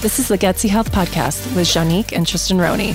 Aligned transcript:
This 0.00 0.18
is 0.18 0.28
the 0.28 0.38
Gutsy 0.38 0.70
Health 0.70 0.90
Podcast 0.92 1.54
with 1.54 1.66
Janique 1.66 2.12
and 2.12 2.26
Tristan 2.26 2.56
Roney. 2.56 2.94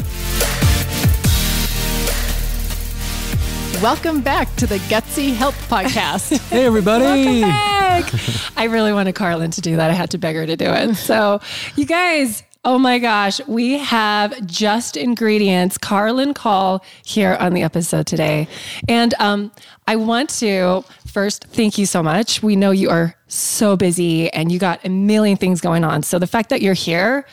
Welcome 3.80 4.22
back 4.22 4.56
to 4.56 4.66
the 4.66 4.80
Gutsy 4.90 5.32
Health 5.32 5.54
Podcast. 5.70 6.36
hey, 6.50 6.66
everybody. 6.66 7.44
I 8.58 8.64
really 8.64 8.92
wanted 8.92 9.14
Karalynne 9.14 9.54
to 9.54 9.62
do 9.62 9.76
that. 9.76 9.92
I 9.92 9.94
had 9.94 10.10
to 10.12 10.18
beg 10.18 10.36
her 10.36 10.48
to 10.48 10.58
do 10.58 10.66
it. 10.66 10.96
So, 10.96 11.42
you 11.76 11.86
guys, 11.86 12.42
Oh 12.68 12.80
my 12.80 12.98
gosh, 12.98 13.40
we 13.46 13.78
have 13.78 14.44
just 14.48 14.98
ingredients, 14.98 15.78
Karalynne 15.78 16.34
Call 16.34 16.84
here 17.04 17.38
on 17.40 17.54
the 17.54 17.62
episode 17.62 18.08
today. 18.08 18.48
And 18.88 19.14
um, 19.20 19.52
I 19.88 19.98
want 19.98 20.32
to 20.40 20.84
first 21.06 21.44
thank 21.44 21.78
you 21.78 21.86
so 21.86 22.02
much. 22.02 22.42
We 22.42 22.56
know 22.56 22.72
you 22.72 22.90
are 22.90 23.16
so 23.28 23.78
busy 23.78 24.32
and 24.34 24.52
you 24.52 24.58
got 24.58 24.84
a 24.84 24.90
million 24.90 25.38
things 25.38 25.62
going 25.62 25.84
on. 25.84 26.02
So 26.02 26.18
the 26.18 26.26
fact 26.26 26.50
that 26.50 26.64
you're 26.64 26.74
here, 26.74 27.28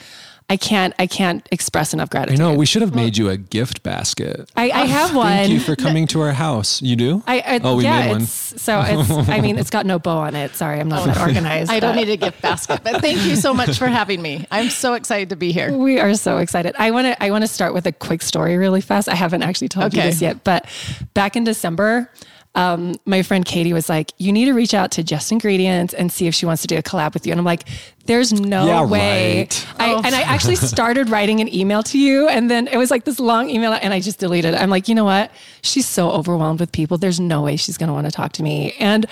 I 0.52 0.58
can't 0.58 0.92
I 0.98 1.06
can't 1.06 1.48
express 1.50 1.94
enough 1.94 2.10
gratitude. 2.10 2.38
I 2.38 2.44
know 2.44 2.54
we 2.54 2.66
should 2.66 2.82
have 2.82 2.94
made 2.94 3.16
you 3.16 3.30
a 3.30 3.38
gift 3.38 3.82
basket. 3.82 4.50
I, 4.54 4.68
I 4.68 4.82
ah, 4.82 4.86
have 4.86 5.16
one. 5.16 5.28
Thank 5.28 5.50
you 5.50 5.60
for 5.60 5.74
coming 5.76 6.06
to 6.08 6.20
our 6.20 6.32
house. 6.32 6.82
You 6.82 6.94
do? 6.94 7.22
I, 7.26 7.40
I 7.40 7.60
oh 7.64 7.76
we 7.76 7.84
yeah, 7.84 8.00
made 8.00 8.10
one. 8.10 8.26
So 8.26 8.82
it's 8.84 9.10
I 9.30 9.40
mean 9.40 9.58
it's 9.58 9.70
got 9.70 9.86
no 9.86 9.98
bow 9.98 10.18
on 10.18 10.34
it. 10.34 10.54
Sorry, 10.54 10.78
I'm 10.78 10.90
not 10.90 11.06
that 11.06 11.18
organized. 11.26 11.70
I 11.70 11.80
don't 11.80 11.96
need 11.96 12.10
a 12.10 12.18
gift 12.18 12.42
basket, 12.42 12.82
but 12.84 13.00
thank 13.00 13.24
you 13.24 13.36
so 13.36 13.54
much 13.54 13.78
for 13.78 13.86
having 13.86 14.20
me. 14.20 14.46
I'm 14.50 14.68
so 14.68 14.92
excited 14.92 15.30
to 15.30 15.36
be 15.36 15.52
here. 15.52 15.72
We 15.82 15.98
are 15.98 16.14
so 16.14 16.36
excited. 16.36 16.74
I 16.78 16.90
want 16.90 17.06
to 17.06 17.22
I 17.22 17.30
want 17.30 17.44
to 17.44 17.48
start 17.48 17.72
with 17.72 17.86
a 17.86 17.92
quick 17.92 18.20
story 18.20 18.58
really 18.58 18.82
fast. 18.82 19.08
I 19.08 19.14
haven't 19.14 19.42
actually 19.42 19.68
told 19.68 19.86
okay. 19.86 19.96
you 19.96 20.02
this 20.10 20.20
yet, 20.20 20.44
but 20.44 20.66
back 21.14 21.34
in 21.34 21.44
December 21.44 22.10
um, 22.54 22.94
my 23.06 23.22
friend 23.22 23.44
Katie 23.44 23.72
was 23.72 23.88
like, 23.88 24.12
"You 24.18 24.32
need 24.32 24.44
to 24.44 24.52
reach 24.52 24.74
out 24.74 24.90
to 24.92 25.02
Just 25.02 25.32
Ingredients 25.32 25.94
and 25.94 26.12
see 26.12 26.26
if 26.26 26.34
she 26.34 26.44
wants 26.44 26.62
to 26.62 26.68
do 26.68 26.76
a 26.76 26.82
collab 26.82 27.14
with 27.14 27.26
you." 27.26 27.32
And 27.32 27.38
I'm 27.38 27.44
like, 27.44 27.64
"There's 28.04 28.32
no 28.32 28.66
yeah, 28.66 28.84
way." 28.84 29.38
Right. 29.38 29.66
I, 29.78 29.92
oh. 29.94 30.02
And 30.04 30.14
I 30.14 30.22
actually 30.22 30.56
started 30.72 31.08
writing 31.08 31.40
an 31.40 31.52
email 31.52 31.82
to 31.84 31.98
you, 31.98 32.28
and 32.28 32.50
then 32.50 32.68
it 32.68 32.76
was 32.76 32.90
like 32.90 33.04
this 33.04 33.18
long 33.18 33.48
email, 33.48 33.72
and 33.72 33.94
I 33.94 34.00
just 34.00 34.18
deleted 34.18 34.54
it. 34.54 34.60
I'm 34.60 34.70
like, 34.70 34.86
you 34.88 34.94
know 34.94 35.04
what? 35.04 35.30
She's 35.62 35.86
so 35.86 36.10
overwhelmed 36.10 36.60
with 36.60 36.72
people. 36.72 36.98
There's 36.98 37.20
no 37.20 37.42
way 37.42 37.56
she's 37.56 37.78
going 37.78 37.88
to 37.88 37.94
want 37.94 38.06
to 38.06 38.12
talk 38.12 38.32
to 38.32 38.42
me, 38.42 38.74
and. 38.78 39.06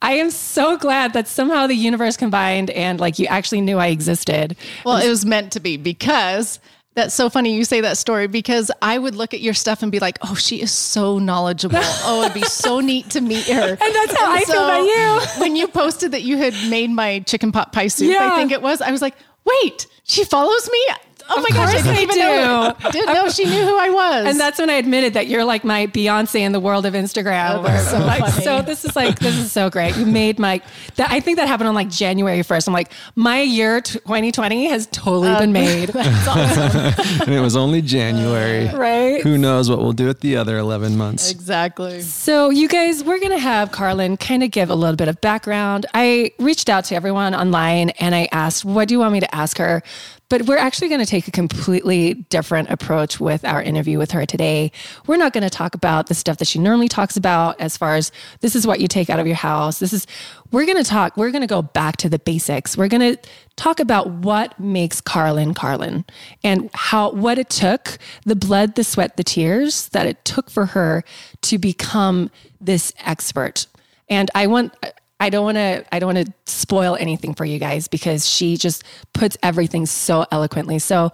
I 0.00 0.12
am 0.12 0.30
so 0.30 0.76
glad 0.76 1.12
that 1.14 1.26
somehow 1.26 1.66
the 1.66 1.74
universe 1.74 2.16
combined 2.16 2.70
and 2.70 3.00
like 3.00 3.18
you 3.18 3.26
actually 3.26 3.62
knew 3.62 3.78
I 3.78 3.88
existed. 3.88 4.56
Well, 4.84 4.98
it 4.98 5.08
was 5.08 5.26
meant 5.26 5.50
to 5.54 5.60
be 5.60 5.76
because 5.76 6.60
that's 6.98 7.14
so 7.14 7.30
funny 7.30 7.54
you 7.54 7.64
say 7.64 7.80
that 7.82 7.96
story 7.96 8.26
because 8.26 8.70
I 8.82 8.98
would 8.98 9.14
look 9.14 9.34
at 9.34 9.40
your 9.40 9.54
stuff 9.54 9.82
and 9.82 9.92
be 9.92 10.00
like, 10.00 10.18
oh, 10.22 10.34
she 10.34 10.60
is 10.60 10.72
so 10.72 11.18
knowledgeable. 11.18 11.78
oh, 11.80 12.22
it'd 12.22 12.34
be 12.34 12.42
so 12.42 12.80
neat 12.90 13.10
to 13.10 13.20
meet 13.20 13.46
her. 13.46 13.70
And 13.70 13.78
that's 13.78 14.18
how 14.18 14.32
and 14.32 14.38
I 14.38 14.42
so 14.42 14.52
feel 14.52 14.64
about 14.64 14.82
you. 14.82 15.20
when 15.40 15.56
you 15.56 15.68
posted 15.68 16.12
that 16.12 16.22
you 16.22 16.36
had 16.36 16.54
made 16.68 16.90
my 16.90 17.20
chicken 17.20 17.52
pot 17.52 17.72
pie 17.72 17.88
soup, 17.88 18.10
yeah. 18.10 18.32
I 18.32 18.36
think 18.36 18.52
it 18.52 18.62
was, 18.62 18.80
I 18.80 18.90
was 18.90 19.02
like, 19.02 19.14
wait, 19.44 19.86
she 20.04 20.24
follows 20.24 20.68
me? 20.70 20.86
Oh 21.30 21.40
my 21.42 21.50
gosh, 21.50 21.74
I 21.74 21.82
didn't 21.82 21.98
even 21.98 22.14
do. 22.14 22.20
know. 22.20 22.74
Didn't 22.90 23.14
know 23.14 23.28
she 23.28 23.44
knew 23.44 23.62
who 23.62 23.78
I 23.78 23.90
was. 23.90 24.26
And 24.26 24.40
that's 24.40 24.58
when 24.58 24.70
I 24.70 24.74
admitted 24.74 25.14
that 25.14 25.26
you're 25.26 25.44
like 25.44 25.62
my 25.62 25.86
Beyonce 25.86 26.40
in 26.40 26.52
the 26.52 26.60
world 26.60 26.86
of 26.86 26.94
Instagram. 26.94 27.64
Oh, 27.64 27.84
so, 27.90 27.98
like, 27.98 28.32
so, 28.32 28.62
this 28.62 28.84
is 28.84 28.96
like 28.96 29.18
this 29.18 29.36
is 29.36 29.52
so 29.52 29.68
great. 29.68 29.96
You 29.96 30.06
made 30.06 30.38
my 30.38 30.62
that 30.96 31.10
I 31.10 31.20
think 31.20 31.36
that 31.38 31.46
happened 31.48 31.68
on 31.68 31.74
like 31.74 31.90
January 31.90 32.40
1st. 32.40 32.68
I'm 32.68 32.74
like, 32.74 32.92
my 33.14 33.40
year 33.42 33.80
2020 33.80 34.66
has 34.68 34.86
totally 34.86 35.28
been 35.34 35.50
um, 35.50 35.52
made. 35.52 35.90
Awesome. 36.28 37.20
and 37.22 37.34
it 37.34 37.40
was 37.40 37.56
only 37.56 37.82
January. 37.82 38.68
right. 38.68 39.22
Who 39.22 39.38
knows 39.38 39.70
what 39.70 39.78
we'll 39.80 39.92
do 39.92 40.08
at 40.08 40.20
the 40.20 40.36
other 40.36 40.58
11 40.58 40.96
months. 40.96 41.30
Exactly. 41.30 42.00
So 42.02 42.50
you 42.50 42.68
guys, 42.68 43.04
we're 43.04 43.20
gonna 43.20 43.38
have 43.38 43.70
Karalynne 43.70 44.18
kind 44.18 44.42
of 44.42 44.50
give 44.50 44.70
a 44.70 44.74
little 44.74 44.96
bit 44.96 45.08
of 45.08 45.20
background. 45.20 45.86
I 45.94 46.32
reached 46.38 46.68
out 46.68 46.84
to 46.86 46.94
everyone 46.94 47.34
online 47.34 47.90
and 47.90 48.14
I 48.14 48.28
asked, 48.32 48.64
what 48.64 48.88
do 48.88 48.94
you 48.94 48.98
want 48.98 49.12
me 49.12 49.20
to 49.20 49.34
ask 49.34 49.58
her? 49.58 49.82
But 50.28 50.42
we're 50.42 50.58
actually 50.58 50.88
going 50.88 51.00
to 51.00 51.06
take 51.06 51.26
a 51.26 51.30
completely 51.30 52.14
different 52.14 52.70
approach 52.70 53.18
with 53.18 53.44
our 53.44 53.62
interview 53.62 53.98
with 53.98 54.10
her 54.10 54.26
today. 54.26 54.72
We're 55.06 55.16
not 55.16 55.32
going 55.32 55.44
to 55.44 55.50
talk 55.50 55.74
about 55.74 56.08
the 56.08 56.14
stuff 56.14 56.36
that 56.38 56.48
she 56.48 56.58
normally 56.58 56.88
talks 56.88 57.16
about 57.16 57.58
as 57.60 57.76
far 57.76 57.94
as 57.94 58.12
this 58.40 58.54
is 58.54 58.66
what 58.66 58.80
you 58.80 58.88
take 58.88 59.08
out 59.08 59.18
of 59.18 59.26
your 59.26 59.36
house. 59.36 59.78
This 59.78 59.92
is, 59.92 60.06
we're 60.50 60.66
going 60.66 60.76
to 60.76 60.84
talk, 60.84 61.16
we're 61.16 61.30
going 61.30 61.42
to 61.42 61.46
go 61.46 61.62
back 61.62 61.96
to 61.98 62.08
the 62.10 62.18
basics. 62.18 62.76
We're 62.76 62.88
going 62.88 63.16
to 63.16 63.28
talk 63.56 63.80
about 63.80 64.10
what 64.10 64.58
makes 64.60 65.00
Karalynne 65.00 65.54
Karalynne 65.54 66.04
and 66.44 66.68
how, 66.74 67.10
what 67.12 67.38
it 67.38 67.48
took, 67.48 67.98
the 68.24 68.36
blood, 68.36 68.74
the 68.74 68.84
sweat, 68.84 69.16
the 69.16 69.24
tears 69.24 69.88
that 69.90 70.06
it 70.06 70.24
took 70.26 70.50
for 70.50 70.66
her 70.66 71.04
to 71.42 71.58
become 71.58 72.30
this 72.60 72.92
expert. 73.04 73.66
And 74.10 74.30
I 74.34 74.46
want, 74.46 74.74
I 75.20 75.30
don't 75.30 75.44
want 75.44 75.56
to 75.56 75.84
I 75.92 75.98
don't 75.98 76.14
want 76.14 76.26
to 76.26 76.32
spoil 76.46 76.96
anything 76.96 77.34
for 77.34 77.44
you 77.44 77.58
guys 77.58 77.88
because 77.88 78.28
she 78.28 78.56
just 78.56 78.84
puts 79.12 79.36
everything 79.42 79.86
so 79.86 80.26
eloquently. 80.30 80.78
So 80.78 81.12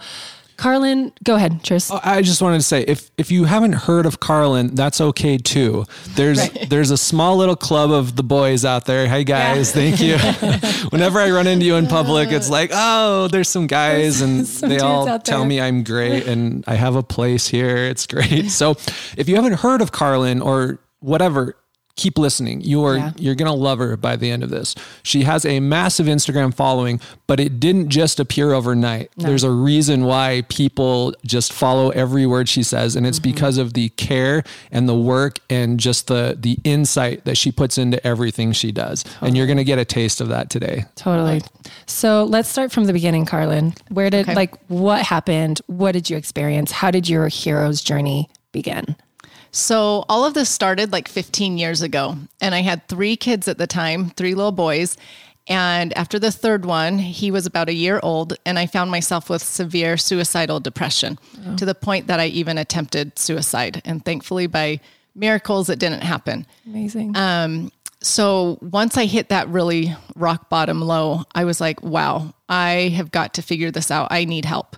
Karalynne, 0.56 1.12
go 1.24 1.34
ahead, 1.34 1.64
Tris. 1.64 1.90
Oh, 1.90 2.00
I 2.02 2.22
just 2.22 2.40
wanted 2.40 2.58
to 2.58 2.62
say 2.62 2.82
if 2.82 3.10
if 3.18 3.30
you 3.30 3.44
haven't 3.44 3.72
heard 3.72 4.06
of 4.06 4.20
Karalynne, 4.20 4.76
that's 4.76 5.00
okay 5.00 5.36
too. 5.36 5.84
There's 6.10 6.38
right. 6.38 6.66
there's 6.70 6.90
a 6.90 6.96
small 6.96 7.36
little 7.36 7.56
club 7.56 7.90
of 7.90 8.14
the 8.14 8.22
boys 8.22 8.64
out 8.64 8.84
there. 8.84 9.08
Hey 9.08 9.24
guys, 9.24 9.74
yeah. 9.74 9.96
thank 9.96 10.00
you. 10.00 10.88
Whenever 10.90 11.18
I 11.18 11.30
run 11.30 11.46
into 11.46 11.66
you 11.66 11.74
in 11.74 11.86
public, 11.86 12.30
it's 12.30 12.48
like, 12.48 12.70
oh, 12.72 13.28
there's 13.28 13.48
some 13.48 13.66
guys 13.66 14.20
and 14.20 14.46
some 14.46 14.68
they 14.68 14.78
all 14.78 15.18
tell 15.18 15.44
me 15.44 15.60
I'm 15.60 15.82
great 15.82 16.26
and 16.26 16.64
I 16.68 16.74
have 16.74 16.94
a 16.94 17.02
place 17.02 17.48
here. 17.48 17.76
It's 17.76 18.06
great. 18.06 18.50
So 18.50 18.76
if 19.16 19.28
you 19.28 19.36
haven't 19.36 19.54
heard 19.54 19.82
of 19.82 19.90
Karalynne 19.90 20.44
or 20.44 20.78
whatever, 21.00 21.56
keep 21.96 22.18
listening. 22.18 22.60
You 22.60 22.84
are 22.84 22.96
yeah. 22.96 23.12
you're 23.16 23.34
going 23.34 23.50
to 23.50 23.56
love 23.56 23.78
her 23.78 23.96
by 23.96 24.16
the 24.16 24.30
end 24.30 24.42
of 24.42 24.50
this. 24.50 24.74
She 25.02 25.22
has 25.22 25.44
a 25.44 25.60
massive 25.60 26.06
Instagram 26.06 26.52
following, 26.52 27.00
but 27.26 27.38
it 27.38 27.60
didn't 27.60 27.88
just 27.88 28.18
appear 28.18 28.52
overnight. 28.52 29.10
No. 29.16 29.28
There's 29.28 29.44
a 29.44 29.50
reason 29.50 30.04
why 30.04 30.44
people 30.48 31.14
just 31.24 31.52
follow 31.52 31.90
every 31.90 32.26
word 32.26 32.48
she 32.48 32.62
says 32.62 32.96
and 32.96 33.06
it's 33.06 33.18
mm-hmm. 33.18 33.30
because 33.30 33.58
of 33.58 33.74
the 33.74 33.90
care 33.90 34.42
and 34.72 34.88
the 34.88 34.94
work 34.94 35.38
and 35.48 35.78
just 35.78 36.08
the 36.08 36.36
the 36.38 36.58
insight 36.64 37.24
that 37.24 37.36
she 37.36 37.52
puts 37.52 37.78
into 37.78 38.04
everything 38.06 38.52
she 38.52 38.72
does. 38.72 39.02
Totally. 39.04 39.28
And 39.28 39.36
you're 39.36 39.46
going 39.46 39.58
to 39.58 39.64
get 39.64 39.78
a 39.78 39.84
taste 39.84 40.20
of 40.20 40.28
that 40.28 40.50
today. 40.50 40.84
Totally. 40.96 41.42
So, 41.86 42.24
let's 42.24 42.48
start 42.48 42.72
from 42.72 42.84
the 42.84 42.92
beginning, 42.92 43.26
Karalynne. 43.26 43.78
Where 43.88 44.10
did 44.10 44.28
okay. 44.28 44.34
like 44.34 44.54
what 44.68 45.02
happened? 45.02 45.60
What 45.66 45.92
did 45.92 46.10
you 46.10 46.16
experience? 46.16 46.72
How 46.72 46.90
did 46.90 47.08
your 47.08 47.28
hero's 47.28 47.80
journey 47.80 48.28
begin? 48.52 48.96
So 49.54 50.04
all 50.08 50.24
of 50.24 50.34
this 50.34 50.50
started 50.50 50.90
like 50.90 51.06
15 51.06 51.58
years 51.58 51.80
ago. 51.80 52.16
And 52.40 52.56
I 52.56 52.62
had 52.62 52.88
three 52.88 53.14
kids 53.14 53.46
at 53.46 53.56
the 53.56 53.68
time, 53.68 54.10
three 54.10 54.34
little 54.34 54.50
boys. 54.50 54.96
And 55.46 55.96
after 55.96 56.18
the 56.18 56.32
third 56.32 56.64
one, 56.64 56.98
he 56.98 57.30
was 57.30 57.46
about 57.46 57.68
a 57.68 57.72
year 57.72 58.00
old, 58.02 58.36
and 58.44 58.58
I 58.58 58.66
found 58.66 58.90
myself 58.90 59.30
with 59.30 59.42
severe 59.42 59.96
suicidal 59.96 60.58
depression 60.58 61.18
oh. 61.46 61.56
to 61.56 61.64
the 61.64 61.74
point 61.74 62.08
that 62.08 62.18
I 62.18 62.26
even 62.26 62.58
attempted 62.58 63.16
suicide. 63.16 63.80
And 63.84 64.04
thankfully, 64.04 64.48
by 64.48 64.80
miracles, 65.14 65.70
it 65.70 65.78
didn't 65.78 66.02
happen. 66.02 66.46
Amazing. 66.66 67.16
Um, 67.16 67.70
so 68.00 68.58
once 68.60 68.96
I 68.96 69.04
hit 69.04 69.28
that 69.28 69.48
really 69.48 69.94
rock 70.16 70.48
bottom 70.48 70.80
low, 70.80 71.24
I 71.32 71.44
was 71.44 71.60
like, 71.60 71.80
wow, 71.80 72.34
I 72.48 72.92
have 72.96 73.12
got 73.12 73.34
to 73.34 73.42
figure 73.42 73.70
this 73.70 73.90
out. 73.90 74.08
I 74.10 74.24
need 74.24 74.46
help. 74.46 74.76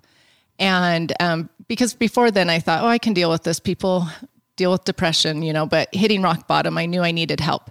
And 0.59 1.12
um, 1.19 1.48
because 1.66 1.94
before 1.94 2.31
then 2.31 2.50
I 2.50 2.59
thought, 2.59 2.84
oh, 2.84 2.88
I 2.88 2.98
can 2.98 3.15
deal 3.15 3.31
with 3.31 3.44
this. 3.44 3.59
People 3.59 4.06
deal 4.56 4.72
with 4.72 4.84
depression, 4.84 5.43
you 5.43 5.53
know, 5.53 5.67
but 5.67 5.94
hitting 5.94 6.22
rock 6.22 6.47
bottom, 6.47 6.77
I 6.77 6.87
knew 6.87 7.03
I 7.03 7.12
needed 7.12 7.41
help. 7.41 7.71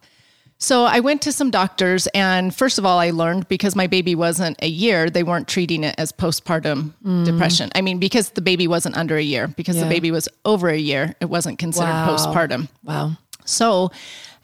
So 0.57 0.85
I 0.85 1.01
went 1.01 1.21
to 1.23 1.33
some 1.33 1.51
doctors, 1.51 2.07
and 2.13 2.55
first 2.55 2.79
of 2.79 2.85
all, 2.85 2.97
I 2.97 3.09
learned 3.09 3.49
because 3.49 3.75
my 3.75 3.87
baby 3.87 4.15
wasn't 4.15 4.57
a 4.61 4.67
year, 4.67 5.09
they 5.09 5.21
weren't 5.21 5.49
treating 5.49 5.83
it 5.83 5.95
as 5.97 6.13
postpartum 6.13 6.93
mm. 7.05 7.25
depression. 7.25 7.69
I 7.75 7.81
mean, 7.81 7.99
because 7.99 8.29
the 8.29 8.41
baby 8.41 8.65
wasn't 8.65 8.95
under 8.95 9.17
a 9.17 9.21
year, 9.21 9.49
because 9.49 9.75
yeah. 9.75 9.83
the 9.83 9.89
baby 9.89 10.11
was 10.11 10.29
over 10.45 10.69
a 10.69 10.77
year, 10.77 11.13
it 11.19 11.25
wasn't 11.25 11.59
considered 11.59 11.89
wow. 11.89 12.15
postpartum. 12.15 12.69
Wow. 12.83 13.17
So 13.43 13.91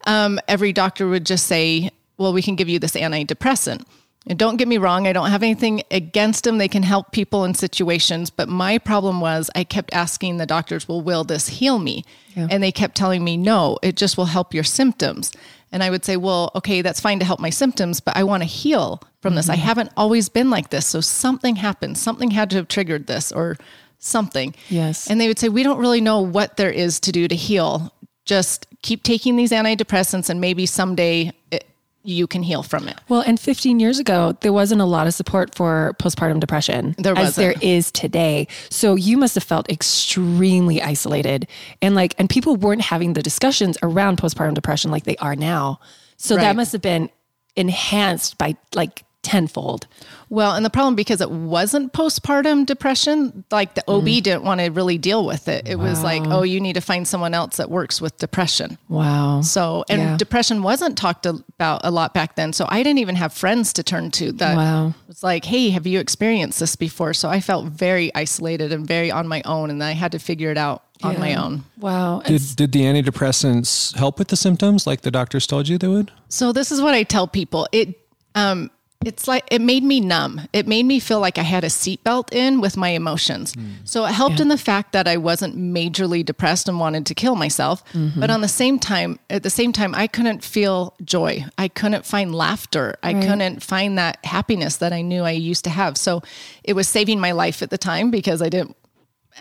um, 0.05 0.37
every 0.49 0.73
doctor 0.73 1.07
would 1.07 1.25
just 1.25 1.47
say, 1.47 1.91
well, 2.17 2.33
we 2.33 2.41
can 2.41 2.55
give 2.55 2.67
you 2.67 2.77
this 2.77 2.93
antidepressant. 2.93 3.85
And 4.27 4.37
don't 4.37 4.57
get 4.57 4.67
me 4.67 4.77
wrong, 4.77 5.07
I 5.07 5.13
don't 5.13 5.31
have 5.31 5.41
anything 5.41 5.81
against 5.89 6.43
them. 6.43 6.59
They 6.59 6.67
can 6.67 6.83
help 6.83 7.11
people 7.11 7.43
in 7.43 7.55
situations. 7.55 8.29
But 8.29 8.49
my 8.49 8.77
problem 8.77 9.19
was 9.19 9.49
I 9.55 9.63
kept 9.63 9.93
asking 9.93 10.37
the 10.37 10.45
doctors, 10.45 10.87
well, 10.87 11.01
will 11.01 11.23
this 11.23 11.47
heal 11.47 11.79
me? 11.79 12.05
Yeah. 12.35 12.47
And 12.51 12.61
they 12.61 12.71
kept 12.71 12.95
telling 12.95 13.23
me, 13.23 13.35
no, 13.35 13.79
it 13.81 13.95
just 13.95 14.17
will 14.17 14.25
help 14.25 14.53
your 14.53 14.63
symptoms. 14.63 15.31
And 15.71 15.81
I 15.81 15.89
would 15.89 16.05
say, 16.05 16.17
well, 16.17 16.51
okay, 16.55 16.81
that's 16.81 16.99
fine 16.99 17.17
to 17.19 17.25
help 17.25 17.39
my 17.39 17.49
symptoms, 17.49 17.99
but 17.99 18.15
I 18.15 18.23
want 18.23 18.43
to 18.43 18.47
heal 18.47 19.01
from 19.21 19.31
mm-hmm. 19.31 19.37
this. 19.37 19.49
I 19.49 19.55
mm-hmm. 19.55 19.63
haven't 19.63 19.91
always 19.97 20.29
been 20.29 20.49
like 20.49 20.69
this. 20.69 20.85
So 20.85 21.01
something 21.01 21.55
happened. 21.55 21.97
Something 21.97 22.31
had 22.31 22.49
to 22.51 22.57
have 22.57 22.67
triggered 22.67 23.07
this 23.07 23.31
or 23.31 23.57
something. 23.97 24.53
Yes. 24.69 25.09
And 25.09 25.19
they 25.19 25.29
would 25.29 25.39
say, 25.39 25.49
we 25.49 25.63
don't 25.63 25.79
really 25.79 26.01
know 26.01 26.21
what 26.21 26.57
there 26.57 26.71
is 26.71 26.99
to 27.01 27.11
do 27.11 27.27
to 27.27 27.35
heal. 27.35 27.93
Just 28.25 28.67
keep 28.83 29.03
taking 29.03 29.35
these 29.35 29.51
antidepressants 29.51 30.29
and 30.29 30.41
maybe 30.41 30.65
someday 30.65 31.31
it, 31.51 31.65
you 32.03 32.27
can 32.27 32.43
heal 32.43 32.63
from 32.63 32.87
it. 32.87 32.99
Well, 33.09 33.21
and 33.21 33.39
15 33.39 33.79
years 33.79 33.99
ago, 33.99 34.37
there 34.41 34.53
wasn't 34.53 34.81
a 34.81 34.85
lot 34.85 35.07
of 35.07 35.13
support 35.13 35.55
for 35.55 35.95
postpartum 35.99 36.39
depression 36.39 36.95
there 36.97 37.17
as 37.17 37.35
there 37.35 37.53
is 37.61 37.91
today. 37.91 38.47
So 38.69 38.95
you 38.95 39.17
must 39.17 39.35
have 39.35 39.43
felt 39.43 39.69
extremely 39.69 40.81
isolated 40.81 41.47
and 41.81 41.95
like, 41.95 42.15
and 42.17 42.29
people 42.29 42.55
weren't 42.55 42.81
having 42.81 43.13
the 43.13 43.21
discussions 43.21 43.77
around 43.83 44.17
postpartum 44.17 44.53
depression 44.53 44.91
like 44.91 45.03
they 45.03 45.17
are 45.17 45.35
now. 45.35 45.79
So 46.17 46.35
right. 46.35 46.43
that 46.43 46.55
must 46.55 46.71
have 46.71 46.81
been 46.81 47.09
enhanced 47.55 48.37
by 48.37 48.55
like 48.73 49.03
tenfold. 49.23 49.85
Well, 50.29 50.55
and 50.55 50.65
the 50.65 50.69
problem 50.69 50.95
because 50.95 51.21
it 51.21 51.29
wasn't 51.29 51.93
postpartum 51.93 52.65
depression, 52.65 53.43
like 53.51 53.75
the 53.75 53.83
OB 53.87 54.05
Mm. 54.19 54.23
didn't 54.23 54.43
want 54.43 54.61
to 54.61 54.69
really 54.71 54.97
deal 54.97 55.25
with 55.25 55.47
it. 55.47 55.67
It 55.67 55.77
was 55.77 56.03
like, 56.03 56.23
oh, 56.25 56.41
you 56.43 56.59
need 56.59 56.73
to 56.73 56.81
find 56.81 57.07
someone 57.07 57.33
else 57.33 57.57
that 57.57 57.69
works 57.69 58.01
with 58.01 58.17
depression. 58.17 58.77
Wow. 58.89 59.41
So, 59.41 59.83
and 59.89 60.01
Yeah. 60.01 60.17
depression 60.17 60.63
wasn't 60.63 60.97
talked 60.97 61.25
about 61.25 61.81
a 61.83 61.91
lot 61.91 62.13
back 62.13 62.35
then. 62.35 62.51
So 62.53 62.65
I 62.69 62.81
didn't 62.81 62.99
even 62.99 63.15
have 63.15 63.31
friends 63.33 63.73
to 63.73 63.83
turn 63.83 64.09
to 64.11 64.31
that 64.33 64.55
Wow. 64.57 64.93
was 65.07 65.21
like, 65.21 65.45
hey, 65.45 65.69
have 65.69 65.85
you 65.85 65.99
experienced 65.99 66.59
this 66.59 66.75
before? 66.75 67.13
So 67.13 67.29
I 67.29 67.41
felt 67.41 67.65
very 67.65 68.13
isolated 68.15 68.71
and 68.73 68.87
very 68.87 69.11
on 69.11 69.27
my 69.27 69.41
own. 69.45 69.69
And 69.69 69.83
I 69.83 69.91
had 69.91 70.11
to 70.13 70.19
figure 70.19 70.49
it 70.49 70.57
out 70.57 70.83
on 71.03 71.19
my 71.19 71.35
own. 71.35 71.63
Wow. 71.79 72.21
Did, 72.25 72.41
did 72.55 72.71
the 72.71 72.81
antidepressants 72.81 73.95
help 73.97 74.17
with 74.19 74.29
the 74.29 74.35
symptoms 74.37 74.87
like 74.87 75.01
the 75.01 75.11
doctors 75.11 75.45
told 75.47 75.67
you 75.67 75.77
they 75.77 75.87
would? 75.87 76.11
So 76.29 76.51
this 76.51 76.71
is 76.71 76.81
what 76.81 76.93
I 76.93 77.03
tell 77.03 77.27
people. 77.27 77.67
It 77.71 77.97
um 78.35 78.71
it's 79.05 79.27
like 79.27 79.45
it 79.51 79.61
made 79.61 79.83
me 79.83 79.99
numb. 79.99 80.47
It 80.53 80.67
made 80.67 80.83
me 80.83 80.99
feel 80.99 81.19
like 81.19 81.37
I 81.37 81.43
had 81.43 81.63
a 81.63 81.67
seatbelt 81.67 82.33
in 82.33 82.61
with 82.61 82.77
my 82.77 82.89
emotions. 82.89 83.53
Hmm. 83.53 83.71
So 83.83 84.05
it 84.05 84.11
helped 84.11 84.39
in 84.39 84.47
the 84.47 84.57
fact 84.57 84.91
that 84.93 85.07
I 85.07 85.17
wasn't 85.17 85.57
majorly 85.57 86.23
depressed 86.23 86.67
and 86.67 86.79
wanted 86.79 87.05
to 87.07 87.15
kill 87.15 87.35
myself. 87.35 87.83
Mm-hmm. 87.93 88.19
But 88.19 88.29
on 88.29 88.41
the 88.41 88.47
same 88.47 88.79
time, 88.79 89.19
at 89.29 89.43
the 89.43 89.49
same 89.49 89.73
time, 89.73 89.95
I 89.95 90.07
couldn't 90.07 90.43
feel 90.43 90.95
joy. 91.03 91.45
I 91.57 91.67
couldn't 91.67 92.05
find 92.05 92.33
laughter. 92.35 92.95
I 93.03 93.13
couldn't 93.13 93.63
find 93.63 93.97
that 93.97 94.23
happiness 94.25 94.77
that 94.77 94.93
I 94.93 95.01
knew 95.01 95.23
I 95.23 95.31
used 95.31 95.63
to 95.63 95.69
have. 95.69 95.97
So 95.97 96.21
it 96.63 96.73
was 96.73 96.87
saving 96.87 97.19
my 97.19 97.31
life 97.31 97.61
at 97.61 97.69
the 97.69 97.77
time 97.77 98.11
because 98.11 98.41
I 98.41 98.49
didn't 98.49 98.75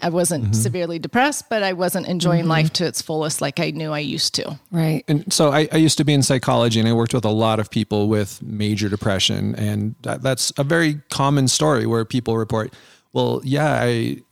I 0.03 0.09
wasn't 0.09 0.45
mm-hmm. 0.45 0.53
severely 0.53 0.99
depressed, 0.99 1.49
but 1.49 1.63
I 1.63 1.73
wasn't 1.73 2.07
enjoying 2.07 2.43
mm-hmm. 2.43 2.51
life 2.51 2.73
to 2.75 2.87
its 2.87 3.03
fullest 3.03 3.41
like 3.41 3.61
I 3.61 3.71
knew 3.71 3.93
I 3.93 3.99
used 3.99 4.35
to. 4.37 4.59
right. 4.71 5.05
And 5.09 5.33
so 5.33 5.51
I, 5.51 5.69
I 5.73 5.77
used 5.77 5.99
to 5.99 6.05
be 6.05 6.13
in 6.13 6.23
psychology 6.23 6.81
and 6.81 6.89
I 6.89 6.93
worked 6.93 7.15
with 7.15 7.25
a 7.25 7.31
lot 7.31 7.59
of 7.59 7.71
people 7.71 8.09
with 8.09 8.43
major 8.43 8.89
depression. 8.89 9.55
And 9.57 9.95
that, 10.03 10.23
that's 10.23 10.53
a 10.59 10.65
very 10.65 11.01
common 11.11 11.49
story 11.49 11.87
where 11.87 12.05
people 12.05 12.37
report, 12.37 12.73
well, 13.13 13.41
yeah, 13.45 13.81
I, 13.81 13.89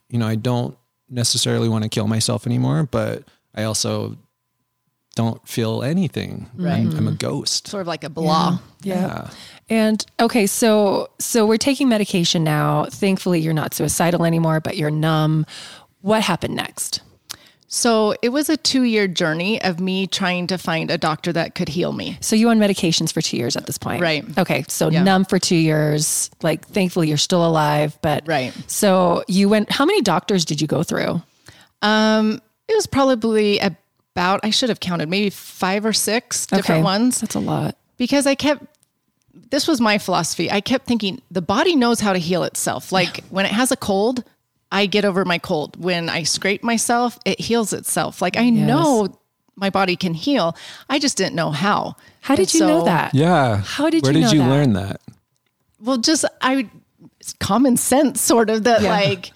you 0.09 0.19
know, 0.19 0.27
I 0.27 0.37
don't 0.37 0.77
necessarily 1.11 1.69
want 1.69 1.85
to 1.85 1.89
kill 1.89 2.07
myself 2.07 2.47
anymore, 2.47 2.89
but 2.91 3.25
I 3.55 3.65
also 3.65 4.17
don't 5.15 5.47
feel 5.49 5.83
anything. 5.83 6.49
Right. 6.55 6.75
I'm, 6.75 6.91
I'm 6.91 7.09
a 7.09 7.11
mm-hmm. 7.11 7.15
ghost. 7.17 7.67
Sort 7.67 7.81
of 7.81 7.87
like 7.89 8.05
a 8.05 8.11
blah. 8.11 8.61
Yeah. 8.83 9.31
And 9.71 10.05
okay, 10.21 10.47
so 10.47 11.09
so 11.19 11.47
we're 11.47 11.57
taking 11.59 11.89
medication 11.89 12.43
now. 12.45 12.87
Thankfully, 12.87 13.41
you're 13.41 13.53
not 13.55 13.75
suicidal 13.75 14.25
anymore, 14.25 14.61
but 14.61 14.77
you're 14.77 14.91
numb. 14.91 15.45
What 16.01 16.23
happened 16.23 16.55
next? 16.57 17.01
So 17.71 18.15
it 18.23 18.31
was 18.31 18.49
a 18.49 18.57
two 18.57 18.85
year 18.85 19.07
journey 19.07 19.61
of 19.61 19.79
me 19.79 20.07
trying 20.07 20.47
to 20.47 20.57
find 20.57 20.91
a 20.91 20.97
doctor 20.97 21.35
that 21.35 21.55
could 21.55 21.69
heal 21.69 21.93
me. 21.93 22.17
So 22.23 22.35
you 22.35 22.49
on 22.49 22.59
medications 22.59 23.13
for 23.13 23.21
two 23.21 23.37
years 23.37 23.57
at 23.57 23.67
this 23.67 23.77
point, 23.77 24.01
Right. 24.01 24.25
Okay, 24.39 24.65
so 24.69 24.89
Yeah. 24.89 25.03
numb 25.03 25.27
for 25.27 25.39
two 25.39 25.55
years. 25.57 26.31
Like, 26.43 26.67
thankfully, 26.67 27.09
you're 27.09 27.19
still 27.19 27.47
alive, 27.47 27.99
but 28.01 28.27
Right. 28.27 28.55
So 28.69 29.23
you 29.29 29.51
went. 29.51 29.71
How 29.71 29.85
many 29.85 30.01
doctors 30.01 30.47
did 30.47 30.63
you 30.63 30.67
go 30.67 30.83
through? 30.83 31.21
Um, 31.83 32.41
it 32.69 32.75
was 32.75 32.87
probably 32.87 33.59
about, 33.59 34.41
I 34.43 34.49
should 34.51 34.71
have 34.71 34.81
counted, 34.81 35.11
maybe 35.11 35.29
five 35.29 35.85
or 35.85 35.93
six 35.93 36.47
different 36.47 36.79
Okay. 36.79 36.83
ones 36.83 37.21
That's 37.21 37.35
a 37.35 37.39
lot. 37.41 37.77
because 37.99 38.27
I 38.27 38.35
kept, 38.35 38.65
this 39.51 39.67
was 39.69 39.81
my 39.81 39.99
philosophy. 39.99 40.51
I 40.51 40.61
kept 40.61 40.87
thinking 40.87 41.21
the 41.31 41.43
body 41.43 41.77
knows 41.77 42.01
how 42.01 42.13
to 42.13 42.19
heal 42.19 42.43
itself. 42.45 42.93
Like 42.93 43.25
when 43.31 43.45
it 43.47 43.53
has 43.53 43.71
a 43.73 43.77
cold, 43.77 44.25
I 44.71 44.87
get 44.87 45.05
over 45.05 45.25
my 45.25 45.39
cold. 45.39 45.83
When 45.83 46.09
I 46.09 46.23
scrape 46.25 46.63
myself, 46.63 47.19
it 47.25 47.41
heals 47.41 47.73
itself. 47.73 48.21
Like 48.21 48.37
I 48.37 48.51
know 48.51 49.09
my 49.57 49.71
body 49.71 49.97
can 49.97 50.15
heal. 50.15 50.57
I 50.89 50.99
just 50.99 51.17
didn't 51.17 51.35
know 51.35 51.51
how. 51.51 51.97
How 52.21 52.35
did 52.37 52.43
And 52.49 52.55
you 52.55 52.61
know 52.67 52.85
that? 52.85 53.15
Yeah. 53.15 53.57
How 53.65 53.91
did 53.91 54.03
Where 54.05 54.13
you 54.13 54.19
did 54.21 54.25
know 54.27 54.33
you 54.33 54.39
that? 54.41 54.49
learn 54.51 54.73
that? 54.75 55.01
Well, 55.81 55.99
just 55.99 56.25
I, 56.41 56.69
it's 57.21 57.33
common 57.35 57.77
sense, 57.77 58.21
sort 58.21 58.51
of 58.51 58.65
that 58.65 58.83
Yeah. 58.83 58.91
like 58.93 59.33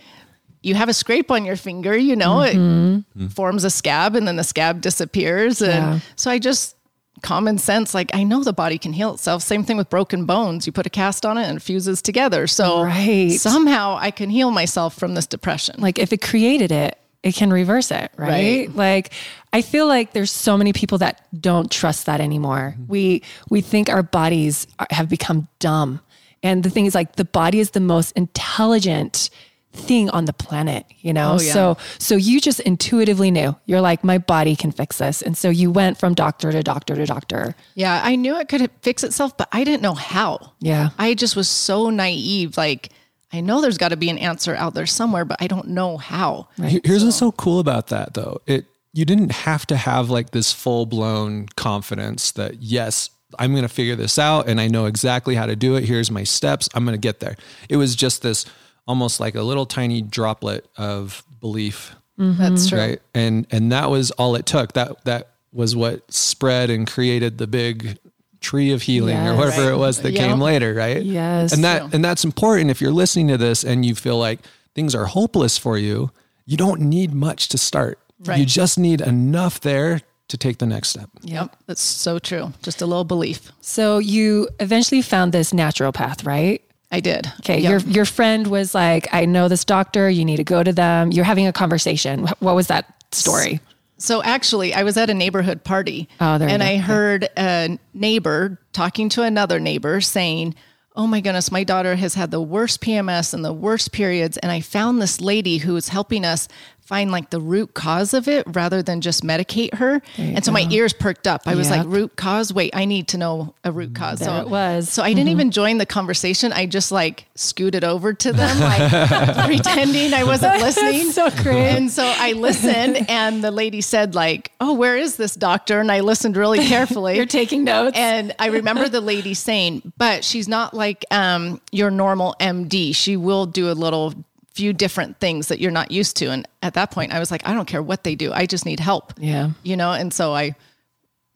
you 0.63 0.75
have 0.77 0.89
a 0.89 0.95
scrape 0.95 1.31
on 1.31 1.45
your 1.45 1.57
finger, 1.57 1.97
you 1.97 2.15
know, 2.15 2.37
Mm-hmm. 2.37 3.25
it 3.27 3.33
forms 3.33 3.65
a 3.65 3.71
scab 3.71 4.15
and 4.15 4.29
then 4.29 4.37
the 4.37 4.45
scab 4.45 4.81
disappears. 4.81 5.61
And 5.61 5.71
Yeah. 5.95 5.99
so 6.17 6.31
I 6.31 6.39
just 6.39 6.77
common 7.21 7.59
sense, 7.59 7.95
like 7.95 8.11
I 8.15 8.25
know 8.25 8.43
the 8.43 8.53
body 8.53 8.79
can 8.79 8.93
heal 8.93 9.13
itself. 9.15 9.43
Same 9.43 9.65
thing 9.65 9.77
with 9.77 9.91
broken 9.91 10.25
bones. 10.25 10.67
You 10.67 10.73
put 10.73 10.87
a 10.87 10.91
cast 10.91 11.27
on 11.27 11.37
it 11.39 11.45
and 11.45 11.59
it 11.59 11.61
fuses 11.61 12.01
together. 12.03 12.47
So 12.47 12.83
Right. 12.83 13.31
somehow 13.33 13.97
I 14.01 14.11
can 14.11 14.31
heal 14.31 14.51
myself 14.51 14.95
from 14.95 15.15
this 15.15 15.27
depression. 15.27 15.77
Like, 15.79 15.99
if 15.99 16.13
it 16.13 16.23
created 16.23 16.73
it, 16.73 16.99
it 17.23 17.35
can 17.37 17.53
reverse 17.53 17.93
it, 17.93 18.11
right? 18.17 18.69
Right. 18.69 18.75
Like, 18.75 19.13
I 19.53 19.63
feel 19.63 19.87
like 19.87 20.13
there's 20.13 20.33
so 20.33 20.57
many 20.59 20.73
people 20.73 20.99
that 20.99 21.25
don't 21.41 21.71
trust 21.71 22.07
that 22.07 22.21
anymore. 22.21 22.75
Mm-hmm. 22.77 22.91
We 22.91 23.23
we 23.49 23.61
think 23.61 23.89
our 23.89 24.03
bodies 24.03 24.67
are, 24.81 24.89
have 24.91 25.09
become 25.09 25.47
dumb, 25.61 26.01
and 26.43 26.65
the 26.65 26.71
thing 26.71 26.87
is, 26.87 26.95
like, 26.97 27.15
the 27.15 27.25
body 27.25 27.61
is 27.61 27.71
the 27.71 27.81
most 27.81 28.11
intelligent 28.17 29.31
thing 29.73 30.11
on 30.11 30.27
the 30.27 30.33
planet 30.35 30.85
you 30.99 31.13
know 31.13 31.37
Oh, 31.39 31.41
yeah. 31.41 31.53
so 31.53 31.77
so 31.99 32.15
you 32.17 32.41
just 32.41 32.61
intuitively 32.61 33.31
knew 33.31 33.57
you're 33.65 33.81
like 33.81 34.05
my 34.05 34.19
body 34.19 34.55
can 34.55 34.71
fix 34.71 34.99
this 34.99 35.23
and 35.23 35.37
so 35.37 35.49
you 35.49 35.71
went 35.71 35.99
from 35.99 36.13
doctor 36.15 36.53
to 36.53 36.63
doctor 36.63 36.95
to 36.95 37.07
doctor 37.07 37.55
yeah, 37.75 38.01
I 38.05 38.17
knew 38.17 38.37
it 38.39 38.49
could 38.49 38.71
fix 38.83 39.03
itself, 39.03 39.37
but 39.37 39.49
I 39.51 39.65
didn't 39.65 39.83
know 39.83 39.95
how. 39.95 40.53
yeah 40.61 40.91
I 40.99 41.15
just 41.15 41.37
was 41.37 41.49
so 41.49 41.89
naive. 41.91 42.57
Like, 42.59 42.91
I 43.33 43.41
know 43.41 43.61
there's 43.63 43.79
got 43.79 43.89
to 43.89 43.97
be 43.97 44.11
an 44.11 44.19
answer 44.19 44.55
out 44.55 44.75
there 44.75 44.85
somewhere, 44.85 45.25
but 45.25 45.41
I 45.41 45.47
don't 45.47 45.69
know 45.69 45.97
how. 45.97 46.49
Here- 46.63 46.81
Here's 46.85 47.03
what's 47.03 47.17
so 47.17 47.33
cool 47.33 47.59
about 47.61 47.87
that 47.89 48.13
though. 48.15 48.41
It 48.47 48.67
you 48.93 49.07
didn't 49.07 49.33
have 49.33 49.65
to 49.69 49.77
have 49.77 50.11
like 50.11 50.31
this 50.33 50.53
full 50.53 50.85
blown 50.85 51.47
confidence 51.57 52.33
that 52.33 52.63
yes, 52.63 53.09
I'm 53.39 53.53
going 53.53 53.63
to 53.63 53.69
figure 53.69 53.97
this 53.97 54.19
out 54.19 54.47
and 54.49 54.61
I 54.61 54.69
know 54.69 54.85
exactly 54.85 55.35
how 55.35 55.47
to 55.47 55.57
do 55.57 55.77
it. 55.77 55.85
Here's 55.85 56.11
my 56.11 56.25
steps. 56.25 56.69
I'm 56.75 56.85
going 56.85 56.95
to 56.95 57.01
get 57.01 57.21
there. 57.21 57.37
It 57.71 57.77
was 57.79 57.97
just 57.97 58.21
this 58.21 58.45
almost 58.87 59.21
like 59.21 59.35
a 59.35 59.43
little 59.43 59.67
tiny 59.67 60.03
droplet 60.03 60.67
of 60.77 61.23
belief, 61.41 61.95
mm-hmm. 62.19 62.41
That's 62.41 62.69
true. 62.69 62.79
right? 62.79 63.03
And 63.15 63.47
and 63.51 63.71
that 63.73 63.91
was 63.91 64.11
all 64.13 64.35
it 64.37 64.47
took. 64.47 64.73
That 64.75 65.05
that 65.05 65.29
was 65.53 65.77
what 65.77 66.11
spread 66.13 66.71
and 66.71 66.87
created 66.87 67.39
the 67.39 67.47
big 67.47 67.99
tree 68.41 68.73
of 68.73 68.83
healing 68.83 69.17
or 69.19 69.35
Yes. 69.35 69.39
whatever 69.39 69.71
it 69.71 69.77
was 69.77 70.01
that 70.01 70.13
Yeah. 70.13 70.27
came 70.29 70.41
later, 70.41 70.75
right? 70.75 71.03
Yes. 71.03 71.53
And 71.53 71.63
that 71.65 71.95
and 71.95 72.05
that's 72.05 72.25
important 72.25 72.71
if 72.71 72.81
you're 72.81 72.91
listening 72.93 73.29
to 73.29 73.37
this 73.39 73.63
and 73.65 73.85
you 73.87 73.95
feel 73.95 74.19
like 74.19 74.41
things 74.75 74.95
are 74.95 75.07
hopeless 75.07 75.59
for 75.59 75.79
you, 75.79 76.11
you 76.47 76.57
don't 76.57 76.81
need 76.81 77.13
much 77.15 77.49
to 77.51 77.59
start. 77.59 77.99
Right. 78.25 78.39
You 78.41 78.47
just 78.47 78.79
need 78.79 79.01
enough 79.01 79.61
there 79.61 80.01
to 80.29 80.37
take 80.39 80.59
the 80.59 80.67
next 80.67 80.89
step. 80.89 81.11
Yep, 81.23 81.55
that's 81.67 81.83
so 81.83 82.19
true. 82.19 82.53
Just 82.63 82.81
a 82.81 82.87
little 82.87 83.05
belief. 83.05 83.53
so 83.61 83.99
you 83.99 84.49
eventually 84.61 85.03
found 85.03 85.33
this 85.33 85.53
naturopath 85.53 86.25
right 86.27 86.63
I 86.93 87.01
did. 87.01 87.27
Okay, 87.41 87.59
Yep. 87.61 87.71
your 87.71 87.81
your 87.93 88.05
friend 88.05 88.47
was 88.47 88.75
like, 88.75 89.09
"I 89.13 89.25
know 89.25 89.49
this 89.49 89.65
doctor. 89.65 90.09
You 90.11 90.25
need 90.25 90.37
to 90.37 90.45
go 90.45 90.63
to 90.63 90.73
them." 90.73 91.11
You're 91.11 91.25
having 91.25 91.47
a 91.47 91.53
conversation. 91.53 92.29
What 92.41 92.55
was 92.55 92.67
that 92.69 92.85
story? 93.13 93.61
So 93.97 94.23
actually, 94.23 94.75
I 94.75 94.83
was 94.83 94.97
at 94.97 95.09
a 95.11 95.15
neighborhood 95.15 95.65
party, 95.65 96.09
Oh, 96.21 96.37
there 96.39 96.49
and. 96.49 96.63
I 96.63 96.77
heard 96.77 97.29
a 97.37 97.79
neighbor 97.95 98.59
talking 98.73 99.09
to 99.11 99.23
another 99.23 99.59
neighbor 99.61 100.01
saying, 100.01 100.55
"Oh 100.97 101.07
my 101.07 101.21
goodness, 101.21 101.51
my 101.53 101.65
daughter 101.65 101.95
has 101.95 102.15
had 102.15 102.31
the 102.31 102.41
worst 102.43 102.81
PMS 102.83 103.33
and 103.33 103.45
the 103.45 103.53
worst 103.53 103.93
periods, 103.93 104.37
and 104.39 104.51
I 104.53 104.61
found 104.61 105.01
this 105.01 105.21
lady 105.21 105.59
who 105.59 105.77
is 105.77 105.89
helping 105.89 106.25
us 106.25 106.47
find 106.85 107.11
like 107.11 107.31
the 107.31 107.41
root 107.41 107.75
cause 107.75 108.13
of 108.15 108.29
it 108.29 108.45
rather 108.49 108.83
than 108.83 109.01
just 109.01 109.23
medicate 109.23 109.75
her." 109.75 110.03
And 110.19 110.45
so 110.45 110.53
my 110.53 110.67
ears 110.71 110.93
perked 110.93 111.27
up. 111.27 111.43
I 111.47 111.55
was 111.55 111.71
like, 111.71 111.87
"Root 111.87 112.17
cause? 112.17 112.53
Wait, 112.53 112.75
I 112.75 112.85
need 112.85 113.09
to 113.09 113.19
know 113.19 113.55
a 113.65 113.73
root 113.73 113.95
cause." 113.95 114.19
There 114.19 114.29
so 114.29 114.37
it 114.43 114.49
was. 114.49 114.89
So 114.89 115.03
I 115.03 115.13
didn't 115.15 115.29
even 115.31 115.51
join 115.51 115.79
the 115.79 115.87
conversation. 115.87 116.53
I 116.53 116.67
just 116.67 116.93
like 116.93 117.27
scooted 117.35 117.85
over 117.85 118.13
to 118.13 118.33
them, 118.33 118.61
like 118.61 118.91
pretending 119.47 120.13
I 120.15 120.25
wasn't 120.25 120.61
listening. 120.61 121.11
so 121.13 121.31
great. 121.43 121.69
And 121.73 121.91
so 121.91 122.05
I 122.05 122.33
listened, 122.33 123.09
and 123.09 123.43
the 123.43 123.51
lady 123.51 123.81
said, 123.81 124.15
like, 124.15 124.53
"Oh, 124.61 124.73
where 124.75 124.97
is 124.97 125.17
this 125.17 125.35
doctor?" 125.35 125.81
And 125.81 125.91
I 125.91 126.01
listened 126.01 126.37
really 126.37 126.67
carefully. 126.67 127.17
You're 127.17 127.27
taking 127.27 127.65
notes. 127.65 127.97
and 127.97 128.35
I 128.39 128.47
remember 128.59 128.89
the 128.89 129.01
lady 129.01 129.35
saying, 129.35 129.93
"But 129.99 130.25
she's 130.25 130.49
not 130.49 130.75
like 130.75 131.05
um, 131.11 131.61
your 131.71 131.91
normal 131.91 132.35
MD. 132.41 132.95
She 132.95 133.17
will 133.17 133.47
do 133.47 133.71
a 133.71 133.75
little." 133.75 134.15
Few 134.55 134.73
different 134.73 135.19
things 135.19 135.49
that 135.49 135.61
you're 135.61 135.71
not 135.71 135.91
used 135.91 136.17
to 136.19 136.27
and 136.27 136.47
at 136.63 136.75
that 136.75 136.91
point 136.91 137.13
I 137.13 137.19
was 137.19 137.31
like 137.31 137.47
I 137.49 137.55
don't 137.55 137.67
care 137.67 137.83
what 137.83 138.05
they 138.05 138.15
do 138.15 138.33
I 138.33 138.47
just 138.47 138.67
need 138.67 138.81
help 138.81 139.15
Yeah. 139.19 139.51
you 139.63 139.77
know 139.77 139.93
and 139.93 140.13
so 140.13 140.35
I 140.35 140.55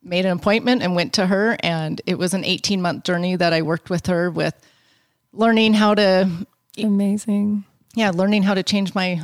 made 0.03 0.25
an 0.25 0.37
appointment 0.37 0.83
and 0.83 0.95
went 0.95 1.13
to 1.13 1.25
her 1.25 1.57
and 1.61 1.99
it 2.05 2.17
was 2.17 2.33
an 2.33 2.45
18 2.45 2.81
month 2.81 3.03
journey 3.05 3.35
that 3.35 3.53
I 3.53 3.61
worked 3.63 3.89
with 3.89 4.05
her 4.07 4.29
with 4.29 4.53
learning 5.33 5.73
how 5.73 5.95
to 5.95 6.29
Amazing. 6.77 7.63
yeah, 7.95 8.11
learning 8.11 8.43
how 8.43 8.53
to 8.53 8.61
change 8.63 8.93
my 8.93 9.21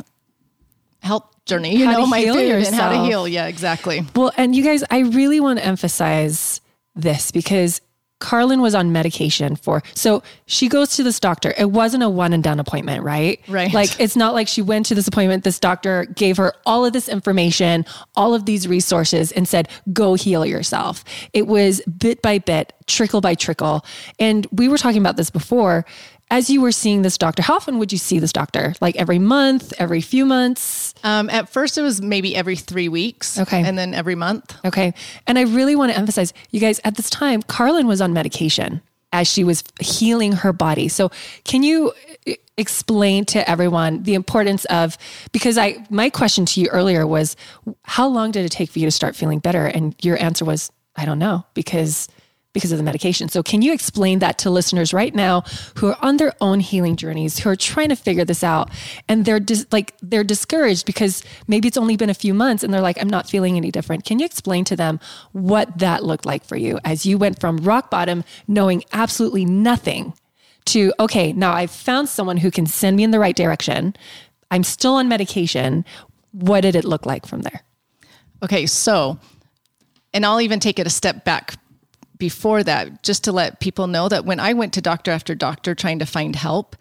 health 1.01 1.25
journey, 1.45 1.75
you 1.77 1.85
How 1.85 1.99
know, 1.99 2.05
my 2.07 2.23
food 2.25 2.37
and 2.65 2.73
how 2.75 2.89
to 2.89 3.05
heal. 3.05 3.27
Yeah, 3.27 3.45
exactly. 3.47 4.01
Well, 4.15 4.31
and 4.37 4.55
you 4.55 4.63
guys, 4.63 4.83
I 4.89 4.99
really 4.99 5.39
want 5.39 5.59
to 5.59 5.65
emphasize 5.65 6.61
this 6.95 7.31
because 7.31 7.81
Karalynne 8.23 8.61
was 8.61 8.73
on 8.73 8.91
medication 8.93 9.55
for, 9.57 9.83
so 9.93 10.23
she 10.45 10.69
goes 10.69 10.95
to 10.95 11.03
this 11.03 11.19
doctor. 11.19 11.53
It 11.57 11.71
wasn't 11.71 12.03
a 12.03 12.09
one 12.09 12.31
and 12.31 12.41
done 12.41 12.59
appointment, 12.59 13.03
right? 13.03 13.41
Right. 13.49 13.71
Like 13.73 13.99
it's 13.99 14.15
not 14.15 14.33
like 14.33 14.47
she 14.47 14.61
went 14.61 14.85
to 14.87 14.95
this 14.95 15.07
appointment, 15.07 15.43
this 15.43 15.59
doctor 15.59 16.05
gave 16.05 16.37
her 16.37 16.53
all 16.65 16.85
of 16.85 16.93
this 16.93 17.09
information, 17.09 17.85
all 18.15 18.33
of 18.33 18.45
these 18.45 18.67
resources, 18.67 19.31
and 19.33 19.47
said, 19.47 19.67
go 19.91 20.13
heal 20.13 20.45
yourself. 20.45 21.03
It 21.33 21.47
was 21.47 21.81
bit 21.81 22.21
by 22.21 22.39
bit, 22.39 22.71
trickle 22.87 23.19
by 23.19 23.35
trickle. 23.35 23.85
And 24.19 24.47
we 24.51 24.69
were 24.69 24.77
talking 24.77 25.01
about 25.01 25.17
this 25.17 25.29
before. 25.29 25.85
As 26.33 26.49
you 26.49 26.61
were 26.61 26.71
seeing 26.71 27.03
this 27.03 27.19
doctor, 27.19 27.43
how 27.43 27.53
often 27.57 27.77
would 27.77 27.91
you 27.91 27.99
see 27.99 28.17
this 28.17 28.33
doctor? 28.33 28.73
Like 28.81 28.95
every 28.95 29.19
month, 29.19 29.71
every 29.77 30.01
few 30.01 30.25
months? 30.25 30.95
Um, 31.03 31.29
at 31.29 31.47
first, 31.47 31.77
it 31.77 31.83
was 31.83 32.01
maybe 32.01 32.35
every 32.35 32.55
three 32.55 32.89
weeks. 32.89 33.39
Okay. 33.39 33.61
And 33.63 33.77
then 33.77 33.93
every 33.93 34.15
month. 34.15 34.57
Okay. 34.65 34.95
And 35.27 35.37
I 35.37 35.43
really 35.43 35.75
want 35.75 35.91
to 35.91 35.97
emphasize, 35.97 36.33
you 36.49 36.59
guys, 36.59 36.81
at 36.83 36.95
this 36.95 37.07
time, 37.11 37.43
Karalynne 37.43 37.85
was 37.85 38.01
on 38.01 38.13
medication 38.13 38.81
as 39.11 39.27
she 39.27 39.43
was 39.43 39.63
healing 39.79 40.31
her 40.31 40.51
body. 40.51 40.87
So, 40.87 41.11
can 41.43 41.61
you 41.61 41.93
uh, 42.27 42.31
explain 42.57 43.25
to 43.25 43.47
everyone 43.47 44.01
the 44.01 44.15
importance 44.15 44.65
of 44.65 44.97
because 45.33 45.59
I 45.59 45.85
my 45.91 46.09
question 46.09 46.47
to 46.47 46.61
you 46.61 46.67
earlier 46.69 47.05
was 47.05 47.35
how 47.83 48.07
long 48.07 48.31
did 48.31 48.43
it 48.43 48.49
take 48.51 48.71
for 48.71 48.79
you 48.79 48.87
to 48.87 48.91
start 48.91 49.15
feeling 49.15 49.37
better 49.37 49.67
and 49.67 49.93
your 50.03 50.19
answer 50.19 50.45
was 50.45 50.71
I 50.95 51.05
don't 51.05 51.19
know 51.19 51.45
because 51.53 52.07
because 52.53 52.71
of 52.71 52.77
the 52.77 52.83
medication. 52.83 53.27
So 53.29 53.43
can 53.43 53.61
you 53.61 53.73
explain 53.73 54.19
that 54.19 54.37
to 54.39 54.49
listeners 54.49 54.93
right 54.93 55.13
now 55.13 55.41
who 55.77 55.87
are 55.87 55.97
on 56.01 56.17
their 56.17 56.33
own 56.39 56.59
healing 56.59 56.95
journeys, 56.95 57.39
who 57.39 57.49
are 57.49 57.55
trying 57.55 57.89
to 57.89 57.95
figure 57.95 58.23
this 58.23 58.43
out 58.43 58.69
and 59.09 59.25
they're 59.25 59.39
dis- 59.39 59.65
like 59.71 59.95
they're 60.01 60.23
discouraged 60.23 60.85
because 60.85 61.23
maybe 61.47 61.67
it's 61.67 61.77
only 61.77 61.97
been 61.97 62.09
a 62.09 62.15
few 62.15 62.33
months 62.33 62.63
and 62.63 62.73
they're 62.73 62.81
like 62.81 63.01
I'm 63.01 63.09
not 63.09 63.29
feeling 63.29 63.57
any 63.57 63.71
different. 63.71 64.05
Can 64.05 64.19
you 64.19 64.25
explain 64.25 64.63
to 64.65 64.75
them 64.75 64.99
what 65.31 65.79
that 65.79 66.03
looked 66.03 66.25
like 66.25 66.45
for 66.45 66.55
you 66.55 66.79
as 66.85 67.05
you 67.05 67.17
went 67.17 67.39
from 67.39 67.57
rock 67.57 67.89
bottom 67.89 68.23
knowing 68.47 68.83
absolutely 68.93 69.45
nothing 69.45 70.13
to 70.65 70.93
okay, 70.99 71.33
now 71.33 71.51
I've 71.51 71.71
found 71.71 72.07
someone 72.07 72.37
who 72.37 72.51
can 72.51 72.65
send 72.65 72.95
me 72.95 73.03
in 73.03 73.11
the 73.11 73.19
right 73.19 73.35
direction. 73.35 73.95
I'm 74.51 74.63
still 74.63 74.95
on 74.95 75.07
medication. 75.07 75.83
What 76.31 76.61
did 76.61 76.75
it 76.75 76.85
look 76.85 77.05
like 77.05 77.25
from 77.25 77.41
there? 77.41 77.63
Okay, 78.43 78.65
so, 78.65 79.19
and 80.13 80.25
I'll 80.25 80.41
even 80.41 80.59
take 80.59 80.79
it 80.79 80.85
a 80.85 80.89
step 80.89 81.25
back 81.25 81.55
before 82.23 82.63
that, 82.63 83.03
just 83.03 83.25
to 83.25 83.33
let 83.33 83.59
people 83.59 83.85
know 83.85 84.07
that 84.07 84.23
when 84.23 84.39
I 84.39 84.53
went 84.53 84.71
to 84.75 84.81
doctor 84.81 85.11
after 85.11 85.35
doctor 85.35 85.75
trying 85.75 85.99
to 85.99 86.05
find 86.05 86.37
help, 86.37 86.77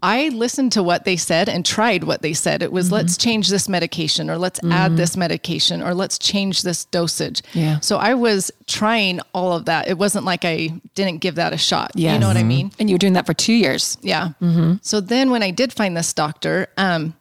I 0.00 0.28
listened 0.28 0.70
to 0.72 0.82
what 0.84 1.04
they 1.04 1.16
said 1.16 1.48
and 1.48 1.66
tried 1.66 2.04
what 2.04 2.22
they 2.22 2.34
said. 2.34 2.62
It 2.62 2.70
was, 2.70 2.92
let's 2.92 3.14
mm-hmm. 3.14 3.28
change 3.28 3.48
this 3.48 3.68
medication, 3.68 4.30
or 4.30 4.38
let's 4.38 4.60
add 4.62 4.90
mm-hmm. 4.90 4.96
this 4.96 5.16
medication, 5.16 5.82
or 5.82 5.92
let's 5.92 6.20
change 6.20 6.62
this 6.62 6.84
dosage. 6.84 7.42
Yeah. 7.52 7.80
So 7.80 7.96
I 7.96 8.14
was 8.14 8.52
trying 8.68 9.18
all 9.34 9.52
of 9.52 9.64
that. 9.64 9.88
It 9.88 9.98
wasn't 9.98 10.24
like 10.24 10.44
I 10.44 10.80
didn't 10.94 11.18
give 11.18 11.34
that 11.34 11.52
a 11.52 11.58
shot. 11.58 11.90
You 11.96 12.16
know 12.20 12.28
what 12.28 12.36
I 12.36 12.44
mean? 12.44 12.70
And 12.78 12.88
you 12.88 12.94
were 12.94 12.98
doing 12.98 13.14
that 13.14 13.26
for 13.26 13.34
two 13.34 13.54
years. 13.54 13.98
Yeah. 14.02 14.28
Mm-hmm. 14.40 14.74
So 14.82 15.00
then 15.00 15.30
when 15.30 15.42
I 15.42 15.50
did 15.50 15.72
find 15.72 15.96
this 15.96 16.12
doctor, 16.12 16.68
um, 16.76 17.16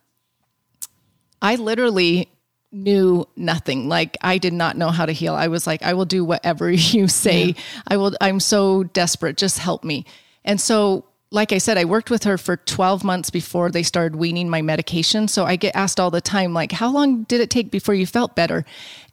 I 1.42 1.56
literally 1.56 2.30
knew 2.76 3.26
nothing. 3.36 3.88
Like 3.88 4.18
I 4.22 4.38
did 4.38 4.54
not 4.54 4.78
know 4.78 4.90
how 4.90 5.06
to 5.06 5.12
heal. 5.12 5.34
I 5.34 5.48
was 5.48 5.66
like, 5.66 5.82
I 5.82 5.94
will 5.94 6.06
do 6.06 6.24
whatever 6.24 6.70
you 6.72 7.08
say. 7.08 7.56
I 7.88 7.98
will, 7.98 8.16
I'm 8.22 8.40
so 8.40 8.84
desperate. 8.84 9.38
Just 9.38 9.60
help 9.60 9.84
me. 9.84 10.06
And 10.44 10.60
so, 10.62 11.06
like 11.32 11.52
I 11.52 11.58
said, 11.58 11.78
I 11.78 11.86
worked 11.86 12.10
with 12.10 12.24
her 12.24 12.38
for 12.38 12.56
12 12.56 13.04
months 13.04 13.30
before 13.30 13.70
they 13.70 13.84
started 13.84 14.16
weaning 14.16 14.50
my 14.50 14.62
medication. 14.62 15.28
So 15.28 15.44
I 15.44 15.56
get 15.56 15.76
asked 15.76 16.00
all 16.00 16.12
the 16.12 16.22
time, 16.22 16.54
like, 16.54 16.72
how 16.72 16.90
long 16.90 17.24
did 17.24 17.42
it 17.42 17.50
take 17.50 17.72
before 17.72 17.96
you 17.96 18.06
felt 18.06 18.36
better? 18.36 18.64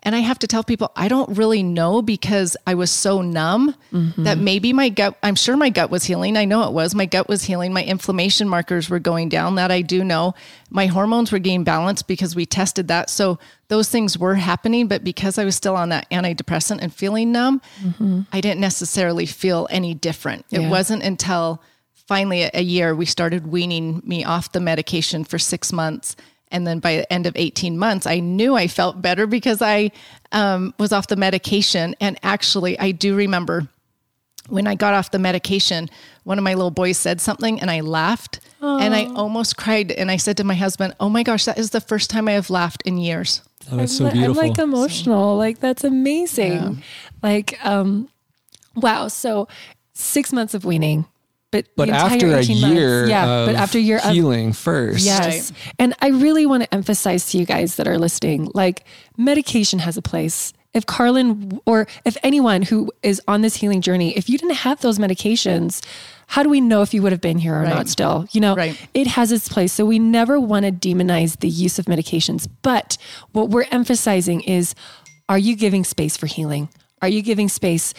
And 0.05 0.17
I 0.17 0.19
have 0.19 0.39
to 0.41 0.49
tell 0.49 0.65
people, 0.65 0.91
I 0.97 1.07
don't 1.07 1.37
really 1.37 1.63
know 1.63 2.03
because 2.03 2.57
I 2.67 2.75
was 2.75 2.91
so 2.91 3.23
numb 3.23 3.75
mm-hmm. 3.93 4.25
that 4.25 4.37
maybe 4.37 4.73
my 4.73 4.89
gut, 4.89 5.17
I'm 5.23 5.37
sure 5.37 5.57
my 5.57 5.71
gut 5.71 5.91
was 5.91 6.05
healing. 6.05 6.37
I 6.37 6.45
know 6.45 6.67
it 6.67 6.73
was. 6.73 6.95
My 6.95 7.07
gut 7.07 7.29
was 7.29 7.45
healing. 7.45 7.73
My 7.73 7.85
inflammation 7.85 8.49
markers 8.49 8.91
were 8.91 8.99
going 8.99 9.29
down. 9.29 9.55
That 9.55 9.71
I 9.71 9.81
do 9.81 10.03
know. 10.03 10.35
My 10.71 10.87
hormones 10.87 11.31
were 11.31 11.39
getting 11.39 11.63
balanced 11.63 12.09
because 12.09 12.35
we 12.35 12.47
tested 12.47 12.89
that. 12.89 13.11
So 13.11 13.39
those 13.69 13.89
things 13.89 14.19
were 14.19 14.35
happening. 14.35 14.89
But 14.89 15.05
because 15.05 15.39
I 15.39 15.45
was 15.45 15.55
still 15.55 15.77
on 15.77 15.91
that 15.91 16.11
antidepressant 16.11 16.81
and 16.81 16.93
feeling 16.93 17.31
numb, 17.31 17.63
mm-hmm. 17.81 18.23
I 18.33 18.41
didn't 18.41 18.61
necessarily 18.61 19.27
feel 19.27 19.69
any 19.71 19.95
different. 19.95 20.47
It 20.51 20.69
wasn't 20.69 21.05
until 21.05 21.63
finally 22.09 22.51
a 22.53 22.63
year 22.63 22.95
we 22.95 23.07
started 23.07 23.47
weaning 23.47 24.03
me 24.05 24.25
off 24.25 24.51
the 24.51 24.61
medication 24.61 25.23
for 25.23 25.39
six 25.39 25.73
months 25.73 26.17
and 26.53 26.67
then 26.67 26.79
by 26.79 26.97
the 26.97 27.13
end 27.13 27.27
of 27.27 27.37
18 27.37 27.79
months 27.79 28.07
i 28.07 28.21
knew 28.21 28.55
i 28.55 28.67
felt 28.67 29.03
better 29.03 29.27
because 29.27 29.61
i 29.63 29.91
um, 30.33 30.73
was 30.79 30.93
off 30.93 31.09
the 31.09 31.17
medication 31.17 31.95
and 32.01 32.19
actually 32.23 32.79
i 32.79 32.91
do 32.91 33.15
remember 33.17 33.69
when 34.49 34.67
i 34.67 34.75
got 34.75 34.95
off 34.95 35.11
the 35.11 35.19
medication 35.19 35.89
one 36.25 36.39
of 36.39 36.45
my 36.45 36.55
little 36.55 36.71
boys 36.71 36.99
said 36.99 37.21
something 37.21 37.61
and 37.61 37.71
i 37.71 37.81
laughed 37.81 38.41
and 38.61 38.95
i 38.95 39.05
almost 39.15 39.57
cried 39.57 39.91
and 39.91 40.11
i 40.11 40.17
said 40.17 40.37
to 40.37 40.45
my 40.45 40.55
husband 40.55 40.95
oh 41.01 41.09
my 41.09 41.23
gosh 41.23 41.45
that 41.45 41.59
is 41.59 41.71
the 41.71 41.81
first 41.81 42.11
time 42.11 42.29
i 42.29 42.33
have 42.33 42.51
laughed 42.51 42.83
in 42.85 42.99
years 42.99 43.43
Oh, 43.71 43.77
that's 43.77 43.97
so 43.97 44.07
I'm, 44.07 44.13
beautiful. 44.13 44.43
I'm 44.43 44.49
like 44.49 44.59
emotional. 44.59 45.37
Like 45.37 45.61
that's 45.61 45.85
amazing. 45.85 46.83
Like, 47.23 47.65
um, 47.65 48.09
wow. 48.75 49.09
So 49.09 49.49
six 49.93 50.33
months 50.33 50.55
of 50.55 50.65
weaning, 50.65 51.07
but 51.53 51.67
but 51.77 51.89
after 51.89 52.27
a 52.35 52.39
18 52.41 52.61
months- 52.61 52.75
year, 52.77 53.07
yeah. 53.09 53.31
of 53.31 53.47
But 53.47 53.55
after 53.55 53.79
a 53.79 53.81
year 53.81 53.99
of 54.05 54.11
healing 54.13 54.53
first, 54.53 55.05
Yes. 55.07 55.53
And 55.79 55.95
I 56.03 56.09
really 56.09 56.45
want 56.47 56.65
to 56.65 56.75
emphasize 56.75 57.31
to 57.31 57.39
you 57.39 57.45
guys 57.47 57.77
that 57.77 57.87
are 57.87 57.99
listening 57.99 58.51
like, 58.55 58.85
medication 59.17 59.79
has 59.79 59.97
a 59.97 60.03
place. 60.03 60.53
If 60.75 60.87
Karalynne 60.87 61.61
or 61.67 61.87
if 62.07 62.17
anyone 62.23 62.63
who 62.63 62.91
is 63.03 63.21
on 63.29 63.43
this 63.43 63.57
healing 63.57 63.83
journey, 63.83 64.17
if 64.17 64.29
you 64.31 64.39
didn't 64.39 64.57
have 64.57 64.81
those 64.81 64.99
medications, 64.99 65.85
how 66.29 66.43
do 66.43 66.49
we 66.49 66.63
know 66.63 66.81
if 66.81 66.95
you 66.95 67.03
would 67.03 67.13
have 67.13 67.21
been 67.21 67.37
here 67.39 67.55
or 67.55 67.65
not 67.67 67.89
still? 67.91 68.27
You 68.33 68.41
know, 68.41 68.55
Right. 68.57 68.75
it 68.95 69.07
has 69.07 69.33
its 69.33 69.49
place. 69.51 69.71
So 69.75 69.85
we 69.85 69.99
never 69.99 70.41
want 70.41 70.65
to 70.65 70.73
demonize 70.73 71.41
the 71.41 71.49
use 71.49 71.79
of 71.79 71.85
medications. 71.85 72.49
But 72.63 72.97
what 73.33 73.51
we're 73.51 73.67
emphasizing 73.71 74.41
is 74.41 74.75
are 75.29 75.39
you 75.39 75.57
giving 75.57 75.85
space 75.85 76.17
for 76.17 76.27
healing? 76.27 76.71
Are 77.03 77.09
you 77.09 77.21
giving 77.21 77.49
space 77.51 77.93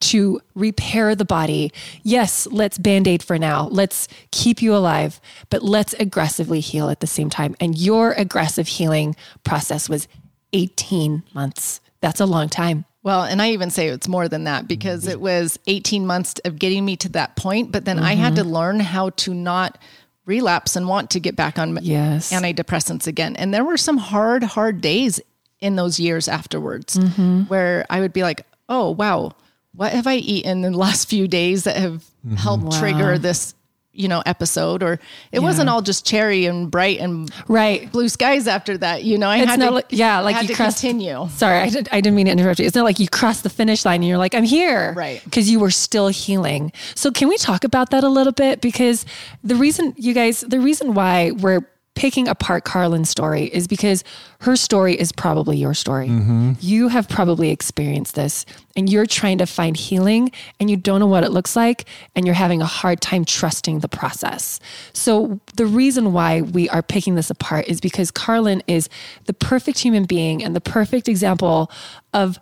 to 0.00 0.40
repair 0.54 1.14
the 1.14 1.24
body. 1.24 1.72
Yes, 2.02 2.46
let's 2.50 2.78
band 2.78 3.06
aid 3.06 3.22
for 3.22 3.38
now. 3.38 3.68
Let's 3.68 4.08
keep 4.30 4.62
you 4.62 4.74
alive, 4.74 5.20
but 5.50 5.62
let's 5.62 5.92
aggressively 5.94 6.60
heal 6.60 6.88
at 6.88 7.00
the 7.00 7.06
same 7.06 7.30
time. 7.30 7.54
And 7.60 7.78
your 7.78 8.12
aggressive 8.12 8.68
healing 8.68 9.14
process 9.44 9.88
was 9.88 10.08
18 10.52 11.22
months. 11.34 11.80
That's 12.00 12.20
a 12.20 12.26
long 12.26 12.48
time. 12.48 12.84
Well, 13.02 13.22
and 13.22 13.40
I 13.40 13.52
even 13.52 13.70
say 13.70 13.88
it's 13.88 14.08
more 14.08 14.28
than 14.28 14.44
that 14.44 14.68
because 14.68 15.06
it 15.06 15.20
was 15.20 15.58
18 15.66 16.06
months 16.06 16.34
of 16.44 16.58
getting 16.58 16.84
me 16.84 16.96
to 16.96 17.08
that 17.10 17.34
point. 17.36 17.72
But 17.72 17.86
then 17.86 17.98
I 17.98 18.14
had 18.14 18.36
to 18.36 18.42
mm-hmm. 18.42 18.50
learn 18.50 18.80
how 18.80 19.10
to 19.10 19.32
not 19.32 19.78
relapse 20.26 20.76
and 20.76 20.86
want 20.86 21.10
to 21.10 21.20
get 21.20 21.34
back 21.34 21.58
on 21.58 21.78
Yes. 21.80 22.30
antidepressants 22.30 23.06
again. 23.06 23.36
And 23.36 23.54
there 23.54 23.64
were 23.64 23.78
some 23.78 23.96
hard, 23.96 24.42
hard 24.42 24.82
days 24.82 25.18
in 25.60 25.76
those 25.76 25.98
years 25.98 26.28
afterwards 26.28 26.96
mm-hmm. 26.96 27.42
where 27.44 27.86
I 27.88 28.00
would 28.00 28.12
be 28.12 28.22
like, 28.22 28.46
oh, 28.68 28.90
wow, 28.90 29.32
what 29.74 29.92
have 29.92 30.06
I 30.06 30.16
eaten 30.16 30.64
in 30.64 30.72
the 30.72 30.78
last 30.78 31.08
few 31.08 31.28
days 31.28 31.64
that 31.64 31.76
have 31.76 32.04
mm-hmm. 32.26 32.36
helped 32.36 32.72
trigger 32.78 33.18
this? 33.18 33.54
You 33.92 34.06
know, 34.06 34.22
episode, 34.24 34.84
or 34.84 35.00
it 35.32 35.40
wasn't 35.40 35.68
all 35.68 35.82
just 35.82 36.06
cherry 36.06 36.46
and 36.46 36.70
bright 36.70 37.00
and 37.00 37.28
Right. 37.48 37.90
blue 37.90 38.08
skies 38.08 38.46
after 38.46 38.78
that. 38.78 39.02
You 39.02 39.18
know, 39.18 39.28
I 39.28 39.38
It's 39.38 39.50
had 39.50 39.58
not 39.58 39.66
to, 39.66 39.74
like, 39.74 39.86
yeah, 39.90 40.20
like 40.20 40.36
had 40.36 40.42
you 40.42 40.48
to 40.48 40.54
crossed, 40.54 40.80
continue. 40.80 41.28
Sorry, 41.30 41.58
I, 41.58 41.68
did, 41.70 41.88
I 41.90 42.00
didn't 42.00 42.14
mean 42.14 42.26
to 42.26 42.32
interrupt 42.32 42.60
you. 42.60 42.66
It's 42.66 42.76
not 42.76 42.84
like 42.84 43.00
you 43.00 43.08
crossed 43.08 43.42
the 43.42 43.50
finish 43.50 43.84
line 43.84 43.96
and 43.96 44.08
you're 44.08 44.16
like, 44.16 44.32
I'm 44.32 44.44
here. 44.44 44.94
Right. 44.94 45.20
Because 45.24 45.50
you 45.50 45.58
were 45.58 45.72
still 45.72 46.06
healing. 46.06 46.72
So, 46.94 47.10
can 47.10 47.28
we 47.28 47.36
talk 47.36 47.64
about 47.64 47.90
that 47.90 48.04
a 48.04 48.08
little 48.08 48.32
bit? 48.32 48.60
Because 48.60 49.04
the 49.42 49.56
reason, 49.56 49.92
you 49.96 50.14
guys, 50.14 50.42
the 50.42 50.60
reason 50.60 50.94
why 50.94 51.32
we're 51.32 51.66
picking 51.94 52.28
apart 52.28 52.64
Karalynne's 52.64 53.10
story 53.10 53.44
is 53.44 53.66
because 53.66 54.04
her 54.40 54.56
story 54.56 54.98
is 54.98 55.12
probably 55.12 55.56
your 55.56 55.74
story. 55.74 56.08
Mm-hmm. 56.08 56.52
You 56.60 56.88
have 56.88 57.08
probably 57.08 57.50
experienced 57.50 58.14
this 58.14 58.46
and 58.74 58.88
you're 58.88 59.06
trying 59.06 59.38
to 59.38 59.46
find 59.46 59.76
healing 59.76 60.30
and 60.58 60.70
you 60.70 60.76
don't 60.76 61.00
know 61.00 61.06
what 61.06 61.24
it 61.24 61.30
looks 61.30 61.56
like 61.56 61.84
and 62.14 62.24
you're 62.24 62.34
having 62.34 62.62
a 62.62 62.66
hard 62.66 63.00
time 63.00 63.24
trusting 63.24 63.80
the 63.80 63.88
process. 63.88 64.60
So, 64.92 65.40
the 65.56 65.66
reason 65.66 66.12
why 66.12 66.42
we 66.42 66.68
are 66.70 66.82
picking 66.82 67.16
this 67.16 67.30
apart 67.30 67.66
is 67.68 67.80
because 67.80 68.10
Karalynne 68.10 68.62
is 68.66 68.88
the 69.26 69.34
perfect 69.34 69.78
human 69.80 70.04
being 70.04 70.42
and 70.42 70.56
the 70.56 70.60
perfect 70.60 71.08
example 71.08 71.70
of 72.14 72.38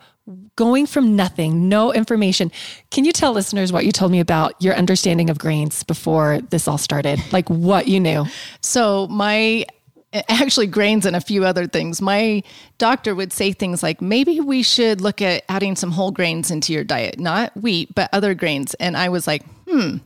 going 0.57 0.87
from 0.87 1.17
nothing, 1.17 1.69
no 1.69 1.93
information. 1.93 2.51
Can 2.91 3.05
you 3.05 3.13
tell 3.13 3.33
listeners 3.33 3.73
what 3.73 3.85
you 3.85 3.93
told 3.93 4.13
me 4.13 4.21
about 4.21 4.61
your 4.63 4.75
understanding 4.75 5.31
of 5.31 5.39
grains 5.39 5.83
before 5.83 6.41
this 6.51 6.69
all 6.69 6.79
started? 6.79 7.21
Like 7.33 7.49
what 7.49 7.89
you 7.89 8.01
knew? 8.01 8.27
So 8.61 9.07
my 9.09 9.65
actually 10.29 10.67
grains 10.67 11.05
and 11.05 11.15
a 11.15 11.21
few 11.21 11.45
other 11.45 11.67
things. 11.67 12.01
My 12.01 12.43
doctor 12.79 13.15
would 13.15 13.33
say 13.33 13.53
things 13.53 13.83
like 13.83 14.01
maybe 14.01 14.41
we 14.41 14.63
should 14.63 15.01
look 15.01 15.21
at 15.21 15.45
adding 15.49 15.77
some 15.77 15.91
whole 15.91 16.11
grains 16.11 16.51
into 16.51 16.73
your 16.73 16.85
diet, 16.85 17.19
not 17.19 17.55
wheat, 17.57 17.95
but 17.95 18.09
other 18.13 18.35
grains. 18.35 18.75
And 18.75 18.97
I 18.97 19.09
was 19.11 19.27
like, 19.27 19.45
"Hmm. 19.69 19.99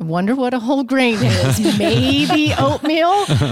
I 0.00 0.04
wonder 0.04 0.34
what 0.34 0.54
a 0.54 0.58
whole 0.58 0.82
grain 0.82 1.14
is. 1.20 1.78
Maybe 1.78 2.54
oatmeal. 2.58 3.10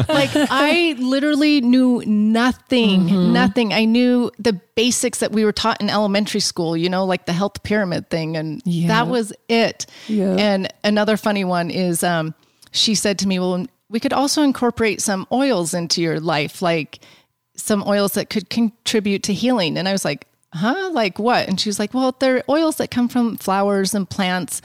Like 0.08 0.30
I 0.34 0.94
literally 0.98 1.60
knew 1.60 2.02
nothing, 2.06 3.00
Mm-hmm. 3.08 3.32
nothing. 3.32 3.72
I 3.74 3.84
knew 3.84 4.30
the 4.38 4.54
basics 4.74 5.18
that 5.20 5.30
we 5.32 5.44
were 5.44 5.52
taught 5.52 5.80
in 5.82 5.90
elementary 5.90 6.40
school, 6.40 6.76
you 6.76 6.88
know, 6.88 7.04
like 7.04 7.26
the 7.26 7.32
health 7.34 7.62
pyramid 7.64 8.08
thing. 8.08 8.36
And 8.36 8.62
Yeah. 8.64 8.88
that 8.88 9.08
was 9.08 9.32
it. 9.48 9.86
Yeah. 10.06 10.36
And 10.38 10.72
another 10.84 11.16
funny 11.18 11.44
one 11.44 11.70
is 11.70 12.02
um, 12.02 12.34
she 12.72 12.94
said 12.94 13.18
to 13.18 13.28
me, 13.28 13.38
well, 13.38 13.66
we 13.90 14.00
could 14.00 14.12
also 14.14 14.42
incorporate 14.42 15.00
some 15.02 15.26
oils 15.30 15.74
into 15.74 16.00
your 16.00 16.18
life, 16.20 16.62
like 16.62 17.00
some 17.56 17.82
oils 17.86 18.12
that 18.12 18.30
could 18.30 18.48
contribute 18.48 19.22
to 19.24 19.34
healing. 19.34 19.76
And 19.76 19.86
I 19.88 19.92
was 19.92 20.04
like, 20.04 20.26
huh? 20.54 20.90
Like 20.92 21.18
what? 21.18 21.46
And 21.48 21.60
she 21.60 21.68
was 21.68 21.78
like, 21.78 21.92
well, 21.92 22.16
they're 22.18 22.42
oils 22.48 22.76
that 22.76 22.90
come 22.90 23.08
from 23.08 23.36
flowers 23.36 23.94
and 23.94 24.08
plants. 24.08 24.62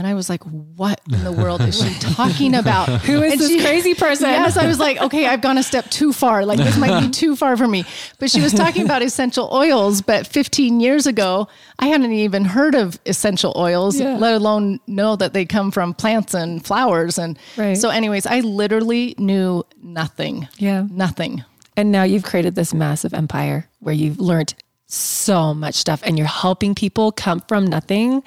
And 0.00 0.06
I 0.06 0.14
was 0.14 0.30
like, 0.30 0.42
what 0.44 0.98
in 1.12 1.22
the 1.24 1.30
world 1.30 1.60
is 1.60 1.78
she 1.78 1.92
talking 2.14 2.54
about? 2.54 2.88
Who 3.02 3.22
is 3.22 3.32
And 3.34 3.40
this 3.42 3.62
crazy 3.62 3.92
person? 3.92 4.30
Yes, 4.30 4.56
I 4.64 4.66
was 4.66 4.78
like, 4.78 4.98
okay, 4.98 5.26
I've 5.26 5.42
gone 5.42 5.58
a 5.58 5.62
step 5.62 5.90
too 5.90 6.10
far. 6.14 6.46
Like 6.46 6.56
this 6.56 6.78
might 6.78 7.02
be 7.02 7.10
too 7.22 7.36
far 7.36 7.54
for 7.54 7.68
me. 7.68 7.84
But 8.18 8.30
she 8.30 8.40
was 8.40 8.54
talking 8.54 8.82
about 8.86 9.02
essential 9.02 9.50
oils. 9.52 10.00
But 10.00 10.26
15 10.26 10.80
years 10.80 11.06
ago, 11.06 11.48
I 11.78 11.88
hadn't 11.88 12.12
even 12.12 12.46
heard 12.46 12.74
of 12.74 12.98
essential 13.04 13.52
oils, 13.56 14.00
Yeah. 14.00 14.16
let 14.16 14.32
alone 14.32 14.80
know 14.86 15.16
that 15.16 15.34
they 15.34 15.44
come 15.44 15.70
from 15.70 15.92
plants 15.92 16.32
and 16.32 16.64
flowers. 16.64 17.18
And 17.18 17.38
Right. 17.58 17.76
so, 17.76 17.90
anyways, 17.90 18.24
I 18.24 18.40
literally 18.40 19.14
knew 19.18 19.64
nothing. 19.82 20.48
Yeah. 20.56 20.86
Nothing. 20.90 21.44
And 21.76 21.92
now 21.92 22.04
you've 22.04 22.24
created 22.24 22.54
this 22.54 22.72
massive 22.72 23.12
empire 23.12 23.68
where 23.80 23.94
you've 23.94 24.18
learned 24.18 24.54
so 24.86 25.52
much 25.52 25.74
stuff 25.74 26.00
and 26.04 26.16
you're 26.16 26.26
helping 26.26 26.74
people 26.74 27.12
come 27.12 27.42
from 27.46 27.66
nothing 27.66 28.22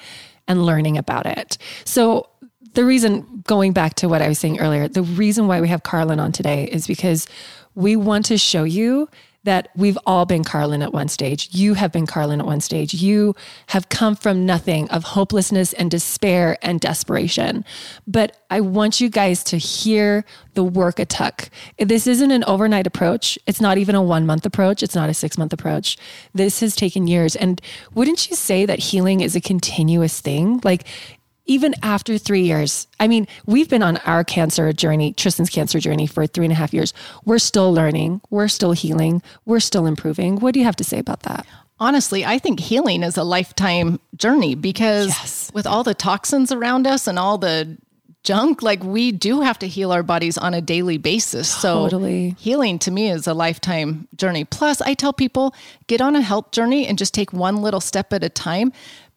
and 0.48 0.64
learning 0.64 0.98
about 0.98 1.26
it. 1.26 1.58
So, 1.84 2.28
the 2.74 2.84
reason, 2.84 3.42
going 3.46 3.72
back 3.72 3.94
to 3.94 4.08
what 4.08 4.20
I 4.20 4.28
was 4.28 4.38
saying 4.40 4.58
earlier, 4.58 4.88
the 4.88 5.02
reason 5.02 5.46
why 5.46 5.60
we 5.60 5.68
have 5.68 5.84
Karalynne 5.84 6.20
on 6.20 6.32
today 6.32 6.64
is 6.64 6.88
because 6.88 7.28
we 7.76 7.94
want 7.94 8.26
to 8.26 8.38
show 8.38 8.64
you 8.64 9.08
that 9.44 9.68
we've 9.76 9.98
all 10.06 10.26
been 10.26 10.42
Karalynne 10.42 10.82
at 10.82 10.92
one 10.92 11.08
stage. 11.08 11.48
You 11.52 11.74
have 11.74 11.92
been 11.92 12.06
Karalynne 12.06 12.40
at 12.40 12.46
one 12.46 12.60
stage. 12.60 12.94
You 12.94 13.34
have 13.68 13.88
come 13.88 14.16
from 14.16 14.44
nothing 14.44 14.88
of 14.90 15.04
hopelessness 15.04 15.72
and 15.74 15.90
despair 15.90 16.58
and 16.62 16.80
desperation. 16.80 17.64
But 18.06 18.36
I 18.50 18.60
want 18.60 19.00
you 19.00 19.08
guys 19.08 19.44
to 19.44 19.58
hear 19.58 20.24
the 20.54 20.64
work 20.64 20.98
it 20.98 21.08
took. 21.08 21.50
This 21.78 22.06
isn't 22.06 22.30
an 22.30 22.44
overnight 22.44 22.86
approach. 22.86 23.38
It's 23.46 23.60
not 23.60 23.78
even 23.78 23.94
a 23.94 24.02
one 24.02 24.26
month 24.26 24.46
approach. 24.46 24.82
It's 24.82 24.94
not 24.94 25.10
a 25.10 25.14
six 25.14 25.36
month 25.38 25.52
approach. 25.52 25.96
This 26.32 26.60
has 26.60 26.74
taken 26.74 27.06
years. 27.06 27.36
And 27.36 27.60
wouldn't 27.94 28.30
you 28.30 28.36
say 28.36 28.66
that 28.66 28.78
healing 28.78 29.20
is 29.20 29.36
a 29.36 29.40
continuous 29.40 30.20
thing? 30.20 30.60
Like, 30.64 30.86
even 31.46 31.74
after 31.82 32.16
three 32.18 32.42
years, 32.42 32.86
I 32.98 33.06
mean, 33.08 33.26
we've 33.46 33.68
been 33.68 33.82
on 33.82 33.98
our 33.98 34.24
cancer 34.24 34.72
journey, 34.72 35.12
Tristan's 35.12 35.50
cancer 35.50 35.78
journey 35.78 36.06
for 36.06 36.26
three 36.26 36.46
and 36.46 36.52
a 36.52 36.56
half 36.56 36.72
years. 36.72 36.94
We're 37.24 37.38
still 37.38 37.72
learning, 37.72 38.20
we're 38.30 38.48
still 38.48 38.72
healing, 38.72 39.22
we're 39.44 39.60
still 39.60 39.86
improving. 39.86 40.40
What 40.40 40.54
do 40.54 40.60
you 40.60 40.66
have 40.66 40.76
to 40.76 40.84
say 40.84 40.98
about 40.98 41.20
that? 41.24 41.46
Honestly, 41.80 42.24
I 42.24 42.38
think 42.38 42.60
healing 42.60 43.02
is 43.02 43.16
a 43.16 43.24
lifetime 43.24 43.98
journey 44.16 44.54
because 44.54 45.08
Yes. 45.08 45.50
with 45.52 45.66
all 45.66 45.82
the 45.82 45.92
toxins 45.94 46.50
around 46.52 46.86
us 46.86 47.06
and 47.06 47.18
all 47.18 47.36
the 47.36 47.76
junk, 48.22 48.62
like 48.62 48.82
we 48.82 49.12
do 49.12 49.42
have 49.42 49.58
to 49.58 49.68
heal 49.68 49.92
our 49.92 50.02
bodies 50.02 50.38
on 50.38 50.54
a 50.54 50.60
daily 50.62 50.96
basis. 50.96 51.60
Totally. 51.60 52.30
So 52.30 52.36
healing 52.38 52.78
to 52.78 52.90
me 52.90 53.10
is 53.10 53.26
a 53.26 53.34
lifetime 53.34 54.08
journey. 54.16 54.44
Plus, 54.44 54.80
I 54.80 54.94
tell 54.94 55.12
people 55.12 55.54
get 55.88 56.00
on 56.00 56.16
a 56.16 56.22
health 56.22 56.50
journey 56.52 56.86
and 56.86 56.96
just 56.96 57.12
take 57.12 57.34
one 57.34 57.56
little 57.60 57.80
step 57.80 58.14
at 58.14 58.24
a 58.24 58.30
time. 58.30 58.72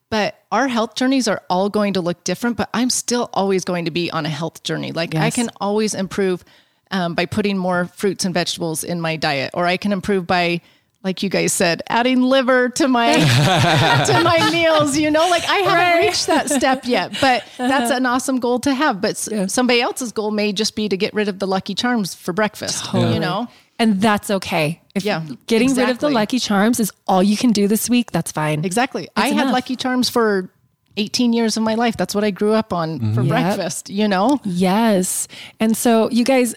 But 0.10 0.40
our 0.52 0.68
health 0.70 0.96
journeys 0.96 1.28
are 1.28 1.42
all 1.50 1.70
going 1.70 1.94
to 1.94 2.02
look 2.02 2.24
different, 2.24 2.56
but 2.56 2.70
I'm 2.74 2.90
still 2.90 3.30
always 3.34 3.66
going 3.66 3.86
to 3.86 3.92
be 3.92 4.10
on 4.10 4.26
a 4.26 4.30
health 4.30 4.64
journey. 4.64 4.92
Like 4.94 5.16
I 5.16 5.30
can 5.32 5.50
always 5.60 5.94
improve 5.94 6.46
um, 6.92 7.14
by 7.14 7.26
putting 7.26 7.58
more 7.58 7.86
fruits 7.88 8.24
and 8.24 8.34
vegetables 8.34 8.86
in 8.86 9.02
my 9.02 9.18
diet, 9.18 9.52
or 9.54 9.66
I 9.66 9.76
can 9.76 9.92
improve 9.92 10.26
by, 10.26 10.62
like 11.04 11.22
you 11.24 11.30
guys 11.30 11.52
said, 11.52 11.82
adding 11.90 12.22
liver 12.22 12.70
to 12.70 12.88
my 12.88 13.12
to 14.08 14.24
my 14.24 14.50
meals. 14.52 14.98
You 14.98 15.12
know, 15.12 15.28
like 15.30 15.44
I 15.50 15.56
haven't 15.58 15.74
Right. 15.74 16.06
reached 16.08 16.28
that 16.28 16.50
step 16.50 16.86
yet, 16.86 17.12
but 17.20 17.44
that's 17.58 17.92
an 17.92 18.06
awesome 18.06 18.40
goal 18.40 18.60
to 18.60 18.74
have. 18.74 19.02
But 19.02 19.12
s- 19.12 19.54
somebody 19.54 19.82
else's 19.82 20.14
goal 20.14 20.32
may 20.32 20.54
just 20.54 20.76
be 20.78 20.88
to 20.88 20.96
get 20.96 21.14
rid 21.14 21.28
of 21.28 21.40
the 21.40 21.48
Lucky 21.48 21.76
Charms 21.76 22.16
for 22.16 22.32
breakfast. 22.32 22.94
You 22.94 23.20
know, 23.20 23.48
And 23.80 24.02
that's 24.02 24.30
okay. 24.32 24.82
If 24.96 25.06
Yeah, 25.06 25.24
getting 25.46 25.74
rid 25.76 25.90
of 25.90 26.00
the. 26.00 26.10
Lucky 26.10 26.40
Charms 26.40 26.80
is 26.80 26.92
all 27.08 27.22
you 27.22 27.38
can 27.38 27.52
do 27.52 27.68
this 27.68 27.90
week, 27.90 28.12
that's 28.12 28.32
fine. 28.32 28.66
exactly. 28.66 29.08
I 29.16 29.30
had. 29.30 29.52
Lucky 29.52 29.76
Charms 29.76 30.10
for 30.10 30.50
18 30.98 31.32
years 31.34 31.58
of 31.58 31.64
my 31.64 31.76
life. 31.76 31.96
That's 31.96 32.16
what 32.16 32.24
I 32.24 32.32
grew 32.32 32.54
up 32.54 32.74
on 32.74 33.00
mm-hmm. 33.00 33.14
for 33.14 33.22
Yep. 33.22 33.30
breakfast. 33.30 33.90
You 33.90 34.08
know, 34.08 34.40
Yes. 34.44 35.28
And 35.60 35.78
so, 35.78 36.10
you 36.10 36.24
guys 36.24 36.56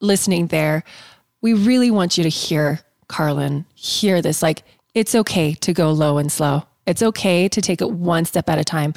listening 0.00 0.46
there, 0.46 0.84
we 1.42 1.52
really 1.52 1.90
want 1.90 2.16
you 2.16 2.24
to 2.24 2.30
hear 2.30 2.80
Karalynne, 3.08 3.64
hear 3.74 4.22
this. 4.22 4.42
Like, 4.42 4.62
it's 4.94 5.14
okay 5.14 5.54
to 5.54 5.72
go 5.72 5.92
low 5.92 6.18
and 6.18 6.32
slow. 6.32 6.64
It's 6.88 7.02
okay 7.02 7.48
to 7.48 7.60
take 7.60 7.80
it 7.80 7.90
one 7.90 8.24
step 8.24 8.48
at 8.48 8.58
a 8.58 8.64
time. 8.64 8.94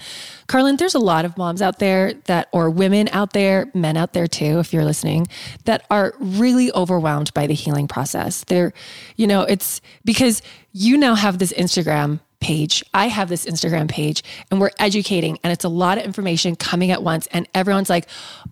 Karalynne, 0.47 0.77
there's 0.77 0.95
a 0.95 0.99
lot 0.99 1.25
of 1.25 1.37
moms 1.37 1.61
out 1.61 1.79
there 1.79 2.13
that, 2.25 2.47
or 2.51 2.69
women 2.69 3.09
out 3.11 3.33
there, 3.33 3.69
men 3.73 3.97
out 3.97 4.13
there 4.13 4.27
too, 4.27 4.59
if 4.59 4.73
you're 4.73 4.85
listening, 4.85 5.27
that 5.65 5.85
are 5.89 6.13
really 6.19 6.71
overwhelmed 6.73 7.33
by 7.33 7.47
the 7.47 7.53
healing 7.53 7.87
process. 7.87 8.43
They're, 8.45 8.73
you 9.17 9.27
know, 9.27 9.41
it's 9.41 9.81
because 10.05 10.41
you 10.71 10.97
now 10.97 11.15
have 11.15 11.37
this 11.37 11.53
Instagram 11.53 12.21
page. 12.41 12.83
I 12.93 13.07
have 13.07 13.29
this 13.29 13.45
Instagram 13.45 13.87
page 13.87 14.23
and 14.49 14.59
we're 14.59 14.71
educating 14.79 15.39
and 15.43 15.53
it's 15.53 15.63
a 15.63 15.69
lot 15.69 15.97
of 15.97 16.03
information 16.03 16.55
coming 16.55 16.91
at 16.91 17.03
once 17.03 17.27
and 17.27 17.47
everyone's 17.55 17.89
like, 17.89 18.07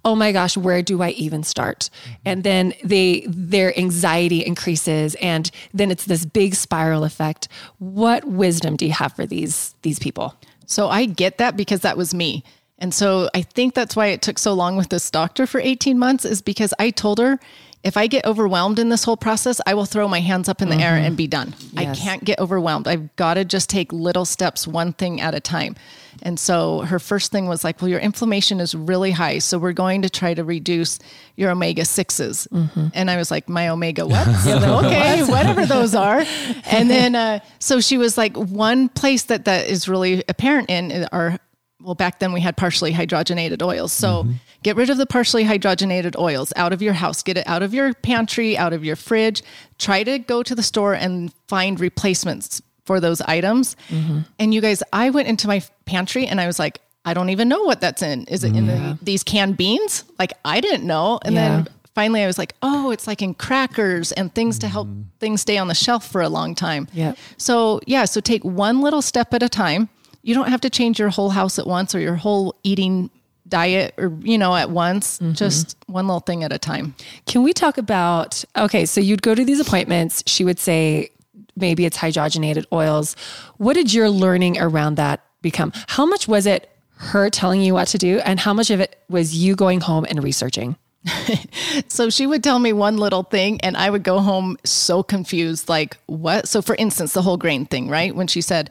"Oh 0.06 0.16
my 0.16 0.32
gosh, 0.32 0.56
where 0.56 0.82
do 0.82 1.02
I 1.02 1.10
even 1.10 1.44
start?" 1.44 1.90
Mm-hmm. 2.04 2.14
And 2.26 2.44
then 2.44 2.74
they 2.84 3.26
their 3.28 3.78
anxiety 3.78 4.46
increases 4.46 5.16
and 5.16 5.52
then 5.74 5.92
it's 5.92 6.06
this 6.06 6.26
big 6.26 6.56
spiral 6.56 7.04
effect. 7.04 7.50
What 7.80 8.24
wisdom 8.26 8.78
do 8.78 8.86
you 8.86 8.94
have 8.94 9.14
for 9.14 9.26
these 9.26 9.76
these 9.82 10.00
people? 10.00 10.36
So 10.66 10.88
I 10.88 11.06
get 11.06 11.40
that 11.40 11.58
because 11.58 11.82
that 11.82 11.98
was 11.98 12.14
me. 12.14 12.44
And 12.80 12.94
so 12.94 13.30
I 13.36 13.42
think 13.42 13.74
that's 13.74 13.96
why 13.96 14.08
it 14.08 14.22
took 14.22 14.40
so 14.40 14.54
long 14.54 14.78
with 14.78 14.90
this 14.90 15.12
doctor 15.12 15.46
for 15.46 15.60
18 15.60 16.00
months 16.00 16.24
is 16.24 16.42
because 16.42 16.74
I 16.80 16.92
told 16.92 17.20
her 17.20 17.40
if 17.84 17.96
I 17.96 18.08
get 18.08 18.26
overwhelmed 18.26 18.78
in 18.78 18.90
this 18.90 19.06
whole 19.06 19.16
process, 19.16 19.62
I 19.66 19.74
will 19.74 19.86
throw 19.86 20.08
my 20.08 20.20
hands 20.20 20.50
up 20.50 20.62
in 20.62 20.68
the 20.70 20.76
air 20.76 20.96
and 20.96 21.16
be 21.16 21.28
done. 21.28 21.56
I 21.78 21.86
can't 21.96 22.24
get 22.26 22.38
overwhelmed. 22.40 22.88
I've 22.88 23.16
got 23.16 23.36
to 23.36 23.46
just 23.46 23.70
take 23.70 23.94
little 23.94 24.26
steps, 24.26 24.68
one 24.68 24.92
thing 24.92 25.22
at 25.22 25.34
a 25.34 25.40
time. 25.40 25.76
And 26.22 26.38
so 26.38 26.82
her 26.82 27.00
first 27.00 27.32
thing 27.32 27.48
was 27.48 27.64
like, 27.64 27.82
well, 27.82 27.88
your 27.88 28.02
inflammation 28.02 28.60
is 28.60 28.76
really 28.76 29.12
high. 29.12 29.40
So 29.40 29.58
we're 29.58 29.72
going 29.72 30.02
to 30.02 30.10
try 30.10 30.34
to 30.34 30.44
reduce 30.44 31.00
your 31.38 31.52
omega 31.52 31.84
6s. 31.84 32.48
And 32.94 33.10
I 33.10 33.16
was 33.16 33.32
like, 33.32 33.48
my 33.48 33.70
omega 33.70 34.06
what? 34.06 34.28
okay, 34.48 35.24
whatever 35.24 35.66
those 35.66 35.96
are. 35.96 36.24
And 36.72 36.90
then, 36.90 37.16
uh, 37.16 37.40
so 37.60 37.80
she 37.80 37.98
was 37.98 38.18
like, 38.18 38.36
one 38.36 38.90
place 38.90 39.24
that 39.24 39.46
that 39.46 39.68
is 39.68 39.88
really 39.88 40.24
apparent 40.28 40.70
in 40.70 41.08
are, 41.12 41.38
well, 41.82 41.96
back 41.96 42.20
then 42.20 42.34
we 42.34 42.42
had 42.42 42.58
partially 42.58 42.92
hydrogenated 42.92 43.62
oils. 43.62 43.94
So 43.94 44.28
get 44.64 44.76
rid 44.76 44.90
of 44.90 44.98
the 44.98 45.06
partially 45.06 45.44
hydrogenated 45.46 46.18
oils 46.18 46.52
out 46.56 46.74
of 46.74 46.82
your 46.82 46.94
house, 46.94 47.24
get 47.24 47.38
it 47.38 47.48
out 47.48 47.64
of 47.64 47.74
your 47.74 47.94
pantry, 47.94 48.58
out 48.58 48.74
of 48.74 48.84
your 48.84 48.96
fridge. 48.96 49.44
Try 49.78 50.04
to 50.04 50.20
go 50.20 50.44
to 50.44 50.56
the 50.56 50.64
store 50.64 50.94
and 50.94 51.34
find 51.48 51.80
replacements 51.80 52.62
for 52.86 53.00
those 53.00 53.22
items. 53.22 53.76
Mm-hmm. 53.90 54.20
And 54.40 54.54
you 54.54 54.62
guys, 54.62 54.82
I 54.92 55.10
went 55.12 55.28
into 55.28 55.48
my 55.48 55.62
pantry 55.86 56.26
and 56.26 56.42
I 56.42 56.48
was 56.48 56.60
like, 56.60 56.82
I 57.06 57.14
don't 57.14 57.30
even 57.30 57.48
know 57.48 57.64
what 57.64 57.80
that's 57.82 58.02
in. 58.02 58.26
Is 58.26 58.44
it 58.44 58.56
in 58.56 58.68
the, 58.68 58.98
these 59.02 59.24
canned 59.24 59.58
beans? 59.58 60.04
Like 60.20 60.34
I 60.44 60.60
didn't 60.60 60.86
know. 60.86 61.20
And 61.24 61.34
Yeah. 61.36 61.50
then 61.50 61.68
finally 61.96 62.24
I 62.24 62.28
was 62.28 62.38
like, 62.38 62.54
oh, 62.62 62.92
it's 62.92 63.08
like 63.08 63.22
in 63.22 63.34
crackers 63.34 64.12
and 64.12 64.34
things 64.34 64.60
to 64.60 64.68
help 64.68 64.88
mm-hmm. 64.88 65.04
things 65.20 65.42
stay 65.42 65.58
on 65.58 65.68
the 65.70 65.76
shelf 65.76 66.12
for 66.12 66.22
a 66.22 66.30
long 66.30 66.56
time. 66.56 66.88
Yeah. 66.94 67.14
So, 67.38 67.80
yeah, 67.88 68.06
so 68.06 68.20
take 68.22 68.44
one 68.44 68.82
little 68.82 69.02
step 69.02 69.34
at 69.34 69.42
a 69.42 69.50
time. 69.50 69.90
You 70.22 70.36
don't 70.36 70.50
have 70.50 70.62
to 70.62 70.70
change 70.70 71.00
your 71.00 71.10
whole 71.10 71.30
house 71.30 71.58
at 71.58 71.66
once 71.66 71.96
or 71.96 72.00
your 72.00 72.16
whole 72.16 72.56
eating 72.64 73.10
diet 73.50 73.94
or, 73.98 74.18
you 74.22 74.38
know, 74.38 74.56
at 74.56 74.70
once, 74.70 75.20
mm-hmm. 75.20 75.34
just 75.34 75.76
one 75.88 76.08
little 76.08 76.20
thing 76.20 76.44
at 76.44 76.54
a 76.54 76.60
time. 76.60 76.96
Can 77.26 77.44
we 77.44 77.54
talk 77.54 77.78
about 77.78 78.44
okay, 78.56 78.86
so 78.86 79.02
you'd 79.02 79.22
go 79.22 79.36
to 79.36 79.44
these 79.44 79.60
appointments, 79.60 80.24
she 80.28 80.44
would 80.44 80.60
say 80.60 81.10
maybe 81.56 81.86
it's 81.86 81.98
hydrogenated 81.98 82.66
oils. 82.72 83.16
What 83.58 83.74
did 83.74 83.94
your 83.94 84.10
learning 84.10 84.60
around 84.60 84.96
that 84.96 85.24
become? 85.42 85.74
How 85.88 86.06
much 86.06 86.28
was 86.28 86.46
it 86.46 86.70
her 86.96 87.30
telling 87.30 87.62
you 87.62 87.74
what 87.74 87.88
to 87.90 87.98
do 87.98 88.20
and 88.20 88.40
how 88.40 88.54
much 88.54 88.70
of 88.70 88.80
it 88.80 89.02
was 89.10 89.36
you 89.36 89.56
going 89.56 89.82
home 89.82 90.06
and 90.10 90.24
researching? 90.24 90.76
So 91.88 92.10
she 92.10 92.28
would 92.28 92.44
tell 92.44 92.60
me 92.60 92.74
one 92.74 92.98
little 92.98 93.24
thing 93.24 93.60
and 93.62 93.76
I 93.78 93.90
would 93.90 94.04
go 94.04 94.20
home 94.20 94.58
so 94.64 95.04
confused 95.04 95.70
like 95.70 95.98
what? 96.08 96.48
So 96.48 96.62
for 96.62 96.76
instance, 96.76 97.14
the 97.14 97.22
whole 97.22 97.38
grain 97.38 97.66
thing, 97.66 97.90
right? 97.90 98.16
When 98.16 98.28
she 98.28 98.42
said 98.42 98.70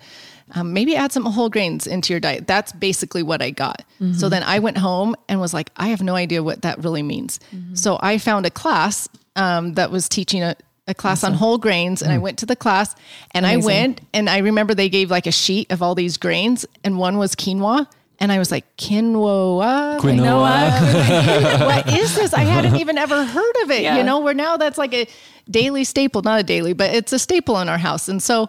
um, 0.54 0.72
maybe 0.72 0.96
add 0.96 1.12
some 1.12 1.24
whole 1.26 1.48
grains 1.50 1.86
into 1.86 2.12
your 2.12 2.20
diet. 2.20 2.46
That's 2.46 2.72
basically 2.72 3.22
what 3.22 3.42
I 3.42 3.50
got. 3.50 3.84
So 4.14 4.28
then 4.28 4.42
I 4.44 4.60
went 4.60 4.78
home 4.78 5.16
and 5.28 5.40
was 5.40 5.52
like, 5.52 5.70
I 5.76 5.88
have 5.88 6.02
no 6.02 6.14
idea 6.14 6.42
what 6.42 6.62
that 6.62 6.82
really 6.84 7.02
means. 7.02 7.40
So 7.74 7.98
I 8.00 8.18
found 8.18 8.46
a 8.46 8.50
class 8.50 9.08
um, 9.36 9.74
that 9.74 9.90
was 9.90 10.08
teaching 10.08 10.42
a, 10.42 10.54
a 10.86 10.94
class 10.94 11.22
on 11.24 11.34
whole 11.34 11.58
grains, 11.58 12.00
and 12.00 12.12
I 12.12 12.18
went 12.18 12.38
to 12.38 12.46
the 12.46 12.56
class 12.56 12.94
and 13.32 13.46
I 13.46 13.56
went 13.58 14.00
and 14.14 14.30
I 14.30 14.38
remember 14.38 14.74
they 14.74 14.88
gave 14.88 15.10
like 15.10 15.26
a 15.26 15.32
sheet 15.32 15.70
of 15.72 15.82
all 15.82 15.94
these 15.94 16.16
grains, 16.16 16.64
and 16.84 16.98
one 16.98 17.18
was 17.18 17.34
quinoa. 17.34 17.86
And 18.20 18.32
I 18.32 18.38
was 18.38 18.50
like, 18.50 18.64
quinoa. 18.76 19.98
Quinoa. 20.00 21.66
what 21.66 21.88
is 21.92 22.16
this? 22.16 22.34
I 22.34 22.40
hadn't 22.40 22.76
even 22.76 22.98
ever 22.98 23.24
heard 23.24 23.56
of 23.62 23.70
it. 23.70 23.82
Yeah. 23.82 23.96
You 23.98 24.02
know, 24.02 24.18
where 24.20 24.34
now 24.34 24.56
that's 24.56 24.76
like 24.78 24.92
a 24.92 25.06
daily 25.48 25.84
staple, 25.84 26.22
not 26.22 26.40
a 26.40 26.42
daily, 26.42 26.72
but 26.72 26.92
it's 26.94 27.12
a 27.12 27.18
staple 27.18 27.58
in 27.60 27.68
our 27.68 27.78
house. 27.78 28.08
And 28.08 28.20
so 28.22 28.48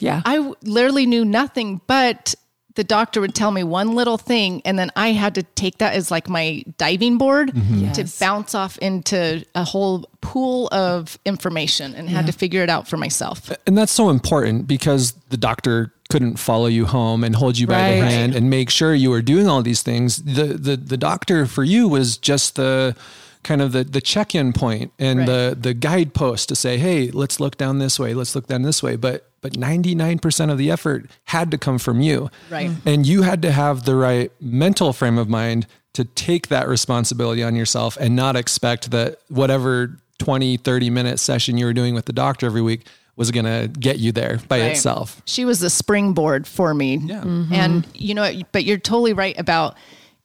Yeah. 0.00 0.22
I 0.24 0.36
w- 0.36 0.54
literally 0.62 1.06
knew 1.06 1.24
nothing, 1.24 1.80
but 1.86 2.34
the 2.76 2.84
doctor 2.84 3.20
would 3.20 3.34
tell 3.34 3.50
me 3.50 3.62
one 3.64 3.94
little 3.94 4.16
thing, 4.16 4.62
and 4.64 4.78
then 4.78 4.90
I 4.96 5.08
had 5.12 5.34
to 5.34 5.42
take 5.42 5.78
that 5.78 5.94
as 5.94 6.10
like 6.10 6.28
my 6.28 6.62
diving 6.78 7.18
board 7.18 7.52
mm-hmm. 7.52 7.84
Yes. 7.84 7.96
to 7.96 8.24
bounce 8.24 8.54
off 8.54 8.78
into 8.78 9.44
a 9.54 9.64
whole 9.64 10.08
pool 10.20 10.68
of 10.72 11.18
information 11.24 11.94
and 11.94 12.08
had 12.08 12.26
to 12.26 12.32
figure 12.32 12.62
it 12.62 12.70
out 12.70 12.86
for 12.88 12.96
myself. 12.96 13.50
And 13.66 13.76
that's 13.76 13.92
so 13.92 14.08
important 14.08 14.66
because 14.66 15.12
the 15.30 15.36
doctor 15.36 15.92
couldn't 16.10 16.38
follow 16.38 16.66
you 16.66 16.86
home 16.86 17.22
and 17.24 17.36
hold 17.36 17.58
you 17.58 17.66
by 17.66 17.92
the 17.96 18.04
hand 18.04 18.34
and 18.34 18.50
make 18.50 18.70
sure 18.70 18.94
you 18.94 19.10
were 19.10 19.22
doing 19.22 19.46
all 19.48 19.62
these 19.62 19.82
things. 19.82 20.18
The 20.22 20.44
the 20.54 20.76
the 20.76 20.96
doctor 20.96 21.46
for 21.46 21.64
you 21.64 21.88
was 21.88 22.16
just 22.16 22.56
the 22.56 22.96
kind 23.42 23.62
of 23.62 23.72
the 23.72 23.84
the 23.84 24.00
check-in 24.00 24.52
point 24.52 24.92
and 24.98 25.20
Right. 25.20 25.26
the 25.26 25.56
the 25.60 25.74
guidepost 25.74 26.48
to 26.50 26.56
say, 26.56 26.78
"Hey, 26.78 27.10
let's 27.10 27.40
look 27.40 27.56
down 27.56 27.78
this 27.78 27.98
way. 27.98 28.12
Let's 28.14 28.34
look 28.34 28.46
down 28.46 28.62
this 28.62 28.82
way." 28.82 28.96
But 28.96 29.29
but 29.42 29.52
99% 29.54 30.50
of 30.50 30.58
the 30.58 30.70
effort 30.70 31.10
had 31.24 31.50
to 31.50 31.58
come 31.58 31.78
from 31.78 32.00
you. 32.00 32.30
Right. 32.50 32.70
Mm-hmm. 32.70 32.88
And 32.88 33.06
you 33.06 33.22
had 33.22 33.42
to 33.42 33.52
have 33.52 33.84
the 33.84 33.94
right 33.96 34.30
mental 34.40 34.92
frame 34.92 35.18
of 35.18 35.28
mind 35.28 35.66
to 35.94 36.04
take 36.04 36.48
that 36.48 36.68
responsibility 36.68 37.42
on 37.42 37.56
yourself 37.56 37.96
and 37.98 38.14
not 38.14 38.36
expect 38.36 38.90
that 38.90 39.18
whatever 39.28 39.98
20, 40.18 40.56
30 40.58 40.90
minute 40.90 41.18
session 41.18 41.56
you 41.56 41.64
were 41.66 41.72
doing 41.72 41.94
with 41.94 42.04
the 42.04 42.12
doctor 42.12 42.46
every 42.46 42.62
week 42.62 42.86
was 43.16 43.30
going 43.30 43.44
to 43.44 43.68
get 43.78 43.98
you 43.98 44.12
there 44.12 44.38
by 44.48 44.60
Right. 44.60 44.70
itself. 44.72 45.20
She 45.26 45.44
was 45.44 45.60
the 45.60 45.68
springboard 45.70 46.46
for 46.46 46.72
me. 46.74 46.96
Yeah. 46.96 47.16
Mm-hmm. 47.20 47.28
Mm-hmm. 47.42 47.52
And 47.54 47.86
you 47.94 48.14
know, 48.14 48.30
but 48.52 48.64
you're 48.64 48.78
totally 48.78 49.12
right 49.14 49.38
about 49.38 49.76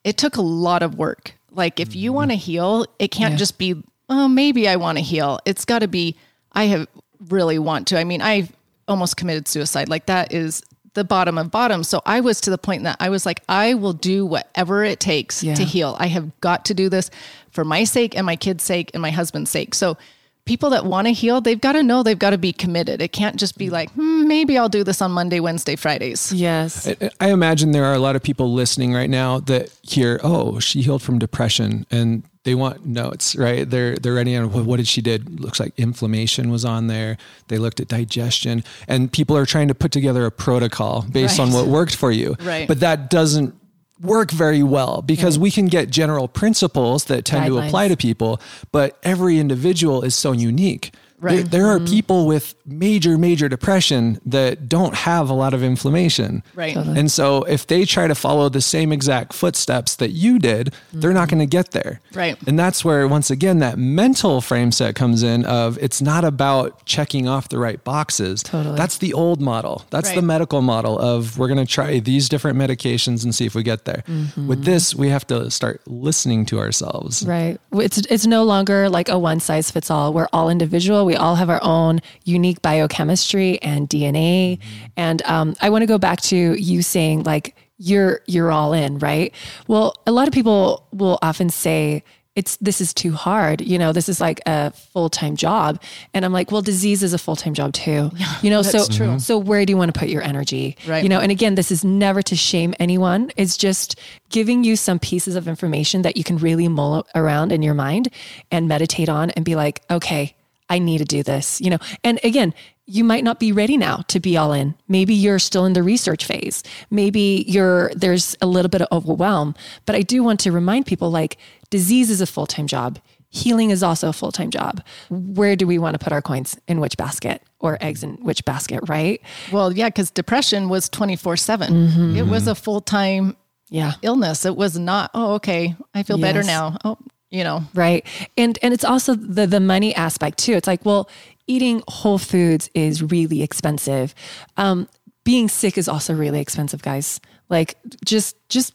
it 0.03 0.17
took 0.17 0.35
a 0.37 0.41
lot 0.41 0.83
of 0.83 0.95
work. 0.95 1.33
Like 1.51 1.79
if 1.79 1.89
Mm-hmm. 1.89 1.97
you 1.99 2.13
want 2.13 2.31
to 2.31 2.37
heal, 2.37 2.85
it 2.99 3.09
can't 3.09 3.37
just 3.39 3.57
be, 3.57 3.81
oh, 4.09 4.27
maybe 4.27 4.67
I 4.69 4.75
want 4.75 4.97
to 4.97 5.03
heal. 5.03 5.39
It's 5.45 5.65
got 5.65 5.79
to 5.79 5.87
be, 5.87 6.15
I 6.51 6.65
have 6.65 6.87
really 7.29 7.57
want 7.57 7.87
to. 7.87 7.97
I 7.99 8.03
mean, 8.03 8.21
I 8.21 8.49
almost 8.87 9.17
committed 9.17 9.47
suicide. 9.47 9.89
Like 9.89 10.05
that 10.07 10.33
is 10.33 10.61
the 10.93 11.03
bottom 11.03 11.37
of 11.37 11.51
bottom. 11.51 11.83
So 11.83 12.01
I 12.05 12.21
was 12.21 12.39
to 12.41 12.49
the 12.49 12.57
point 12.57 12.83
that 12.83 12.95
I 12.99 13.09
was 13.09 13.25
like, 13.25 13.41
I 13.49 13.73
will 13.73 13.93
do 13.93 14.25
whatever 14.25 14.83
it 14.83 14.99
takes 14.99 15.43
Yeah. 15.43 15.55
to 15.55 15.63
heal. 15.65 15.95
I 15.99 16.07
have 16.07 16.39
got 16.39 16.65
to 16.65 16.73
do 16.73 16.87
this 16.89 17.09
for 17.51 17.65
my 17.65 17.83
sake 17.83 18.15
and 18.15 18.25
my 18.25 18.35
kids' 18.37 18.63
sake 18.63 18.91
and 18.93 19.01
my 19.01 19.11
husband's 19.11 19.49
sake. 19.51 19.75
So 19.75 19.97
people 20.45 20.69
that 20.69 20.85
want 20.85 21.07
to 21.07 21.11
heal, 21.13 21.41
they've 21.41 21.59
got 21.59 21.73
to 21.73 21.83
know 21.83 22.01
they've 22.03 22.17
got 22.19 22.29
to 22.29 22.37
be 22.37 22.53
committed. 22.53 23.01
It 23.01 23.11
can't 23.11 23.35
just 23.35 23.57
be 23.57 23.69
like, 23.69 23.89
hmm, 23.91 24.27
maybe 24.27 24.57
I'll 24.57 24.69
do 24.69 24.83
this 24.85 25.01
on 25.01 25.11
Monday, 25.11 25.39
Wednesday, 25.41 25.75
Fridays. 25.75 26.31
yes. 26.31 26.87
I- 26.87 27.09
I 27.19 27.31
imagine 27.31 27.71
there 27.71 27.85
are 27.85 27.93
a 27.95 27.99
lot 27.99 28.15
of 28.15 28.21
people 28.23 28.53
listening 28.53 28.93
right 28.93 29.09
now 29.09 29.39
that 29.41 29.69
hear, 29.81 30.19
"Oh, 30.23 30.59
she 30.59 30.81
healed 30.81 31.01
from 31.01 31.17
depression," 31.19 31.85
and 31.91 32.23
they 32.45 32.55
want 32.55 32.85
notes, 32.85 33.35
right? 33.35 33.69
They're 33.69 33.95
they're 33.97 34.13
writing 34.13 34.37
on 34.37 34.51
what, 34.51 34.65
what 34.65 34.77
did 34.77 34.87
she 34.87 35.01
did. 35.01 35.41
Looks 35.41 35.59
like 35.59 35.73
inflammation 35.77 36.49
was 36.49 36.63
on 36.63 36.87
there. 36.87 37.17
They 37.49 37.57
looked 37.57 37.79
at 37.79 37.87
digestion, 37.89 38.63
and 38.87 39.11
people 39.11 39.35
are 39.35 39.45
trying 39.45 39.67
to 39.67 39.75
put 39.75 39.91
together 39.91 40.25
a 40.25 40.31
protocol 40.31 41.01
based 41.11 41.39
on 41.39 41.51
what 41.51 41.67
worked 41.67 41.95
for 41.95 42.11
you. 42.11 42.35
Right. 42.41 42.67
But 42.67 42.79
that 42.79 43.09
doesn't 43.09 43.55
work 43.99 44.29
very 44.29 44.61
well 44.61 45.01
because 45.01 45.39
we 45.39 45.49
can 45.49 45.65
get 45.67 45.89
general 45.89 46.27
principles 46.27 47.05
that 47.05 47.25
tend 47.25 47.47
to 47.47 47.57
apply 47.57 47.87
to 47.87 47.97
people, 47.97 48.39
but 48.71 48.97
every 49.03 49.39
individual 49.39 50.03
is 50.03 50.13
so 50.13 50.31
unique. 50.31 50.93
There, 51.19 51.37
Right. 51.37 51.51
there 51.51 51.67
are 51.67 51.77
mm-hmm. 51.77 51.93
people 51.93 52.27
with 52.27 52.55
major, 52.65 53.17
major 53.17 53.47
depression 53.47 54.19
that 54.25 54.67
don't 54.67 54.93
have 54.93 55.29
a 55.29 55.33
lot 55.33 55.53
of 55.53 55.63
inflammation. 55.63 56.43
Right. 56.53 56.75
And 56.75 57.09
so 57.09 57.43
if 57.43 57.67
they 57.67 57.85
try 57.85 58.07
to 58.07 58.15
follow 58.15 58.49
the 58.49 58.61
same 58.61 58.91
exact 58.91 59.33
footsteps 59.33 59.95
that 59.95 60.11
you 60.11 60.39
did, 60.39 60.73
they're 60.91 61.13
not 61.13 61.27
mm-hmm. 61.29 61.37
going 61.37 61.49
to 61.49 61.51
get 61.51 61.71
there. 61.71 62.01
Right. 62.13 62.37
And 62.47 62.59
that's 62.59 62.83
where, 62.83 63.07
once 63.07 63.31
again, 63.31 63.59
that 63.59 63.77
mental 63.77 64.41
frame 64.41 64.71
set 64.71 64.95
comes 64.95 65.23
in 65.23 65.45
of 65.45 65.77
it's 65.79 66.01
not 66.01 66.25
about 66.25 66.85
checking 66.85 67.27
off 67.27 67.49
the 67.49 67.59
right 67.59 67.81
boxes. 67.83 68.43
Totally. 68.43 68.75
That's 68.75 68.97
the 68.97 69.13
old 69.13 69.41
model. 69.41 69.85
That's 69.89 70.11
the 70.11 70.21
medical 70.21 70.61
model 70.61 70.99
of 70.99 71.37
we're 71.37 71.47
going 71.47 71.65
to 71.65 71.71
try 71.71 71.99
these 71.99 72.29
different 72.29 72.57
medications 72.57 73.23
and 73.23 73.33
see 73.33 73.45
if 73.45 73.55
we 73.55 73.63
get 73.63 73.85
there. 73.85 74.03
Mm-hmm. 74.07 74.47
With 74.47 74.65
this, 74.65 74.93
we 74.93 75.09
have 75.09 75.25
to 75.27 75.49
start 75.49 75.81
listening 75.87 76.45
to 76.47 76.59
ourselves. 76.59 77.25
Right. 77.25 77.59
It's 77.71 77.97
it's 77.97 78.25
no 78.25 78.43
longer 78.43 78.89
like 78.89 79.09
a 79.09 79.17
one 79.17 79.39
size 79.39 79.71
fits 79.71 79.89
all. 79.89 80.13
We're 80.13 80.27
all 80.33 80.49
individual. 80.49 81.04
We 81.05 81.15
all 81.15 81.35
have 81.35 81.49
our 81.49 81.63
own 81.63 82.01
unique 82.23 82.61
biochemistry 82.61 83.61
and 83.61 83.89
DNA. 83.89 84.59
And 84.97 85.21
um, 85.23 85.55
I 85.61 85.69
want 85.69 85.83
to 85.83 85.87
go 85.87 85.97
back 85.97 86.21
to 86.21 86.35
you 86.35 86.81
saying 86.81 87.23
like 87.23 87.55
you're 87.77 88.21
you're 88.25 88.51
all 88.51 88.73
in, 88.73 88.99
right? 88.99 89.33
Well, 89.67 89.95
a 90.07 90.11
lot 90.11 90.27
of 90.27 90.33
people 90.33 90.87
will 90.91 91.19
often 91.21 91.49
say 91.49 92.03
it's 92.35 92.57
this 92.57 92.81
is 92.81 92.93
too 92.93 93.13
hard. 93.13 93.61
You 93.61 93.79
know, 93.79 93.93
this 93.93 94.09
is 94.09 94.19
like 94.19 94.41
a 94.45 94.71
full 94.71 95.09
time 95.09 95.35
job. 95.35 95.81
And 96.13 96.25
I'm 96.25 96.33
like, 96.33 96.51
well, 96.51 96.61
disease 96.61 97.01
is 97.01 97.13
a 97.13 97.17
full 97.17 97.35
time 97.35 97.53
job 97.53 97.73
too. 97.73 98.11
you 98.41 98.49
know, 98.49 98.61
so 98.61 98.85
true. 98.85 99.19
so 99.19 99.37
where 99.37 99.65
do 99.65 99.71
you 99.71 99.77
want 99.77 99.93
to 99.93 99.99
put 99.99 100.09
your 100.09 100.21
energy? 100.21 100.77
Right. 100.85 101.01
You 101.01 101.09
know, 101.09 101.19
and 101.19 101.31
again, 101.31 101.55
this 101.55 101.71
is 101.71 101.83
never 101.83 102.21
to 102.23 102.35
shame 102.35 102.73
anyone. 102.79 103.31
It's 103.37 103.55
just 103.57 103.99
giving 104.29 104.63
you 104.63 104.75
some 104.75 104.99
pieces 104.99 105.35
of 105.35 105.47
information 105.47 106.01
that 106.01 106.17
you 106.17 106.23
can 106.23 106.37
really 106.37 106.67
mull 106.67 107.07
around 107.15 107.51
in 107.51 107.61
your 107.61 107.73
mind 107.73 108.09
and 108.51 108.67
meditate 108.67 109.07
on 109.07 109.31
and 109.31 109.45
be 109.45 109.55
like, 109.55 109.81
okay, 109.89 110.35
I 110.69 110.79
need 110.79 110.97
to 110.99 111.05
do 111.05 111.21
this, 111.23 111.61
you 111.61 111.69
know. 111.69 111.77
And 112.03 112.19
again, 112.23 112.53
you 112.87 113.03
might 113.03 113.23
not 113.23 113.39
be 113.39 113.51
ready 113.51 113.77
now 113.77 113.97
to 114.07 114.19
be 114.19 114.37
all 114.37 114.51
in. 114.53 114.75
Maybe 114.87 115.13
you're 115.13 115.39
still 115.39 115.65
in 115.65 115.73
the 115.73 115.83
research 115.83 116.25
phase. 116.25 116.63
Maybe 116.91 117.43
you're 117.47 117.91
there's 117.95 118.35
a 118.41 118.45
little 118.47 118.69
bit 118.69 118.81
of 118.81 118.87
overwhelm. 118.91 119.55
But 119.85 119.95
I 119.95 120.01
do 120.01 120.23
want 120.23 120.39
to 120.41 120.51
remind 120.51 120.85
people 120.85 121.09
like 121.11 121.37
disease 121.69 122.09
is 122.09 122.21
a 122.21 122.27
full-time 122.27 122.67
job. 122.67 122.99
Healing 123.29 123.69
is 123.71 123.83
also 123.83 124.07
a 124.09 124.13
full-time 124.13 124.49
job. 124.49 124.81
Where 125.09 125.55
do 125.55 125.67
we 125.67 125.77
want 125.77 125.93
to 125.95 125.99
put 126.03 126.13
our 126.13 126.21
coins 126.21 126.57
in 126.67 126.79
which 126.79 126.95
basket 126.95 127.41
or 127.59 127.77
eggs 127.81 128.01
in 128.03 128.13
which 128.23 128.45
basket, 128.45 128.79
right? 128.87 129.19
Well, 129.51 129.73
yeah, 129.73 129.89
because 129.89 130.09
depression 130.11 130.69
was 130.69 130.87
24 130.89 131.37
7. 131.37 131.73
Mm-hmm. 131.73 132.15
It 132.17 132.27
was 132.27 132.47
a 132.47 132.55
full 132.55 132.81
time 132.81 133.35
Yeah. 133.69 133.93
illness. 134.03 134.45
It 134.45 134.55
was 134.55 134.77
not, 134.77 135.09
oh, 135.13 135.33
okay, 135.33 135.75
I 135.93 136.03
feel 136.03 136.17
better 136.19 136.43
now. 136.43 136.77
Oh, 136.85 136.97
you 137.35 137.43
know, 137.43 137.63
right. 137.73 138.05
And 138.37 138.57
and 138.61 138.73
it's 138.73 138.85
also 138.85 139.13
the 139.13 139.45
the 139.45 139.59
money 139.59 139.93
aspect 139.93 140.37
too. 140.37 140.53
It's 140.53 140.67
like 140.67 140.85
well 140.85 141.09
eating 141.47 141.83
whole 141.87 142.17
foods 142.17 142.69
is 142.73 143.03
really 143.03 143.43
expensive. 143.43 144.15
Um 144.57 144.87
being 145.25 145.49
sick 145.49 145.77
is 145.77 145.89
also 145.89 146.13
really 146.13 146.39
expensive 146.39 146.81
guys. 146.81 147.19
Like 147.49 147.75
just 148.05 148.37
just 148.47 148.73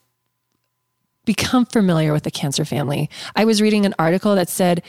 become 1.24 1.64
familiar 1.64 2.12
with 2.12 2.24
the 2.24 2.30
cancer 2.30 2.64
family. 2.64 3.08
I 3.34 3.46
was 3.46 3.62
reading 3.62 3.86
an 3.86 3.94
article 3.98 4.34
that 4.34 4.50
said 4.50 4.82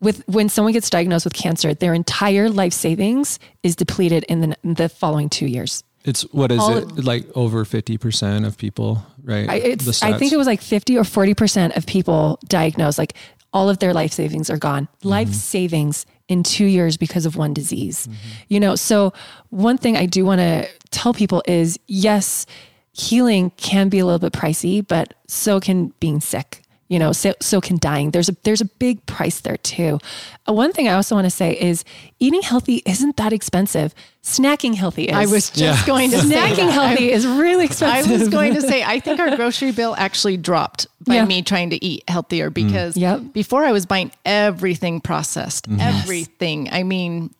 with 0.00 0.22
when 0.28 0.50
someone 0.50 0.74
gets 0.74 0.90
diagnosed 0.90 1.24
with 1.24 1.32
cancer 1.32 1.72
their 1.72 1.94
entire 1.94 2.50
life 2.50 2.74
savings 2.74 3.38
is 3.62 3.74
depleted 3.74 4.24
in 4.24 4.40
the, 4.40 4.56
the 4.62 4.88
following 4.88 5.30
two 5.30 5.46
years 5.46 5.82
It's 6.04 6.22
what 6.32 6.52
is 6.52 6.60
All- 6.60 6.76
it 6.76 7.04
like 7.04 7.26
over 7.34 7.64
50% 7.64 8.46
of 8.46 8.58
people, 8.58 9.04
right? 9.22 9.48
I, 9.48 9.54
it's, 9.56 10.02
I 10.02 10.18
think 10.18 10.32
it 10.32 10.36
was 10.36 10.46
like 10.46 10.60
50 10.60 10.98
or 10.98 11.02
40% 11.02 11.76
of 11.76 11.86
people 11.86 12.38
diagnosed, 12.46 12.98
like 12.98 13.14
all 13.54 13.70
of 13.70 13.78
their 13.78 13.94
life 13.94 14.12
savings 14.12 14.50
are 14.50 14.58
gone. 14.58 14.86
Mm-hmm. 14.86 15.08
Life 15.08 15.32
savings 15.32 16.04
in 16.28 16.42
two 16.42 16.66
years 16.66 16.96
because 16.96 17.24
of 17.24 17.36
one 17.36 17.54
disease. 17.54 18.06
Mm-hmm. 18.06 18.16
You 18.48 18.60
know, 18.60 18.76
so 18.76 19.12
one 19.50 19.78
thing 19.78 19.96
I 19.96 20.06
do 20.06 20.24
want 20.24 20.40
to 20.40 20.68
tell 20.90 21.14
people 21.14 21.42
is 21.46 21.78
yes, 21.86 22.44
healing 22.92 23.50
can 23.56 23.88
be 23.88 23.98
a 23.98 24.04
little 24.04 24.18
bit 24.18 24.32
pricey, 24.32 24.86
but 24.86 25.14
so 25.26 25.58
can 25.60 25.88
being 26.00 26.20
sick. 26.20 26.63
You 26.88 26.98
know, 26.98 27.12
so 27.12 27.32
so 27.40 27.60
can 27.62 27.78
dying. 27.78 28.10
There's 28.10 28.28
a 28.28 28.36
there's 28.42 28.60
a 28.60 28.66
big 28.66 29.04
price 29.06 29.40
there 29.40 29.56
too. 29.56 29.98
Uh, 30.46 30.52
one 30.52 30.70
thing 30.72 30.86
I 30.86 30.92
also 30.92 31.14
want 31.14 31.24
to 31.24 31.30
say 31.30 31.52
is 31.58 31.82
eating 32.20 32.42
healthy 32.42 32.82
isn't 32.84 33.16
that 33.16 33.32
expensive. 33.32 33.94
Snacking 34.22 34.74
healthy 34.74 35.04
is. 35.04 35.16
I 35.16 35.24
was 35.26 35.48
just 35.50 35.60
Yeah. 35.60 35.86
going 35.86 36.10
to 36.10 36.18
say 36.20 36.34
snacking 36.34 36.56
that. 36.56 36.72
healthy 36.72 37.10
is 37.10 37.26
really 37.26 37.64
expensive 37.64 38.10
I 38.10 38.14
was 38.18 38.28
going 38.28 38.54
to 38.54 38.60
say, 38.60 38.82
I 38.94 39.00
think 39.00 39.18
our 39.18 39.34
grocery 39.34 39.72
bill 39.72 39.94
actually 39.98 40.36
dropped 40.36 40.86
by 41.06 41.14
Yeah. 41.16 41.24
me 41.24 41.40
trying 41.42 41.70
to 41.70 41.82
eat 41.82 42.04
healthier 42.08 42.50
because 42.50 42.96
Yep. 42.98 43.32
before 43.32 43.64
I 43.64 43.72
was 43.72 43.86
buying 43.86 44.12
everything 44.26 45.00
processed, 45.00 45.66
everything. 45.80 46.68
I 46.70 46.82
mean, 46.82 47.30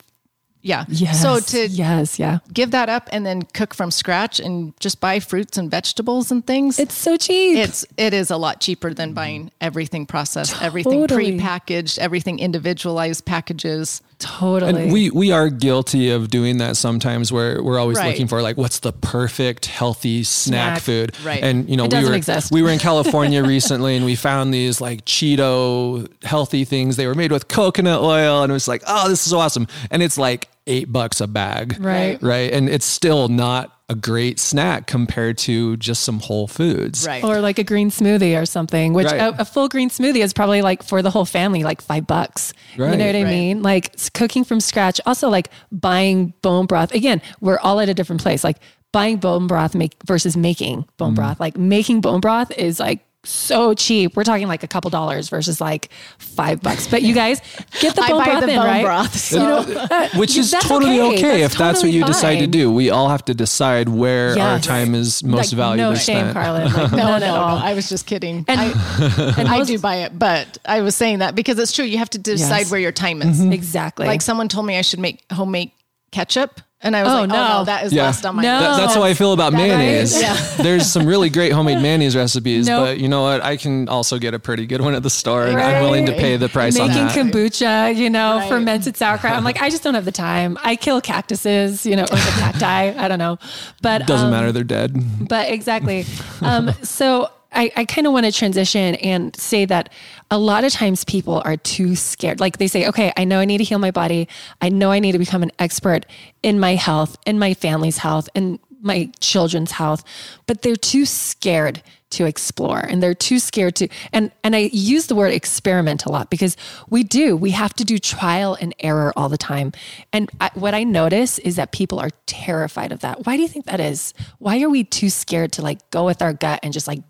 yeah. 0.64 0.85
Yes. 0.88 1.20
So 1.22 1.38
to 1.38 1.68
yes, 1.68 2.18
yeah. 2.18 2.38
give 2.53 2.70
that 2.72 2.88
up 2.88 3.09
and 3.12 3.24
then 3.24 3.42
cook 3.42 3.74
from 3.74 3.90
scratch 3.90 4.40
and 4.40 4.72
just 4.81 4.98
buy 4.98 5.20
fruits 5.20 5.59
and 5.59 5.70
vegetables 5.70 6.31
and 6.33 6.44
things. 6.44 6.79
It's 6.79 6.94
so 6.96 7.16
cheap. 7.16 7.57
it's 7.59 7.85
it 7.96 8.12
is 8.14 8.31
a 8.31 8.37
lot 8.37 8.61
cheaper 8.61 8.92
than 8.94 9.12
buying 9.12 9.50
everything 9.61 10.07
processed, 10.07 10.61
everything 10.62 11.00
Totally. 11.03 11.33
pre-packaged, 11.33 11.98
everything 11.98 12.38
individualized 12.38 13.24
packages. 13.27 14.00
totally. 14.18 14.85
And 14.85 14.92
we 14.92 15.11
we 15.11 15.33
are 15.33 15.50
guilty 15.50 16.09
of 16.11 16.31
doing 16.31 16.57
that 16.59 16.77
sometimes 16.77 17.31
where 17.31 17.62
we're 17.62 17.79
always 17.79 17.98
Right. 17.98 18.09
looking 18.09 18.27
for 18.29 18.40
like 18.40 18.57
what's 18.57 18.79
the 18.79 18.92
perfect 18.92 19.66
healthy 19.66 20.22
snack, 20.24 20.79
Snack. 20.79 20.83
food. 20.83 21.12
Right. 21.24 21.42
And 21.42 21.68
you 21.68 21.77
know, 21.77 21.85
It 21.85 21.92
we 21.92 22.05
were 22.05 22.14
exist. 22.14 22.50
we 22.50 22.62
were 22.62 22.70
in 22.70 22.79
California 22.90 23.42
recently 23.44 23.96
and 23.96 24.05
we 24.07 24.16
found 24.16 24.55
these 24.55 24.81
like 24.81 25.05
Cheeto 25.05 26.09
healthy 26.22 26.64
things. 26.64 26.96
They 26.96 27.07
were 27.07 27.14
made 27.14 27.33
with 27.33 27.48
coconut 27.48 28.00
oil 28.00 28.42
and 28.42 28.50
it 28.50 28.55
was 28.55 28.66
like, 28.68 28.83
oh, 28.87 29.09
this 29.11 29.24
is 29.24 29.31
so 29.31 29.38
awesome. 29.38 29.66
And 29.90 30.03
it's 30.03 30.16
like 30.16 30.48
eight 30.66 30.90
bucks 30.92 31.20
a 31.20 31.27
bag. 31.27 31.77
Right. 31.79 32.20
Right. 32.22 32.53
And 32.53 32.68
it's 32.68 32.87
still 32.87 33.29
not 33.29 33.70
a 33.90 33.94
great 33.94 34.40
snack 34.40 34.87
compared 34.87 35.37
to 35.37 35.77
just 35.77 36.03
some 36.05 36.18
whole 36.20 36.46
foods. 36.48 37.07
Right. 37.07 37.22
Or 37.22 37.40
like 37.42 37.59
a 37.59 37.64
green 37.64 37.90
smoothie 37.90 38.40
or 38.40 38.46
something, 38.46 38.94
which 38.94 39.07
Right. 39.09 39.20
a, 39.20 39.42
a 39.42 39.44
full 39.44 39.68
green 39.68 39.90
smoothie 39.90 40.22
is 40.24 40.33
probably 40.33 40.62
like 40.62 40.83
for 40.83 41.03
the 41.03 41.11
whole 41.11 41.27
family, 41.27 41.64
like 41.64 41.83
five 41.83 42.07
bucks. 42.07 42.55
You 42.74 42.79
know 42.87 42.90
what 42.92 43.00
I 43.03 43.12
Right. 43.22 43.24
mean? 43.27 43.62
Like 43.62 43.94
cooking 44.14 44.42
from 44.42 44.61
scratch. 44.61 45.03
Also, 45.05 45.29
like 45.29 45.50
buying 45.70 46.33
bone 46.40 46.64
broth. 46.64 46.94
Again, 46.94 47.20
we're 47.42 47.59
all 47.59 47.79
at 47.81 47.90
a 47.90 47.94
different 47.94 48.22
place. 48.22 48.42
Like 48.42 48.57
buying 48.90 49.18
bone 49.18 49.46
broth 49.46 49.74
make 49.74 49.94
versus 50.07 50.35
making 50.35 50.87
bone 50.96 51.12
Mm. 51.12 51.16
broth. 51.16 51.40
Like 51.40 51.59
making 51.59 52.00
bone 52.00 52.20
broth 52.20 52.50
is 52.53 52.81
like 52.81 53.05
so 53.24 53.74
cheap. 53.74 54.16
We're 54.16 54.24
talking 54.24 54.46
like 54.48 54.62
a 54.62 54.68
couple 54.68 54.90
dollars 54.90 55.28
versus 55.28 55.60
like 55.60 55.90
five 56.18 56.60
bucks. 56.62 56.87
But 56.87 57.02
you 57.02 57.14
guys 57.14 57.40
get 57.80 57.94
the 57.96 58.02
I 58.04 58.08
bone 58.10 58.18
buy 58.18 58.24
broth 58.24 58.44
the 58.44 58.50
in, 58.50 58.56
bone 58.58 58.66
right? 58.66 58.84
broth. 58.84 59.14
So. 59.16 59.60
You 59.60 59.74
know, 59.74 60.08
Which 60.16 60.37
is 60.37 60.50
totally 60.50 61.00
okay, 61.00 61.40
That's 61.40 61.54
if 61.54 61.58
that's 61.58 61.76
what 61.78 61.82
totally 61.82 61.90
you 61.92 62.04
decide 62.04 62.38
to 62.40 62.46
do. 62.46 62.70
We 62.72 62.90
all 62.90 63.08
have 63.08 63.24
to 63.26 63.34
decide 63.34 63.88
where 63.88 64.38
our 64.38 64.58
time 64.58 64.94
is 64.94 65.22
most 65.24 65.52
Like, 65.52 65.58
valuably 65.58 65.76
no 65.76 65.94
shame, 65.94 66.30
spent. 66.30 66.37
Karalynne. 66.37 66.64
Like, 66.74 66.90
no, 66.92 66.96
none 66.96 67.20
no, 67.20 67.26
at 67.26 67.32
no. 67.32 67.34
all. 67.34 67.56
I 67.58 67.74
was 67.74 67.88
just 67.88 68.06
kidding. 68.06 68.44
And- 68.48 68.60
I, 68.60 69.34
And 69.38 69.48
I 69.48 69.64
do 69.64 69.78
buy 69.78 69.96
it, 69.96 70.18
but 70.18 70.58
I 70.64 70.80
was 70.80 70.94
saying 70.96 71.18
that 71.20 71.34
because 71.34 71.58
it's 71.58 71.72
true. 71.72 71.84
You 71.84 71.98
have 71.98 72.10
to 72.10 72.18
decide 72.18 72.58
Yes. 72.60 72.70
where 72.70 72.80
your 72.80 72.92
time 72.92 73.22
is. 73.22 73.40
Mm-hmm. 73.40 73.52
Exactly. 73.52 74.06
Like 74.06 74.22
someone 74.22 74.48
told 74.48 74.66
me 74.66 74.76
I 74.76 74.82
should 74.82 74.98
make 75.00 75.24
homemade 75.32 75.70
ketchup, 76.14 76.61
and 76.81 76.94
I 76.94 77.03
was 77.03 77.12
Oh, 77.12 77.20
like, 77.22 77.29
no. 77.31 77.35
"Oh 77.35 77.59
no, 77.61 77.64
that 77.64 77.85
is 77.87 77.92
Yeah. 77.92 78.05
lost 78.05 78.24
on 78.27 78.37
my 78.37 78.42
No. 78.42 78.61
That- 78.61 78.77
that's 78.79 78.94
how 78.94 79.03
I 79.03 79.14
feel 79.14 79.33
about 79.33 79.53
That- 79.53 79.59
mayonnaise. 79.59 80.20
Yeah. 80.20 80.37
There's 80.59 80.87
some 80.90 81.07
really 81.07 81.29
great 81.31 81.53
homemade 81.53 81.81
mayonnaise 81.87 82.14
recipes, 82.14 82.66
Nope. 82.66 82.85
but 82.87 82.98
you 82.98 83.09
know 83.09 83.22
what? 83.22 83.42
I 83.42 83.57
can 83.57 83.88
also 83.88 84.18
get 84.18 84.33
a 84.35 84.38
pretty 84.38 84.66
good 84.66 84.81
one 84.81 84.94
at 84.94 85.03
the 85.03 85.11
store, 85.11 85.46
and 85.46 85.59
I'm 85.61 85.83
willing 85.83 86.07
to 86.07 86.12
pay 86.12 86.37
the 86.37 86.48
price 86.48 86.79
on 86.79 86.88
making 86.88 87.07
that. 87.07 87.16
kombucha, 87.16 87.96
you 87.96 88.11
know, 88.11 88.37
Right. 88.38 88.48
fermented 88.48 88.96
sauerkraut. 88.96 89.35
I'm 89.35 89.44
like, 89.44 89.61
I 89.62 89.70
just 89.70 89.83
don't 89.83 89.94
have 89.94 90.05
the 90.05 90.12
time. 90.12 90.57
I 90.62 90.77
kill 90.77 91.00
cactuses, 91.00 91.85
you 91.87 91.96
know, 91.96 92.05
or 92.05 92.16
the 92.16 92.33
cacti. 92.38 92.92
I 92.96 93.09
don't 93.09 93.18
know, 93.18 93.38
but 93.83 94.03
it 94.03 94.07
Doesn't 94.07 94.27
um, 94.27 94.31
matter, 94.33 94.53
they're 94.53 94.62
dead. 94.64 95.29
But 95.29 95.50
exactly. 95.50 96.07
Um, 96.42 96.70
so 96.83 97.31
I, 97.55 97.73
I 97.77 97.85
kind 97.85 98.07
of 98.07 98.12
want 98.12 98.27
to 98.27 98.33
transition 98.33 98.97
and 98.97 99.35
say 99.37 99.64
that 99.67 99.90
a 100.31 100.38
lot 100.38 100.64
of 100.64 100.73
times 100.73 101.05
people 101.05 101.43
are 101.45 101.57
too 101.57 101.97
scared. 101.97 102.40
Like 102.40 102.59
they 102.59 102.67
say, 102.67 102.88
okay, 102.88 103.12
I 103.17 103.25
know 103.25 103.38
I 103.38 103.45
need 103.45 103.59
to 103.59 103.64
heal 103.64 103.79
my 103.79 103.90
body. 103.90 104.29
I 104.61 104.69
know 104.69 104.90
I 104.90 104.99
need 104.99 105.12
to 105.12 105.19
become 105.19 105.43
an 105.43 105.53
expert 105.59 106.07
in 106.43 106.59
my 106.59 106.75
health, 106.75 107.17
in 107.27 107.38
my 107.38 107.55
family's 107.55 107.99
health, 107.99 108.29
in 108.35 108.59
my 108.83 109.11
children's 109.21 109.73
health, 109.73 110.05
but 110.47 110.62
they're 110.62 110.77
too 110.77 111.07
scared 111.07 111.83
to 112.11 112.27
explore 112.27 112.79
and 112.79 113.03
they're 113.03 113.14
too 113.14 113.40
scared 113.40 113.75
to 113.75 113.88
and 114.12 114.31
and 114.45 114.55
I 114.55 114.71
use 114.73 115.09
the 115.09 115.17
word 115.17 115.33
experiment 115.33 116.05
a 116.05 116.12
lot 116.12 116.31
because 116.31 116.57
we 116.88 117.03
do 117.03 117.37
we 117.37 117.51
have 117.51 117.75
to 117.75 117.85
do 117.85 117.99
trial 117.99 118.57
and 118.61 118.73
error 118.79 119.12
all 119.17 119.29
the 119.29 119.38
time 119.38 119.73
and 120.12 120.31
I, 120.40 120.51
what 120.55 120.75
I 120.75 120.85
notice 120.85 121.40
is 121.40 121.57
that 121.57 121.73
people 121.73 121.99
are 121.99 122.11
terrified 122.27 122.93
of 122.93 123.01
that 123.01 123.27
why 123.27 123.35
do 123.37 123.43
you 123.43 123.49
think 123.49 123.64
that 123.64 123.81
is 123.81 124.14
why 124.38 124.62
are 124.62 124.71
we 124.71 124.85
too 124.85 125.11
scared 125.11 125.51
to 125.53 125.62
like 125.62 125.90
go 125.90 126.05
with 126.05 126.23
our 126.23 126.33
gut 126.33 126.61
and 126.62 126.73
just 126.73 126.87
like 126.87 127.01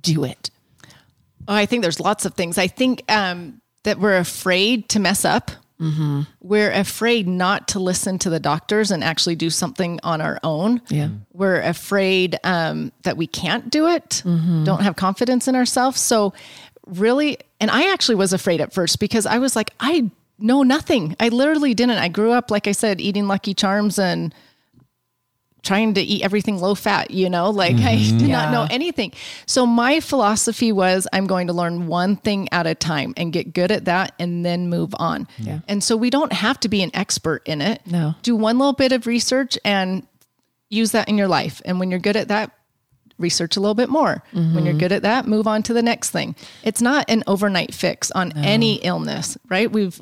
do 0.00 0.24
it 0.24 0.50
Oh, 1.48 1.54
I 1.54 1.66
think 1.66 1.82
there's 1.82 1.98
lots 1.98 2.26
of 2.26 2.34
things. 2.34 2.58
I 2.58 2.68
think 2.68 3.02
um, 3.10 3.60
that 3.82 3.98
we're 3.98 4.18
afraid 4.18 4.88
to 4.90 5.00
mess 5.00 5.24
up. 5.24 5.50
Mm-hmm. 5.80 6.20
We're 6.42 6.70
afraid 6.70 7.26
not 7.26 7.66
to 7.68 7.80
listen 7.80 8.18
to 8.20 8.30
the 8.30 8.38
doctors 8.38 8.90
and 8.92 9.02
actually 9.02 9.34
do 9.36 9.48
something 9.50 9.98
on 10.04 10.20
our 10.20 10.38
own. 10.44 10.80
Yeah. 10.90 11.08
We're 11.32 11.60
afraid 11.62 12.38
um, 12.44 12.92
that 13.02 13.16
we 13.16 13.26
can't 13.26 13.68
do 13.70 13.88
it, 13.88 14.22
Mm-hmm. 14.24 14.64
don't 14.64 14.82
have 14.82 14.94
confidence 14.96 15.48
in 15.48 15.56
ourselves. 15.56 15.98
So, 16.00 16.34
really, 16.86 17.38
and 17.58 17.70
I 17.70 17.90
actually 17.92 18.16
was 18.16 18.32
afraid 18.32 18.60
at 18.60 18.72
first 18.72 19.00
because 19.00 19.24
I 19.26 19.38
was 19.38 19.56
like, 19.56 19.72
I 19.80 20.10
know 20.38 20.62
nothing. 20.62 21.16
I 21.18 21.30
literally 21.30 21.74
didn't. 21.74 21.96
I 21.98 22.08
grew 22.08 22.30
up, 22.32 22.50
like 22.50 22.68
I 22.68 22.72
said, 22.72 23.00
eating 23.00 23.26
Lucky 23.26 23.54
Charms 23.54 23.98
and 23.98 24.32
trying 25.62 25.94
to 25.94 26.00
eat 26.00 26.22
everything 26.22 26.58
low 26.58 26.74
fat, 26.74 27.10
you 27.10 27.28
know, 27.28 27.50
like 27.50 27.76
I 27.76 27.96
mm-hmm. 27.96 28.18
did 28.18 28.28
Yeah. 28.28 28.42
not 28.44 28.52
know 28.52 28.66
anything. 28.70 29.12
So 29.46 29.66
my 29.66 30.00
philosophy 30.00 30.72
was 30.72 31.06
I'm 31.12 31.26
going 31.26 31.46
to 31.48 31.52
learn 31.52 31.86
one 31.86 32.16
thing 32.16 32.48
at 32.52 32.66
a 32.66 32.74
time 32.74 33.14
and 33.16 33.32
get 33.32 33.52
good 33.52 33.70
at 33.70 33.84
that 33.84 34.12
and 34.18 34.44
then 34.44 34.68
move 34.68 34.94
on. 34.98 35.28
Yeah. 35.38 35.60
And 35.68 35.84
so 35.84 35.96
we 35.96 36.10
don't 36.10 36.32
have 36.32 36.58
to 36.60 36.68
be 36.68 36.82
an 36.82 36.90
expert 36.94 37.42
in 37.46 37.60
it. 37.60 37.82
No. 37.86 38.14
Do 38.22 38.36
one 38.36 38.58
little 38.58 38.72
bit 38.72 38.92
of 38.92 39.06
research 39.06 39.58
and 39.64 40.06
use 40.68 40.92
that 40.92 41.08
in 41.08 41.18
your 41.18 41.28
life. 41.28 41.60
And 41.64 41.78
when 41.78 41.90
you're 41.90 42.00
good 42.00 42.16
at 42.16 42.28
that, 42.28 42.52
research 43.18 43.56
a 43.56 43.60
little 43.60 43.74
bit 43.74 43.90
more. 43.90 44.22
When 44.32 44.64
you're 44.64 44.72
mm-hmm. 44.72 44.78
good 44.78 44.92
at 44.92 45.02
that, 45.02 45.26
move 45.26 45.46
on 45.46 45.62
to 45.64 45.74
the 45.74 45.82
next 45.82 46.10
thing. 46.10 46.34
It's 46.62 46.80
not 46.80 47.04
an 47.10 47.22
overnight 47.26 47.74
fix 47.74 48.10
on 48.12 48.32
any 48.38 48.76
illness, 48.76 49.36
right? 49.50 49.70
We've 49.70 50.00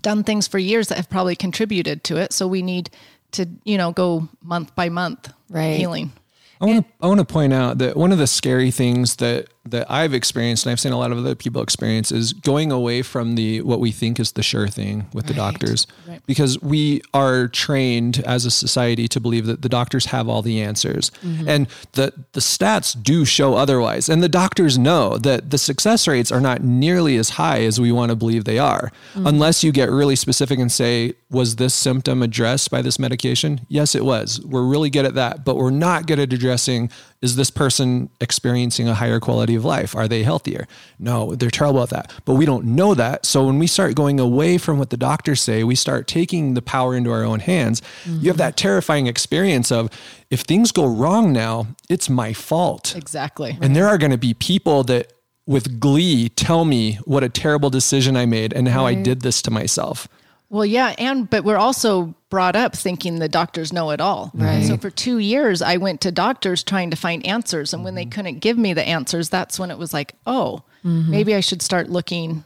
done 0.00 0.24
things 0.24 0.48
for 0.48 0.58
years 0.58 0.88
that 0.88 0.96
have 0.96 1.10
probably 1.10 1.36
contributed 1.36 2.02
to 2.04 2.16
it. 2.16 2.32
So 2.32 2.48
we 2.48 2.62
need 2.62 2.88
to, 3.32 3.46
you 3.64 3.78
know, 3.78 3.92
go 3.92 4.28
month 4.42 4.74
by 4.74 4.88
month 4.88 5.32
Right. 5.48 5.76
healing. 5.76 6.12
I 6.60 6.66
want 6.66 6.86
to 6.86 6.92
I 7.00 7.06
want 7.06 7.20
to 7.20 7.24
point 7.24 7.52
out 7.52 7.78
that 7.78 7.96
one 7.96 8.12
of 8.12 8.18
the 8.18 8.26
scary 8.26 8.70
things 8.70 9.16
that 9.16 9.48
that 9.66 9.90
I've 9.90 10.14
experienced 10.14 10.64
and 10.64 10.72
I've 10.72 10.80
seen 10.80 10.92
a 10.92 10.98
lot 10.98 11.12
of 11.12 11.18
other 11.18 11.34
people 11.34 11.60
experience 11.60 12.10
is 12.10 12.32
going 12.32 12.72
away 12.72 13.02
from 13.02 13.34
the 13.34 13.60
what 13.60 13.78
we 13.78 13.92
think 13.92 14.18
is 14.18 14.32
the 14.32 14.42
sure 14.42 14.68
thing 14.68 15.06
with 15.12 15.26
the 15.26 15.34
doctors. 15.34 15.86
Because 16.26 16.60
we 16.62 17.02
are 17.12 17.46
trained 17.46 18.22
as 18.24 18.46
a 18.46 18.50
society 18.50 19.06
to 19.08 19.20
believe 19.20 19.44
that 19.46 19.60
the 19.60 19.68
doctors 19.68 20.06
have 20.06 20.28
all 20.28 20.40
the 20.40 20.62
answers. 20.62 21.10
Mm-hmm. 21.22 21.48
And 21.48 21.66
the 21.92 22.12
the 22.32 22.40
stats 22.40 23.00
do 23.00 23.26
show 23.26 23.54
otherwise. 23.54 24.08
And 24.08 24.22
the 24.22 24.30
doctors 24.30 24.78
know 24.78 25.18
that 25.18 25.50
the 25.50 25.58
success 25.58 26.08
rates 26.08 26.32
are 26.32 26.40
not 26.40 26.62
nearly 26.62 27.18
as 27.18 27.30
high 27.30 27.60
as 27.60 27.78
we 27.78 27.92
want 27.92 28.10
to 28.10 28.16
believe 28.16 28.44
they 28.44 28.58
are. 28.58 28.90
Mm-hmm. 29.12 29.26
Unless 29.26 29.62
you 29.62 29.72
get 29.72 29.90
really 29.90 30.16
specific 30.16 30.58
and 30.58 30.72
say 30.72 31.14
was 31.30 31.56
this 31.56 31.74
symptom 31.74 32.22
addressed 32.22 32.70
by 32.70 32.80
this 32.80 32.98
medication? 32.98 33.60
Yes 33.68 33.94
it 33.94 34.06
was. 34.06 34.40
We're 34.40 34.64
really 34.64 34.88
good 34.88 35.04
at 35.04 35.14
that 35.14 35.44
but 35.44 35.56
we're 35.56 35.70
not 35.70 36.06
good 36.06 36.18
at 36.18 36.32
addressing 36.32 36.90
is 37.22 37.36
this 37.36 37.50
person 37.50 38.08
experiencing 38.20 38.88
a 38.88 38.94
higher 38.94 39.20
quality 39.20 39.54
of 39.54 39.64
life? 39.64 39.94
Are 39.94 40.08
they 40.08 40.22
healthier? 40.22 40.66
No, 40.98 41.34
they're 41.34 41.50
terrible 41.50 41.82
at 41.82 41.90
that. 41.90 42.10
But 42.24 42.34
we 42.34 42.46
don't 42.46 42.64
know 42.64 42.94
that. 42.94 43.26
So 43.26 43.44
when 43.44 43.58
we 43.58 43.66
start 43.66 43.94
going 43.94 44.18
away 44.18 44.56
from 44.56 44.78
what 44.78 44.88
the 44.90 44.96
doctors 44.96 45.40
say, 45.40 45.62
we 45.62 45.74
start 45.74 46.06
taking 46.06 46.54
the 46.54 46.62
power 46.62 46.96
into 46.96 47.10
our 47.10 47.22
own 47.22 47.40
hands. 47.40 47.82
You 48.06 48.28
have 48.28 48.38
that 48.38 48.56
terrifying 48.56 49.06
experience 49.06 49.70
of 49.70 49.90
if 50.30 50.40
things 50.40 50.72
go 50.72 50.86
wrong 50.86 51.32
now, 51.32 51.66
it's 51.90 52.08
my 52.08 52.32
fault. 52.32 52.96
Exactly. 52.96 53.58
And 53.60 53.76
there 53.76 53.86
are 53.86 53.98
going 53.98 54.12
to 54.12 54.18
be 54.18 54.32
people 54.32 54.82
that 54.84 55.12
with 55.46 55.78
glee 55.80 56.28
tell 56.30 56.64
me 56.64 56.94
what 57.04 57.22
a 57.22 57.28
terrible 57.28 57.68
decision 57.68 58.16
I 58.16 58.24
made 58.24 58.52
and 58.52 58.68
how 58.68 58.86
I 58.86 58.94
mm-hmm. 58.94 59.02
did 59.02 59.20
this 59.22 59.42
to 59.42 59.50
myself. 59.50 60.08
Well, 60.48 60.64
yeah, 60.64 60.94
and 60.98 61.28
but 61.28 61.44
we're 61.44 61.58
also 61.58 62.14
brought 62.30 62.56
up 62.56 62.74
thinking 62.74 63.18
the 63.18 63.28
doctors 63.28 63.72
know 63.72 63.90
it 63.90 64.00
all. 64.00 64.30
Right. 64.34 64.64
So 64.64 64.76
for 64.76 64.88
two 64.90 65.18
years, 65.18 65.60
I 65.60 65.76
went 65.76 66.00
to 66.02 66.12
doctors 66.12 66.62
trying 66.62 66.90
to 66.90 66.96
find 66.96 67.24
answers, 67.26 67.74
and 67.74 67.84
when 67.84 67.94
they 67.96 68.06
couldn't 68.06 68.38
give 68.38 68.56
me 68.56 68.72
the 68.72 68.86
answers, 68.86 69.28
that's 69.28 69.58
when 69.58 69.70
it 69.70 69.78
was 69.78 69.92
like, 69.92 70.14
oh, 70.26 70.62
maybe 70.82 71.34
I 71.34 71.40
should 71.40 71.60
start 71.60 71.90
looking 71.90 72.44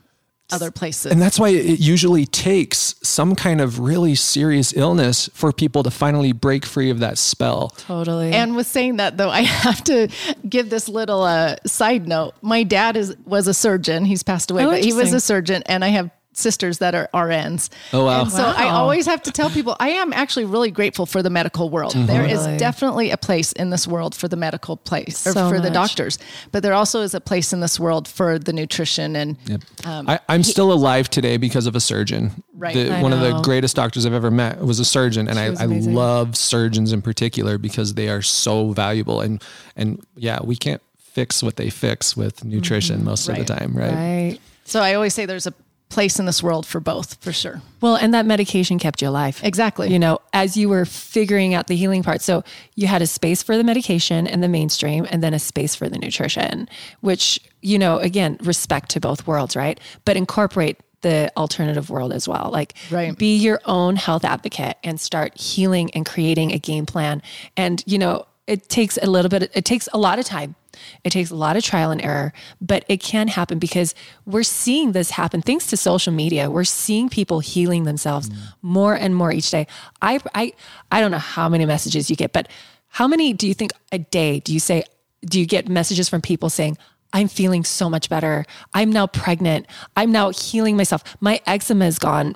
other 0.52 0.70
places. 0.70 1.10
And 1.10 1.22
that's 1.22 1.38
why 1.38 1.48
it 1.50 1.80
usually 1.80 2.26
takes 2.26 2.94
some 3.02 3.34
kind 3.34 3.60
of 3.62 3.78
really 3.78 4.14
serious 4.14 4.76
illness 4.76 5.28
for 5.32 5.52
people 5.52 5.82
to 5.82 5.90
finally 5.90 6.32
break 6.32 6.66
free 6.66 6.90
of 6.90 6.98
that 7.00 7.16
spell. 7.16 7.68
totally 7.78 8.30
And 8.32 8.54
with 8.54 8.66
saying 8.66 8.96
that 8.96 9.16
though, 9.16 9.30
I 9.40 9.40
have 9.42 9.82
to 9.84 10.08
give 10.48 10.68
this 10.70 10.88
little 10.88 11.22
uh, 11.22 11.56
side 11.66 12.06
note. 12.06 12.34
My 12.42 12.62
dad 12.62 12.96
is 12.96 13.16
was 13.24 13.48
a 13.48 13.54
surgeon. 13.54 14.04
He's 14.04 14.22
passed 14.22 14.50
away, 14.50 14.64
Oh, 14.64 14.70
but 14.70 14.84
he 14.84 14.92
was 14.92 15.12
a 15.12 15.20
surgeon, 15.20 15.62
and 15.66 15.82
I 15.84 15.88
have 15.88 16.10
sisters 16.36 16.78
that 16.78 16.94
are 16.94 17.08
RNs. 17.14 17.70
Oh, 17.92 18.04
wow. 18.06 18.22
And 18.22 18.32
so 18.32 18.42
I 18.42 18.68
always 18.68 19.06
have 19.06 19.22
to 19.22 19.30
tell 19.30 19.50
people 19.50 19.76
I 19.80 19.90
am 19.90 20.12
actually 20.12 20.44
really 20.44 20.70
grateful 20.70 21.06
for 21.06 21.22
the 21.22 21.30
medical 21.30 21.70
world. 21.70 21.94
Mm-hmm. 21.94 22.06
There 22.06 22.24
is 22.24 22.46
definitely 22.58 23.10
a 23.10 23.16
place 23.16 23.52
in 23.52 23.70
this 23.70 23.86
world 23.86 24.14
for 24.14 24.28
the 24.28 24.36
medical 24.36 24.76
place 24.76 25.26
or 25.26 25.32
So 25.32 25.48
for 25.48 25.60
the 25.60 25.70
doctors, 25.70 26.18
but 26.52 26.62
there 26.62 26.74
also 26.74 27.00
is 27.02 27.14
a 27.14 27.20
place 27.20 27.52
in 27.52 27.60
this 27.60 27.78
world 27.78 28.08
for 28.08 28.38
the 28.38 28.52
nutrition 28.52 29.16
and 29.16 29.36
um, 29.84 30.08
I, 30.08 30.20
I'm 30.28 30.42
still 30.42 30.72
alive 30.72 31.08
today 31.10 31.36
because 31.36 31.66
of 31.66 31.76
a 31.76 31.80
surgeon. 31.80 32.42
Right. 32.54 32.74
The- 32.74 32.94
I 32.94 33.02
one 33.02 33.12
of 33.12 33.20
the 33.20 33.40
greatest 33.42 33.76
doctors 33.76 34.06
I've 34.06 34.12
ever 34.12 34.30
met 34.30 34.60
was 34.60 34.80
a 34.80 34.84
surgeon, 34.84 35.28
and 35.28 35.38
I, 35.38 35.46
I 35.62 35.66
love 35.66 36.36
surgeons 36.36 36.92
in 36.92 37.02
particular 37.02 37.58
because 37.58 37.94
they 37.94 38.08
are 38.08 38.22
so 38.22 38.72
valuable. 38.72 39.20
And 39.20 39.42
and 39.76 40.04
yeah, 40.16 40.38
we 40.42 40.56
can't 40.56 40.82
fix 40.98 41.42
what 41.42 41.56
they 41.56 41.70
fix 41.70 42.16
with 42.16 42.44
nutrition 42.44 42.96
mm-hmm. 42.96 43.06
most 43.06 43.28
of 43.28 43.36
the 43.36 43.44
time, 43.44 43.74
right? 43.76 43.92
right 43.92 44.40
so 44.64 44.80
I 44.80 44.94
always 44.94 45.14
say 45.14 45.26
there's 45.26 45.46
a 45.46 45.54
place 45.88 46.18
in 46.18 46.26
this 46.26 46.42
world 46.42 46.66
for 46.66 46.80
both, 46.80 47.22
for 47.22 47.32
sure. 47.32 47.60
Well, 47.80 47.94
and 47.96 48.12
that 48.14 48.26
medication 48.26 48.78
kept 48.78 49.00
you 49.00 49.08
alive. 49.08 49.40
Exactly. 49.44 49.92
You 49.92 49.98
know, 49.98 50.18
as 50.32 50.56
you 50.56 50.68
were 50.68 50.84
figuring 50.84 51.54
out 51.54 51.68
the 51.68 51.76
healing 51.76 52.02
part. 52.02 52.20
So 52.20 52.42
you 52.74 52.86
had 52.88 53.00
a 53.02 53.06
space 53.06 53.42
for 53.42 53.56
the 53.56 53.62
medication 53.62 54.26
and 54.26 54.42
the 54.42 54.48
mainstream, 54.48 55.06
and 55.10 55.22
then 55.22 55.34
a 55.34 55.38
space 55.38 55.74
for 55.74 55.88
the 55.88 55.98
nutrition, 55.98 56.68
which, 57.00 57.38
you 57.62 57.78
know, 57.78 57.98
again, 57.98 58.38
respect 58.42 58.90
to 58.90 59.00
both 59.00 59.26
worlds, 59.26 59.54
right? 59.54 59.78
But 60.04 60.16
incorporate 60.16 60.78
the 61.02 61.30
alternative 61.36 61.90
world 61.90 62.12
as 62.12 62.26
well. 62.26 62.48
Like, 62.50 62.74
Right. 62.90 63.16
be 63.16 63.36
your 63.36 63.60
own 63.66 63.96
health 63.96 64.24
advocate 64.24 64.76
and 64.82 64.98
start 64.98 65.38
healing 65.38 65.90
and 65.92 66.04
creating 66.06 66.50
a 66.52 66.58
game 66.58 66.86
plan. 66.86 67.22
And, 67.56 67.84
you 67.86 67.98
know, 67.98 68.26
it 68.46 68.68
takes 68.68 68.98
a 69.02 69.06
little 69.06 69.28
bit, 69.28 69.50
it 69.54 69.64
takes 69.64 69.88
a 69.92 69.98
lot 69.98 70.18
of 70.18 70.24
time. 70.24 70.54
It 71.02 71.10
takes 71.10 71.30
a 71.30 71.34
lot 71.34 71.56
of 71.56 71.62
trial 71.62 71.90
and 71.90 72.02
error, 72.02 72.32
but 72.60 72.84
it 72.88 73.00
can 73.00 73.28
happen 73.28 73.58
because 73.58 73.94
we're 74.26 74.42
seeing 74.42 74.92
this 74.92 75.10
happen 75.10 75.42
thanks 75.42 75.66
to 75.68 75.76
social 75.76 76.12
media. 76.12 76.50
We're 76.50 76.64
seeing 76.64 77.08
people 77.08 77.40
healing 77.40 77.84
themselves 77.84 78.28
mm. 78.28 78.36
more 78.62 78.94
and 78.94 79.14
more 79.14 79.32
each 79.32 79.50
day. 79.50 79.66
I, 80.02 80.20
I, 80.34 80.52
I 80.90 81.00
don't 81.00 81.10
know 81.10 81.18
how 81.18 81.48
many 81.48 81.66
messages 81.66 82.10
you 82.10 82.16
get, 82.16 82.32
but 82.32 82.48
how 82.88 83.08
many 83.08 83.32
do 83.32 83.48
you 83.48 83.54
think 83.54 83.72
a 83.92 83.98
day 83.98 84.40
do 84.40 84.52
you 84.52 84.60
say, 84.60 84.84
do 85.24 85.40
you 85.40 85.46
get 85.46 85.68
messages 85.68 86.08
from 86.08 86.20
people 86.20 86.50
saying, 86.50 86.76
I'm 87.12 87.28
feeling 87.28 87.64
so 87.64 87.88
much 87.88 88.10
better. 88.10 88.44
I'm 88.74 88.90
now 88.90 89.06
pregnant. 89.06 89.66
I'm 89.96 90.10
now 90.10 90.30
healing 90.30 90.76
myself. 90.76 91.04
My 91.20 91.40
eczema 91.46 91.86
is 91.86 91.98
gone 91.98 92.34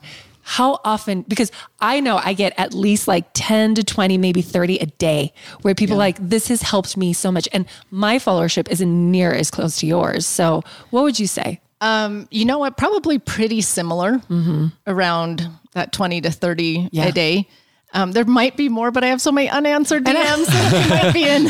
how 0.49 0.81
often 0.83 1.21
because 1.29 1.53
i 1.79 2.01
know 2.01 2.17
i 2.25 2.33
get 2.33 2.55
at 2.57 2.73
least 2.73 3.07
like 3.07 3.29
10 3.35 3.75
to 3.75 3.85
20 3.85 4.17
maybe 4.17 4.41
30 4.41 4.79
a 4.79 4.87
day 4.87 5.31
where 5.61 5.75
people 5.75 5.97
yeah. 5.97 6.09
like 6.09 6.17
this 6.27 6.49
has 6.49 6.63
helped 6.63 6.97
me 6.97 7.13
so 7.13 7.31
much 7.31 7.47
and 7.53 7.67
my 7.91 8.17
followership 8.17 8.67
isn't 8.71 9.11
near 9.11 9.31
as 9.31 9.51
close 9.51 9.77
to 9.81 9.87
yours 9.87 10.25
so 10.25 10.63
what 10.89 11.03
would 11.03 11.21
you 11.21 11.27
say 11.27 11.61
um, 11.83 12.27
you 12.31 12.47
know 12.47 12.59
what 12.59 12.79
probably 12.79 13.19
pretty 13.19 13.61
similar 13.61 14.15
mm-hmm. 14.19 14.69
around 14.87 15.47
that 15.75 15.93
20 15.93 16.23
to 16.23 16.31
30 16.31 16.89
yeah. 16.93 17.05
a 17.05 17.13
day 17.13 17.47
um, 17.95 18.13
there 18.13 18.25
might 18.25 18.57
be 18.57 18.69
more, 18.69 18.91
but 18.91 19.03
I 19.03 19.07
have 19.09 19.21
so 19.21 19.33
many 19.33 19.49
unanswered 19.49 20.05
DMs. 20.05 20.47
they 20.71 20.89
might 20.89 21.13
be 21.13 21.25
in. 21.25 21.45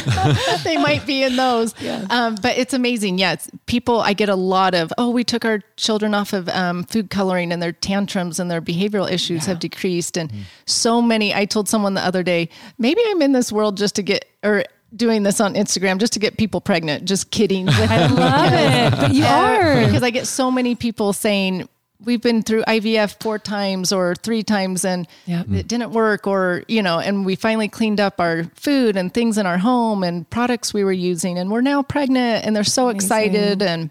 they 0.64 0.76
might 0.76 1.04
be 1.04 1.24
in 1.24 1.34
those. 1.34 1.74
Yeah. 1.80 2.06
Um, 2.10 2.36
but 2.36 2.56
it's 2.56 2.72
amazing. 2.72 3.18
Yeah, 3.18 3.36
people. 3.66 4.00
I 4.00 4.12
get 4.12 4.28
a 4.28 4.36
lot 4.36 4.74
of. 4.74 4.92
Oh, 4.98 5.10
we 5.10 5.24
took 5.24 5.44
our 5.44 5.60
children 5.76 6.14
off 6.14 6.32
of 6.32 6.48
um, 6.50 6.84
food 6.84 7.10
coloring, 7.10 7.52
and 7.52 7.60
their 7.60 7.72
tantrums 7.72 8.38
and 8.38 8.48
their 8.48 8.60
behavioral 8.60 9.10
issues 9.10 9.42
yeah. 9.42 9.48
have 9.48 9.58
decreased. 9.58 10.16
And 10.16 10.30
mm. 10.30 10.42
so 10.64 11.02
many. 11.02 11.34
I 11.34 11.44
told 11.44 11.68
someone 11.68 11.94
the 11.94 12.04
other 12.04 12.22
day, 12.22 12.48
maybe 12.78 13.00
I'm 13.08 13.20
in 13.20 13.32
this 13.32 13.50
world 13.50 13.76
just 13.76 13.96
to 13.96 14.02
get 14.02 14.24
or 14.44 14.64
doing 14.94 15.22
this 15.22 15.40
on 15.40 15.54
Instagram 15.54 15.98
just 15.98 16.12
to 16.12 16.18
get 16.18 16.36
people 16.38 16.60
pregnant. 16.60 17.04
Just 17.04 17.30
kidding. 17.30 17.68
I 17.68 18.06
love 18.06 18.52
it. 18.52 18.98
But 18.98 19.12
you 19.12 19.24
are 19.24 19.84
because 19.84 20.04
I 20.04 20.10
get 20.10 20.26
so 20.26 20.50
many 20.50 20.76
people 20.76 21.12
saying 21.12 21.68
we've 22.04 22.22
been 22.22 22.42
through 22.42 22.62
IVF 22.64 23.20
four 23.22 23.38
times 23.38 23.92
or 23.92 24.14
three 24.14 24.42
times 24.42 24.84
and 24.84 25.06
yep. 25.26 25.46
it 25.50 25.66
didn't 25.66 25.90
work 25.90 26.26
or 26.26 26.62
you 26.68 26.82
know 26.82 26.98
and 26.98 27.26
we 27.26 27.34
finally 27.34 27.68
cleaned 27.68 28.00
up 28.00 28.20
our 28.20 28.44
food 28.54 28.96
and 28.96 29.12
things 29.12 29.38
in 29.38 29.46
our 29.46 29.58
home 29.58 30.02
and 30.02 30.28
products 30.30 30.72
we 30.72 30.84
were 30.84 30.92
using 30.92 31.38
and 31.38 31.50
we're 31.50 31.60
now 31.60 31.82
pregnant 31.82 32.44
and 32.44 32.54
they're 32.54 32.64
so 32.64 32.88
Amazing. 32.88 32.96
excited 32.96 33.62
and 33.62 33.90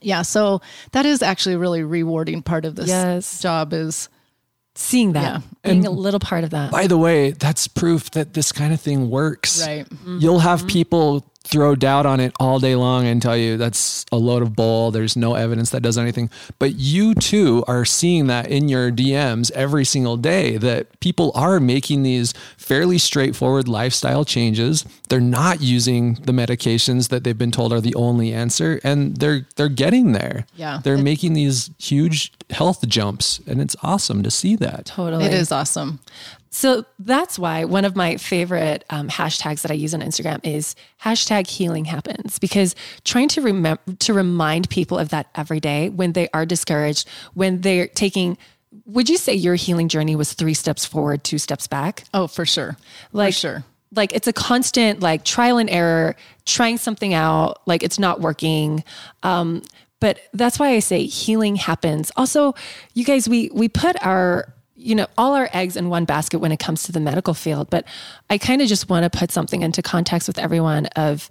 yeah 0.00 0.22
so 0.22 0.60
that 0.92 1.06
is 1.06 1.22
actually 1.22 1.54
a 1.54 1.58
really 1.58 1.82
rewarding 1.82 2.42
part 2.42 2.64
of 2.64 2.74
this 2.74 2.88
yes. 2.88 3.40
job 3.40 3.72
is 3.72 4.08
seeing 4.74 5.12
that 5.12 5.22
yeah. 5.22 5.40
being 5.62 5.78
and 5.78 5.86
a 5.86 5.90
little 5.90 6.20
part 6.20 6.42
of 6.42 6.50
that 6.50 6.72
by 6.72 6.86
the 6.86 6.98
way 6.98 7.30
that's 7.32 7.68
proof 7.68 8.10
that 8.12 8.34
this 8.34 8.50
kind 8.50 8.72
of 8.72 8.80
thing 8.80 9.10
works 9.10 9.64
right 9.64 9.88
mm-hmm. 9.88 10.18
you'll 10.20 10.38
have 10.40 10.66
people 10.66 11.24
throw 11.42 11.74
doubt 11.74 12.04
on 12.04 12.20
it 12.20 12.32
all 12.38 12.58
day 12.60 12.74
long 12.74 13.06
and 13.06 13.22
tell 13.22 13.36
you 13.36 13.56
that's 13.56 14.04
a 14.12 14.16
load 14.16 14.42
of 14.42 14.54
bull. 14.54 14.90
There's 14.90 15.16
no 15.16 15.34
evidence 15.34 15.70
that 15.70 15.80
does 15.80 15.96
anything. 15.96 16.30
But 16.58 16.74
you 16.74 17.14
too 17.14 17.64
are 17.66 17.84
seeing 17.84 18.26
that 18.26 18.48
in 18.48 18.68
your 18.68 18.90
DMs 18.90 19.50
every 19.52 19.84
single 19.84 20.16
day 20.16 20.58
that 20.58 21.00
people 21.00 21.32
are 21.34 21.58
making 21.58 22.02
these 22.02 22.34
fairly 22.56 22.98
straightforward 22.98 23.68
lifestyle 23.68 24.24
changes. 24.24 24.84
They're 25.08 25.20
not 25.20 25.60
using 25.62 26.14
the 26.14 26.32
medications 26.32 27.08
that 27.08 27.24
they've 27.24 27.36
been 27.36 27.50
told 27.50 27.72
are 27.72 27.80
the 27.80 27.94
only 27.94 28.32
answer 28.32 28.78
and 28.84 29.16
they're 29.16 29.46
they're 29.56 29.68
getting 29.68 30.12
there. 30.12 30.46
Yeah. 30.56 30.80
They're 30.84 30.94
it, 30.94 31.02
making 31.02 31.32
these 31.32 31.70
huge 31.78 32.32
health 32.50 32.86
jumps 32.86 33.40
and 33.46 33.60
it's 33.60 33.76
awesome 33.82 34.22
to 34.22 34.30
see 34.30 34.56
that. 34.56 34.84
Totally. 34.86 35.24
It 35.24 35.32
is 35.32 35.50
awesome. 35.50 36.00
So 36.50 36.84
that's 36.98 37.38
why 37.38 37.64
one 37.64 37.84
of 37.84 37.94
my 37.94 38.16
favorite 38.16 38.84
um, 38.90 39.08
hashtags 39.08 39.62
that 39.62 39.70
I 39.70 39.74
use 39.74 39.94
on 39.94 40.00
Instagram 40.00 40.40
is 40.44 40.74
hashtag 41.02 41.46
healing 41.46 41.84
happens 41.84 42.40
because 42.40 42.74
trying 43.04 43.28
to 43.28 43.40
remember 43.40 43.80
to 44.00 44.12
remind 44.12 44.68
people 44.68 44.98
of 44.98 45.10
that 45.10 45.28
every 45.36 45.60
day 45.60 45.90
when 45.90 46.12
they 46.12 46.28
are 46.34 46.44
discouraged, 46.44 47.08
when 47.34 47.60
they're 47.60 47.86
taking 47.86 48.36
would 48.84 49.08
you 49.08 49.16
say 49.16 49.34
your 49.34 49.56
healing 49.56 49.88
journey 49.88 50.14
was 50.14 50.32
three 50.32 50.54
steps 50.54 50.84
forward, 50.84 51.24
two 51.24 51.38
steps 51.38 51.66
back? 51.66 52.04
Oh, 52.14 52.26
for 52.26 52.46
sure. 52.46 52.76
Like 53.12 53.34
for 53.34 53.40
sure. 53.40 53.64
Like 53.94 54.12
it's 54.12 54.28
a 54.28 54.32
constant 54.32 55.00
like 55.00 55.24
trial 55.24 55.58
and 55.58 55.68
error, 55.68 56.14
trying 56.46 56.78
something 56.78 57.12
out, 57.12 57.60
like 57.66 57.82
it's 57.82 57.98
not 57.98 58.20
working. 58.20 58.84
Um, 59.22 59.62
but 59.98 60.20
that's 60.32 60.58
why 60.58 60.70
I 60.70 60.78
say 60.78 61.04
healing 61.04 61.56
happens. 61.56 62.10
Also, 62.16 62.54
you 62.94 63.04
guys, 63.04 63.28
we 63.28 63.50
we 63.52 63.68
put 63.68 64.00
our 64.04 64.52
you 64.80 64.94
know, 64.94 65.06
all 65.18 65.34
our 65.34 65.48
eggs 65.52 65.76
in 65.76 65.90
one 65.90 66.06
basket 66.06 66.38
when 66.38 66.52
it 66.52 66.58
comes 66.58 66.84
to 66.84 66.92
the 66.92 67.00
medical 67.00 67.34
field. 67.34 67.68
But 67.68 67.84
I 68.30 68.38
kind 68.38 68.62
of 68.62 68.68
just 68.68 68.88
want 68.88 69.10
to 69.10 69.18
put 69.18 69.30
something 69.30 69.62
into 69.62 69.82
context 69.82 70.26
with 70.26 70.38
everyone 70.38 70.86
of, 70.96 71.28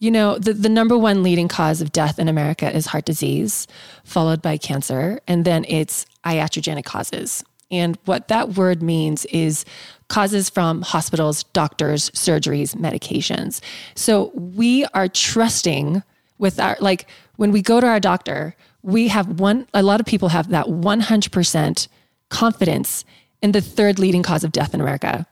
you 0.00 0.10
know, 0.10 0.36
the, 0.38 0.52
the 0.52 0.68
number 0.68 0.98
one 0.98 1.22
leading 1.22 1.48
cause 1.48 1.80
of 1.80 1.92
death 1.92 2.18
in 2.18 2.28
America 2.28 2.74
is 2.74 2.86
heart 2.86 3.04
disease, 3.04 3.66
followed 4.04 4.42
by 4.42 4.56
cancer, 4.56 5.20
and 5.28 5.44
then 5.44 5.64
it's 5.68 6.06
iatrogenic 6.24 6.84
causes. 6.84 7.44
And 7.70 7.98
what 8.04 8.28
that 8.28 8.54
word 8.54 8.82
means 8.82 9.24
is 9.26 9.64
causes 10.08 10.50
from 10.50 10.82
hospitals, 10.82 11.44
doctors, 11.44 12.10
surgeries, 12.10 12.74
medications. 12.74 13.60
So 13.94 14.32
we 14.34 14.86
are 14.86 15.08
trusting 15.08 16.02
with 16.38 16.58
our, 16.58 16.76
like, 16.80 17.06
when 17.36 17.52
we 17.52 17.62
go 17.62 17.80
to 17.80 17.86
our 17.86 18.00
doctor, 18.00 18.56
we 18.82 19.08
have 19.08 19.38
one, 19.38 19.68
a 19.74 19.82
lot 19.82 20.00
of 20.00 20.06
people 20.06 20.30
have 20.30 20.48
that 20.48 20.66
100% 20.66 21.88
confidence 22.30 23.04
in 23.42 23.52
the 23.52 23.60
third 23.60 23.98
leading 23.98 24.22
cause 24.22 24.44
of 24.44 24.52
death 24.52 24.74
in 24.74 24.80
America. 24.80 25.26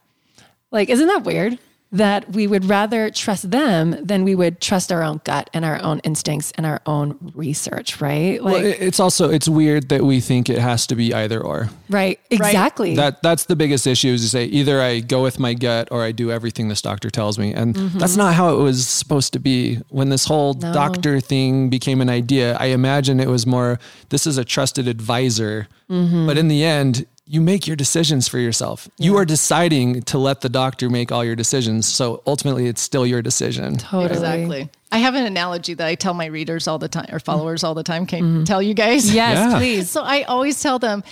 Like, 0.71 0.89
isn't 0.89 1.07
that 1.07 1.23
weird? 1.23 1.57
That 1.91 2.33
we 2.33 2.47
would 2.47 2.65
rather 2.65 3.09
trust 3.09 3.49
them 3.49 3.95
than 4.03 4.25
we 4.25 4.35
would 4.35 4.59
trust 4.59 4.91
our 4.91 5.01
own 5.03 5.21
gut 5.23 5.49
and 5.53 5.63
our 5.63 5.81
own 5.81 5.99
instincts 5.99 6.51
and 6.55 6.65
our 6.65 6.81
own 6.85 7.31
research, 7.33 8.01
right? 8.01 8.43
Like, 8.43 8.53
well, 8.53 8.65
it's 8.65 8.99
also 8.99 9.29
it's 9.29 9.47
weird 9.47 9.87
that 9.89 10.03
we 10.03 10.19
think 10.19 10.49
it 10.49 10.57
has 10.57 10.85
to 10.87 10.95
be 10.95 11.13
either 11.13 11.39
or. 11.39 11.69
Right. 11.89 12.19
Exactly. 12.29 12.89
Right? 12.89 12.97
That 12.97 13.23
that's 13.23 13.45
the 13.45 13.55
biggest 13.55 13.87
issue 13.87 14.09
is 14.09 14.21
to 14.23 14.29
say 14.29 14.45
either 14.45 14.81
I 14.81 14.99
go 14.99 15.23
with 15.23 15.39
my 15.39 15.53
gut 15.53 15.87
or 15.89 16.03
I 16.03 16.11
do 16.11 16.29
everything 16.29 16.67
this 16.67 16.81
doctor 16.81 17.09
tells 17.09 17.39
me, 17.39 17.53
and 17.53 17.73
mm-hmm. 17.73 17.97
that's 17.99 18.17
not 18.17 18.33
how 18.33 18.53
it 18.53 18.61
was 18.61 18.85
supposed 18.85 19.31
to 19.33 19.39
be. 19.39 19.77
When 19.87 20.09
this 20.09 20.25
whole 20.25 20.55
no. 20.55 20.73
doctor 20.73 21.21
thing 21.21 21.69
became 21.69 22.01
an 22.01 22.09
idea, 22.09 22.57
I 22.57 22.65
imagine 22.67 23.19
it 23.21 23.29
was 23.29 23.47
more 23.47 23.79
this 24.09 24.27
is 24.27 24.37
a 24.37 24.43
trusted 24.43 24.89
advisor, 24.89 25.67
mm-hmm. 25.89 26.27
but 26.27 26.37
in 26.37 26.49
the 26.49 26.65
end 26.65 27.05
you 27.27 27.41
make 27.41 27.67
your 27.67 27.75
decisions 27.75 28.27
for 28.27 28.39
yourself. 28.39 28.89
Yeah. 28.97 29.07
You 29.07 29.17
are 29.17 29.25
deciding 29.25 30.01
to 30.03 30.17
let 30.17 30.41
the 30.41 30.49
doctor 30.49 30.89
make 30.89 31.11
all 31.11 31.25
your 31.25 31.35
decisions. 31.35 31.87
So 31.87 32.23
ultimately, 32.25 32.67
it's 32.67 32.81
still 32.81 33.05
your 33.05 33.21
decision. 33.21 33.77
Totally. 33.77 34.13
Exactly. 34.13 34.69
I 34.91 34.99
have 34.99 35.15
an 35.15 35.25
analogy 35.25 35.73
that 35.73 35.85
I 35.85 35.95
tell 35.95 36.13
my 36.13 36.27
readers 36.27 36.67
all 36.67 36.79
the 36.79 36.87
time 36.87 37.09
or 37.11 37.19
followers 37.19 37.63
all 37.63 37.73
the 37.73 37.83
time. 37.83 38.05
Can 38.05 38.23
mm-hmm. 38.23 38.43
tell 38.45 38.61
you 38.61 38.73
guys? 38.73 39.13
Yes, 39.13 39.37
yeah. 39.37 39.57
please. 39.57 39.89
So 39.89 40.03
I 40.03 40.23
always 40.23 40.61
tell 40.61 40.79
them 40.79 41.03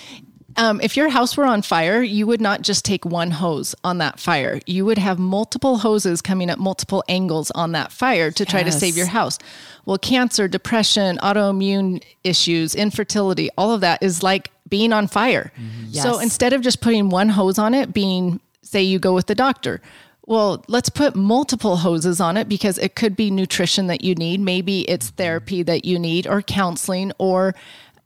um, 0.58 0.80
if 0.82 0.96
your 0.96 1.10
house 1.10 1.36
were 1.36 1.46
on 1.46 1.62
fire, 1.62 2.02
you 2.02 2.26
would 2.28 2.41
not 2.41 2.62
just 2.62 2.86
take 2.86 3.06
one 3.06 3.32
hose 3.32 3.76
on 3.84 3.98
that 3.98 4.20
fire. 4.20 4.60
You 4.65 4.86
would 4.86 4.98
have 4.98 5.20
multiple 5.20 5.78
hoses 5.78 6.22
coming 6.22 6.50
at 6.50 6.60
multiple 6.60 7.04
angles 7.08 7.52
on 7.52 7.74
that 7.74 7.91
fire 7.91 8.32
to 8.32 8.44
yes. 8.44 8.52
try 8.52 8.63
to 8.63 8.72
save 8.72 8.96
your 8.96 9.08
house. 9.08 9.38
Well, 9.86 9.98
cancer, 9.98 10.48
depression, 10.48 11.18
autoimmune 11.18 12.04
issues, 12.24 12.76
infertility, 12.76 13.50
all 13.58 13.72
of 13.72 13.82
that 13.82 14.02
is 14.02 14.24
like 14.24 14.52
being 14.68 14.94
on 14.94 15.08
fire. 15.08 15.52
Mm-hmm. 15.56 15.86
Yes. 15.89 16.04
So 16.04 16.20
instead 16.20 16.54
of 16.54 16.62
just 16.62 16.82
putting 16.82 17.10
one 17.10 17.30
hose 17.30 17.60
on 17.60 17.74
it, 17.74 17.94
being, 17.94 18.39
say, 18.62 18.82
you 18.82 18.98
go 18.98 19.13
with 19.13 19.28
the 19.28 19.36
doctor, 19.36 19.82
well, 20.26 20.63
let's 20.68 20.89
put 20.89 21.15
multiple 21.15 21.76
hoses 21.78 22.20
on 22.20 22.36
it 22.36 22.50
because 22.50 22.80
it 22.80 22.96
could 22.96 23.15
be 23.15 23.30
nutrition 23.30 23.88
that 23.88 24.04
you 24.04 24.15
need. 24.15 24.39
Maybe 24.39 24.82
it's 24.89 25.12
therapy 25.12 25.62
that 25.63 25.86
you 25.86 26.00
need, 26.00 26.26
or 26.26 26.41
counseling, 26.41 27.12
or 27.20 27.54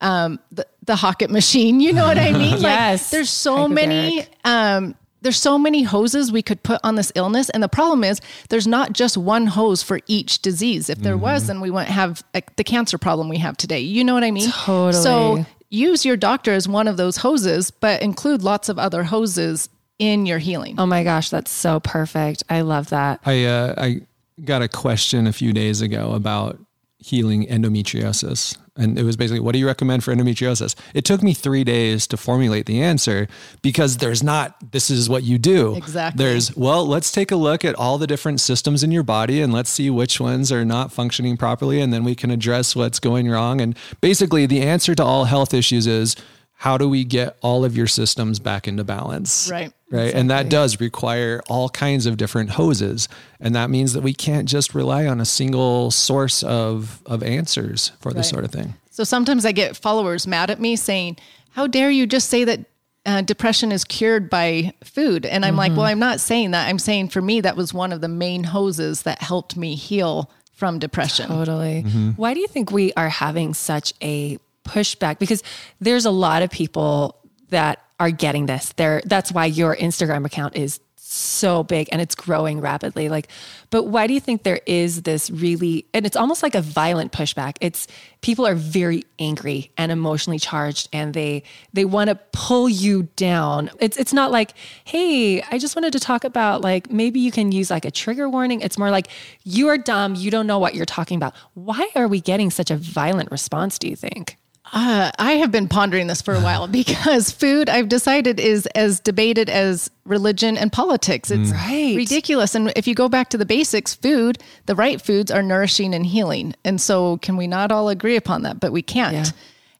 um, 0.01 0.39
the, 0.51 0.67
the 0.89 0.95
Hocatt 0.95 1.29
machine. 1.29 1.79
You 1.79 1.93
know 1.93 2.05
what 2.05 2.17
I 2.17 2.31
mean? 2.31 2.57
yes. 2.59 3.03
Like, 3.03 3.11
there's 3.11 3.29
so 3.29 3.67
many. 3.67 4.25
Um, 4.43 4.95
there's 5.21 5.37
so 5.37 5.57
many 5.57 5.83
hoses 5.83 6.31
we 6.31 6.41
could 6.41 6.63
put 6.63 6.79
on 6.83 6.95
this 6.95 7.11
illness, 7.13 7.49
and 7.49 7.61
the 7.61 7.67
problem 7.67 8.05
is 8.05 8.21
there's 8.49 8.65
not 8.65 8.93
just 8.93 9.17
one 9.17 9.47
hose 9.47 9.83
for 9.83 9.99
each 10.07 10.41
disease. 10.41 10.89
If 10.89 10.99
there 10.99 11.15
mm-hmm. 11.15 11.23
was, 11.23 11.47
then 11.47 11.59
we 11.59 11.69
wouldn't 11.69 11.91
have 11.91 12.23
like, 12.33 12.55
the 12.55 12.63
cancer 12.63 12.97
problem 12.97 13.27
we 13.27 13.37
have 13.37 13.57
today. 13.57 13.81
You 13.81 14.05
know 14.05 14.13
what 14.13 14.23
I 14.23 14.31
mean? 14.31 14.49
Totally. 14.49 15.03
So 15.03 15.45
use 15.69 16.05
your 16.05 16.15
doctor 16.15 16.53
as 16.53 16.69
one 16.69 16.87
of 16.87 16.95
those 16.95 17.17
hoses, 17.17 17.69
but 17.69 18.01
include 18.01 18.43
lots 18.43 18.69
of 18.69 18.79
other 18.79 19.03
hoses 19.03 19.67
in 19.99 20.25
your 20.25 20.39
healing. 20.39 20.75
Oh 20.79 20.85
my 20.85 21.03
gosh, 21.03 21.29
that's 21.29 21.51
so 21.51 21.81
perfect. 21.81 22.43
I 22.49 22.61
love 22.61 22.89
that. 22.89 23.19
I 23.25 23.43
uh, 23.43 23.75
I 23.77 24.01
got 24.45 24.61
a 24.61 24.69
question 24.69 25.27
a 25.27 25.33
few 25.33 25.51
days 25.51 25.81
ago 25.81 26.13
about 26.13 26.57
healing 26.99 27.45
endometriosis. 27.47 28.57
And 28.79 28.97
it 28.97 29.03
was 29.03 29.17
basically, 29.17 29.41
what 29.41 29.51
do 29.51 29.59
you 29.59 29.67
recommend 29.67 30.03
for 30.03 30.15
endometriosis? 30.15 30.73
It 30.93 31.03
took 31.03 31.21
me 31.21 31.33
three 31.33 31.63
days 31.63 32.07
to 32.07 32.17
formulate 32.17 32.65
the 32.65 32.81
answer 32.81 33.27
because 33.61 33.97
there's 33.97 34.23
not, 34.23 34.71
this 34.71 34.89
is 34.89 35.09
what 35.09 35.23
you 35.23 35.37
do. 35.37 35.75
Exactly. 35.75 36.23
There's, 36.23 36.55
well, 36.55 36.87
let's 36.87 37.11
take 37.11 37.29
a 37.29 37.35
look 37.35 37.65
at 37.65 37.75
all 37.75 37.97
the 37.97 38.07
different 38.07 38.39
systems 38.39 38.81
in 38.81 38.91
your 38.91 39.03
body 39.03 39.41
and 39.41 39.51
let's 39.51 39.69
see 39.69 39.89
which 39.89 40.19
ones 40.19 40.51
are 40.51 40.63
not 40.63 40.91
functioning 40.93 41.35
properly. 41.35 41.81
And 41.81 41.91
then 41.91 42.03
we 42.03 42.15
can 42.15 42.31
address 42.31 42.75
what's 42.75 42.99
going 42.99 43.29
wrong. 43.29 43.59
And 43.59 43.77
basically, 44.01 44.45
the 44.45 44.61
answer 44.61 44.95
to 44.95 45.03
all 45.03 45.25
health 45.25 45.53
issues 45.53 45.85
is, 45.85 46.15
how 46.59 46.77
do 46.77 46.89
we 46.89 47.05
get 47.05 47.37
all 47.39 47.63
of 47.63 47.77
your 47.77 47.87
systems 47.87 48.37
back 48.37 48.67
into 48.67 48.83
balance? 48.83 49.49
Right. 49.49 49.71
Right. 49.89 50.13
And 50.13 50.29
that 50.29 50.49
does 50.49 50.81
require 50.81 51.41
all 51.47 51.69
kinds 51.69 52.05
of 52.05 52.17
different 52.17 52.49
hoses. 52.49 53.07
And 53.39 53.55
that 53.55 53.69
means 53.69 53.93
that 53.93 54.03
we 54.03 54.13
can't 54.13 54.45
just 54.45 54.75
rely 54.75 55.07
on 55.07 55.21
a 55.21 55.25
single 55.25 55.89
source 55.89 56.43
of, 56.43 57.01
of 57.05 57.23
answers 57.23 57.93
for 58.01 58.11
this 58.11 58.27
sort 58.27 58.43
of 58.43 58.51
thing. 58.51 58.73
So 58.91 59.05
sometimes 59.05 59.45
I 59.45 59.53
get 59.53 59.77
followers 59.77 60.27
mad 60.27 60.49
at 60.49 60.59
me 60.59 60.75
saying, 60.75 61.15
How 61.51 61.65
dare 61.65 61.89
you 61.89 62.05
just 62.05 62.29
say 62.29 62.43
that 62.43 62.65
uh, 63.05 63.21
depression 63.21 63.71
is 63.71 63.85
cured 63.85 64.29
by 64.29 64.73
food? 64.83 65.25
And 65.25 65.45
I'm 65.45 65.55
like, 65.55 65.71
Well, 65.71 65.85
I'm 65.85 65.97
not 65.97 66.19
saying 66.19 66.51
that. 66.51 66.67
I'm 66.67 66.77
saying 66.77 67.07
for 67.07 67.21
me, 67.21 67.39
that 67.39 67.55
was 67.55 67.73
one 67.73 67.93
of 67.93 68.01
the 68.01 68.09
main 68.09 68.43
hoses 68.43 69.03
that 69.03 69.21
helped 69.21 69.55
me 69.55 69.75
heal 69.75 70.29
from 70.51 70.77
depression. 70.77 71.29
Totally. 71.29 71.83
Mm-hmm. 71.83 72.09
Why 72.11 72.33
do 72.33 72.41
you 72.41 72.47
think 72.47 72.69
we 72.69 72.91
are 72.97 73.07
having 73.07 73.53
such 73.53 73.93
a 74.03 74.37
pushback? 74.69 75.19
Because 75.19 75.43
there's 75.79 76.05
a 76.05 76.11
lot 76.11 76.41
of 76.41 76.49
people 76.49 77.15
that 77.49 77.83
are 77.99 78.11
getting 78.11 78.45
this. 78.45 78.73
There 78.73 79.01
that's 79.05 79.31
why 79.31 79.45
your 79.45 79.75
Instagram 79.75 80.25
account 80.25 80.55
is 80.55 80.79
so 81.11 81.63
big 81.63 81.89
and 81.91 82.01
it's 82.01 82.13
growing 82.13 82.61
rapidly. 82.61 83.09
Like, 83.09 83.29
but 83.71 83.85
why 83.85 84.05
do 84.05 84.13
you 84.13 84.19
think 84.19 84.43
there 84.43 84.61
is 84.67 85.01
this 85.01 85.31
really 85.31 85.85
and 85.93 86.05
it's 86.05 86.15
almost 86.15 86.43
like 86.43 86.53
a 86.53 86.61
violent 86.61 87.11
pushback. 87.11 87.57
It's 87.61 87.87
people 88.21 88.45
are 88.45 88.53
very 88.53 89.03
angry 89.17 89.71
and 89.77 89.91
emotionally 89.91 90.37
charged 90.37 90.87
and 90.93 91.13
they 91.13 91.43
they 91.73 91.83
want 91.83 92.09
to 92.09 92.15
pull 92.31 92.69
you 92.69 93.03
down. 93.15 93.71
It's 93.79 93.97
it's 93.97 94.13
not 94.13 94.31
like, 94.31 94.53
"Hey, 94.83 95.41
I 95.41 95.57
just 95.57 95.75
wanted 95.75 95.93
to 95.93 95.99
talk 95.99 96.23
about 96.23 96.61
like 96.61 96.91
maybe 96.91 97.19
you 97.19 97.31
can 97.31 97.51
use 97.51 97.71
like 97.71 97.85
a 97.85 97.91
trigger 97.91 98.29
warning." 98.29 98.61
It's 98.61 98.77
more 98.77 98.91
like, 98.91 99.07
"You 99.43 99.67
are 99.69 99.77
dumb, 99.77 100.15
you 100.15 100.29
don't 100.29 100.47
know 100.47 100.59
what 100.59 100.75
you're 100.75 100.85
talking 100.85 101.17
about." 101.17 101.33
Why 101.55 101.89
are 101.95 102.07
we 102.07 102.21
getting 102.21 102.51
such 102.51 102.69
a 102.71 102.77
violent 102.77 103.31
response, 103.31 103.79
do 103.79 103.87
you 103.87 103.95
think? 103.95 104.38
Uh, 104.71 105.11
I 105.17 105.33
have 105.33 105.51
been 105.51 105.67
pondering 105.67 106.07
this 106.07 106.21
for 106.21 106.33
a 106.33 106.39
while 106.39 106.67
because 106.81 107.31
food, 107.31 107.69
I've 107.69 107.89
decided, 107.89 108.39
is 108.39 108.65
as 108.67 108.99
debated 108.99 109.49
as 109.49 109.89
religion 110.05 110.57
and 110.57 110.71
politics. 110.71 111.31
It's 111.31 111.51
Right. 111.51 111.95
ridiculous. 111.95 112.55
And 112.55 112.71
if 112.75 112.87
you 112.87 112.95
go 112.95 113.09
back 113.09 113.29
to 113.29 113.37
the 113.37 113.45
basics, 113.45 113.93
food, 113.95 114.37
the 114.65 114.75
right 114.75 115.01
foods 115.01 115.31
are 115.31 115.41
nourishing 115.41 115.93
and 115.93 116.05
healing. 116.05 116.53
And 116.63 116.79
so, 116.79 117.17
can 117.17 117.37
we 117.37 117.47
not 117.47 117.71
all 117.71 117.89
agree 117.89 118.15
upon 118.15 118.43
that? 118.43 118.59
But 118.59 118.71
we 118.71 118.81
can't. 118.81 119.13
Yeah. 119.15 119.25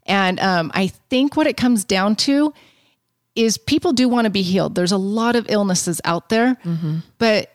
And 0.06 0.40
um, 0.40 0.72
I 0.74 0.88
think 0.88 1.36
what 1.38 1.46
it 1.46 1.56
comes 1.58 1.84
down 1.86 2.16
to 2.18 2.54
is 3.36 3.58
people 3.58 3.94
do 3.94 4.10
want 4.10 4.26
to 4.26 4.32
be 4.32 4.42
healed. 4.42 4.74
There's 4.76 4.92
a 4.92 4.98
lot 4.98 5.36
of 5.36 5.46
illnesses 5.50 6.02
out 6.04 6.30
there, 6.30 6.58
but 7.20 7.52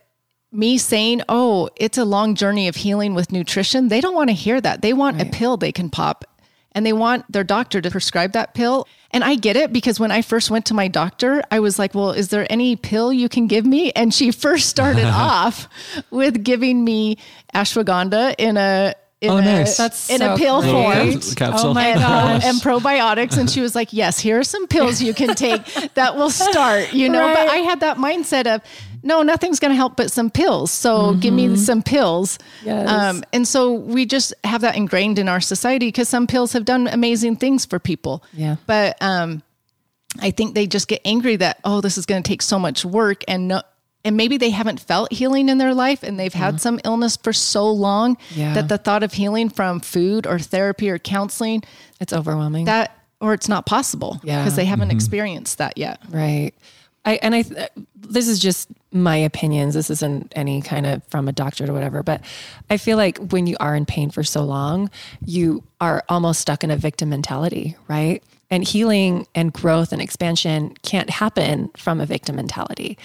me 0.53 0.78
saying, 0.78 1.20
oh, 1.28 1.68
it's 1.76 1.99
a 1.99 2.05
long 2.05 2.37
journey 2.37 2.68
of 2.68 2.76
healing 2.76 3.12
with 3.14 3.32
nutrition, 3.32 3.89
they 3.89 4.01
don't 4.01 4.14
want 4.14 4.30
to 4.30 4.35
hear 4.35 4.61
that. 4.61 4.82
They 4.82 4.93
want 4.93 5.20
a 5.20 5.24
pill 5.26 5.57
they 5.57 5.72
can 5.72 5.91
pop 5.91 6.24
and 6.75 6.85
they 6.85 6.93
want 6.93 7.31
their 7.31 7.45
doctor 7.45 7.81
to 7.81 7.91
prescribe 7.91 8.33
that 8.33 8.55
pill. 8.55 8.87
And 9.11 9.22
I 9.22 9.37
get 9.37 9.57
it 9.57 9.72
because 9.72 10.01
when 10.01 10.11
I 10.11 10.22
first 10.22 10.51
went 10.51 10.66
to 10.66 10.75
my 10.75 10.89
doctor, 10.89 11.43
I 11.51 11.61
was 11.61 11.79
like, 11.79 11.95
well, 11.95 12.11
is 12.11 12.29
there 12.29 12.47
any 12.51 12.75
pill 12.75 13.12
you 13.12 13.29
can 13.29 13.47
give 13.47 13.64
me? 13.64 13.93
And 13.93 14.12
she 14.12 14.31
first 14.45 14.68
started 14.68 15.05
off 15.07 15.68
with 16.11 16.43
giving 16.43 16.85
me 16.85 17.18
ashwagandha 17.55 18.35
in 18.39 18.57
a 18.57 18.95
in 19.20 19.31
Oh, 19.31 19.37
a, 19.39 19.43
nice. 19.43 19.77
That's 19.77 20.11
in 20.11 20.18
so 20.18 20.35
a 20.35 20.37
pill 20.37 20.61
form 20.62 21.20
capsule. 21.37 21.70
Oh 21.70 21.75
my 21.75 21.87
and, 21.87 22.01
uh, 22.01 22.39
gosh. 22.39 22.45
and 22.45 22.59
probiotics. 22.59 23.39
And 23.39 23.49
she 23.49 23.61
was 23.61 23.75
like, 23.75 23.93
Yes, 23.93 24.18
here 24.18 24.39
are 24.41 24.45
some 24.45 24.66
pills 24.66 25.01
you 25.01 25.14
can 25.14 25.35
take 25.35 25.64
that 25.95 26.16
will 26.16 26.31
start, 26.31 26.93
you 26.93 27.09
know. 27.09 27.27
But 27.33 27.49
I 27.49 27.57
had 27.57 27.81
that 27.81 27.97
mindset 27.97 28.53
of, 28.53 28.61
no, 29.05 29.22
nothing's 29.22 29.61
going 29.61 29.70
to 29.70 29.76
help 29.76 29.96
but 29.96 30.11
some 30.11 30.30
pills. 30.30 30.70
So 30.70 31.14
give 31.14 31.32
me 31.34 31.57
some 31.57 31.82
pills. 31.82 32.38
Yes. 32.64 32.88
Um, 32.88 33.22
and 33.32 33.46
so 33.46 33.72
we 33.74 34.07
just 34.07 34.32
have 34.44 34.62
that 34.62 34.76
ingrained 34.76 35.18
in 35.18 35.28
our 35.28 35.40
society 35.40 35.86
because 35.88 36.09
some 36.09 36.26
pills 36.26 36.52
have 36.55 36.64
done 36.64 36.88
amazing 36.88 37.36
things 37.36 37.64
for 37.66 37.78
people. 37.78 38.24
Yeah. 38.32 38.57
But 38.66 38.96
um, 39.02 39.42
I 40.20 40.30
think 40.30 40.55
they 40.55 40.66
just 40.66 40.88
get 40.88 41.00
angry 41.05 41.36
that, 41.36 41.59
oh, 41.64 41.80
this 41.80 41.98
is 41.98 42.07
going 42.07 42.22
to 42.22 42.26
take 42.28 42.42
so 42.42 42.59
much 42.59 42.84
work 42.84 43.22
and 43.28 43.48
no. 43.48 43.62
And 44.07 44.18
maybe 44.18 44.36
they 44.36 44.50
haven't 44.50 44.80
felt 44.80 45.11
healing 45.12 45.48
in 45.48 45.57
their 45.57 45.72
life 45.72 46.02
and 46.02 46.20
they've 46.20 46.34
had 46.34 46.61
some 46.61 46.78
illness 46.84 47.16
for 47.16 47.32
so 47.32 47.70
long 47.72 48.18
Yeah. 48.34 48.52
that 48.52 48.68
the 48.68 48.76
thought 48.76 49.02
of 49.02 49.14
healing 49.14 49.48
from 49.48 49.80
food 49.80 50.26
or 50.26 50.38
therapy 50.38 50.90
or 50.90 50.98
counseling 50.98 51.62
It's 52.00 52.12
overwhelming. 52.12 52.66
that 52.66 52.98
or 53.22 53.32
it's 53.32 53.48
not 53.48 53.64
possible 53.64 54.20
Yeah. 54.22 54.42
because 54.42 54.57
they 54.57 54.66
haven't 54.66 54.90
experienced 54.90 55.57
that 55.57 55.78
yet. 55.78 56.00
Right. 56.11 56.52
I 57.07 57.18
and 57.22 57.34
I 57.34 57.44
this 57.96 58.28
is 58.28 58.38
just 58.40 58.68
my 58.95 59.16
opinions. 59.16 59.74
This 59.74 59.90
isn't 59.90 60.32
any 60.36 60.62
kind 60.62 60.86
of 60.86 61.03
from 61.09 61.28
a 61.28 61.32
doctor 61.32 61.68
or 61.68 61.72
whatever, 61.72 62.03
but 62.03 62.20
I 62.70 62.76
feel 62.76 62.97
like 62.97 63.18
when 63.32 63.47
you 63.47 63.57
are 63.61 63.74
in 63.74 63.84
pain 63.84 64.11
for 64.11 64.22
so 64.22 64.45
long, 64.45 64.90
you 65.24 65.64
are 65.80 66.05
almost 66.09 66.40
stuck 66.40 66.62
in 66.64 66.70
a 66.70 66.76
victim 66.76 67.11
mentality, 67.11 67.76
right? 67.88 68.22
And 68.51 68.62
healing 68.62 69.26
and 69.34 69.53
growth 69.53 69.92
and 69.92 70.01
expansion 70.01 70.74
can't 70.82 71.11
happen 71.11 71.70
from 71.76 72.01
a 72.01 72.07
victim 72.07 72.36
mentality. 72.36 72.97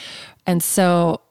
And 0.45 0.61
so 0.61 1.21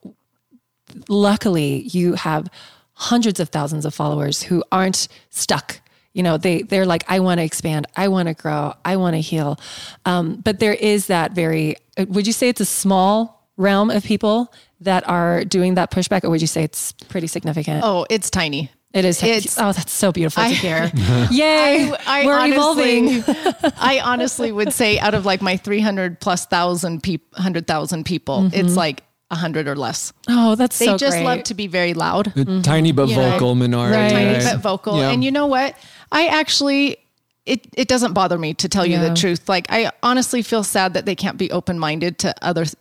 luckily 1.08 1.82
you 1.88 2.14
have 2.14 2.48
hundreds 2.94 3.38
of 3.38 3.50
thousands 3.50 3.84
of 3.84 3.94
followers 3.94 4.42
who 4.42 4.64
aren't 4.72 5.08
stuck 5.30 5.80
you 6.14 6.22
know 6.22 6.36
they 6.36 6.62
they're 6.62 6.86
like 6.86 7.04
i 7.08 7.20
want 7.20 7.38
to 7.38 7.44
expand 7.44 7.86
i 7.96 8.08
want 8.08 8.26
to 8.26 8.34
grow 8.34 8.74
i 8.84 8.96
want 8.96 9.14
to 9.14 9.20
heal 9.20 9.58
um, 10.04 10.36
but 10.36 10.58
there 10.58 10.74
is 10.74 11.06
that 11.06 11.32
very 11.32 11.76
uh, 11.96 12.06
would 12.08 12.26
you 12.26 12.32
say 12.32 12.48
it's 12.48 12.60
a 12.60 12.66
small 12.66 13.37
realm 13.58 13.90
of 13.90 14.02
people 14.04 14.50
that 14.80 15.06
are 15.08 15.44
doing 15.44 15.74
that 15.74 15.90
pushback 15.90 16.24
or 16.24 16.30
would 16.30 16.40
you 16.40 16.46
say 16.46 16.62
it's 16.62 16.92
pretty 17.10 17.26
significant 17.26 17.82
Oh, 17.84 18.06
it's 18.08 18.30
tiny. 18.30 18.70
it 18.94 19.04
is 19.04 19.22
it's- 19.22 19.58
oh 19.58 19.72
that's 19.72 19.92
so 19.92 20.10
beautiful 20.12 20.42
I- 20.42 20.48
to 20.48 20.54
hear 20.54 20.92
yay 21.30 21.92
I 22.06 22.24
we're 22.24 22.38
honestly, 22.38 22.96
evolving 23.18 23.72
I 23.78 24.00
honestly 24.02 24.50
would 24.52 24.72
say 24.72 24.98
out 24.98 25.12
of 25.14 25.26
like 25.26 25.42
my 25.42 25.56
300 25.58 26.20
plus 26.20 26.46
thousand 26.46 27.02
people, 27.02 27.26
100,000 27.32 28.04
people, 28.06 28.42
Mm-hmm. 28.42 28.54
it's 28.66 28.76
like 28.76 29.02
100 29.30 29.68
or 29.68 29.76
less. 29.76 30.12
oh 30.28 30.54
that's 30.54 30.78
They 30.78 30.86
so 30.86 30.96
just 30.96 31.16
great. 31.16 31.24
love 31.24 31.42
to 31.44 31.54
be 31.54 31.66
very 31.66 31.92
loud, 31.94 32.32
Tiny 32.62 32.92
but 32.92 33.08
You 33.08 33.16
know, 33.16 33.30
vocal 33.32 33.54
minority. 33.56 33.94
right. 33.96 34.10
tiny 34.12 34.34
right? 34.34 34.44
but 34.54 34.60
vocal. 34.62 34.98
Yeah. 34.98 35.10
And 35.10 35.22
you 35.22 35.30
know 35.32 35.46
what? 35.46 35.76
I 36.10 36.28
actually, 36.28 36.96
it, 37.44 37.66
it 37.74 37.88
doesn't 37.88 38.14
bother 38.14 38.38
me 38.38 38.54
to 38.54 38.68
tell 38.70 38.86
you 38.86 38.92
Yeah. 38.96 39.08
the 39.10 39.14
truth. 39.14 39.46
Like, 39.48 39.66
I 39.68 39.90
honestly 40.02 40.40
feel 40.40 40.64
sad 40.64 40.94
that 40.94 41.04
they 41.04 41.14
can't 41.14 41.36
be 41.36 41.50
open 41.50 41.78
minded 41.78 42.18
to 42.20 42.34
other 42.42 42.64
th- 42.64 42.74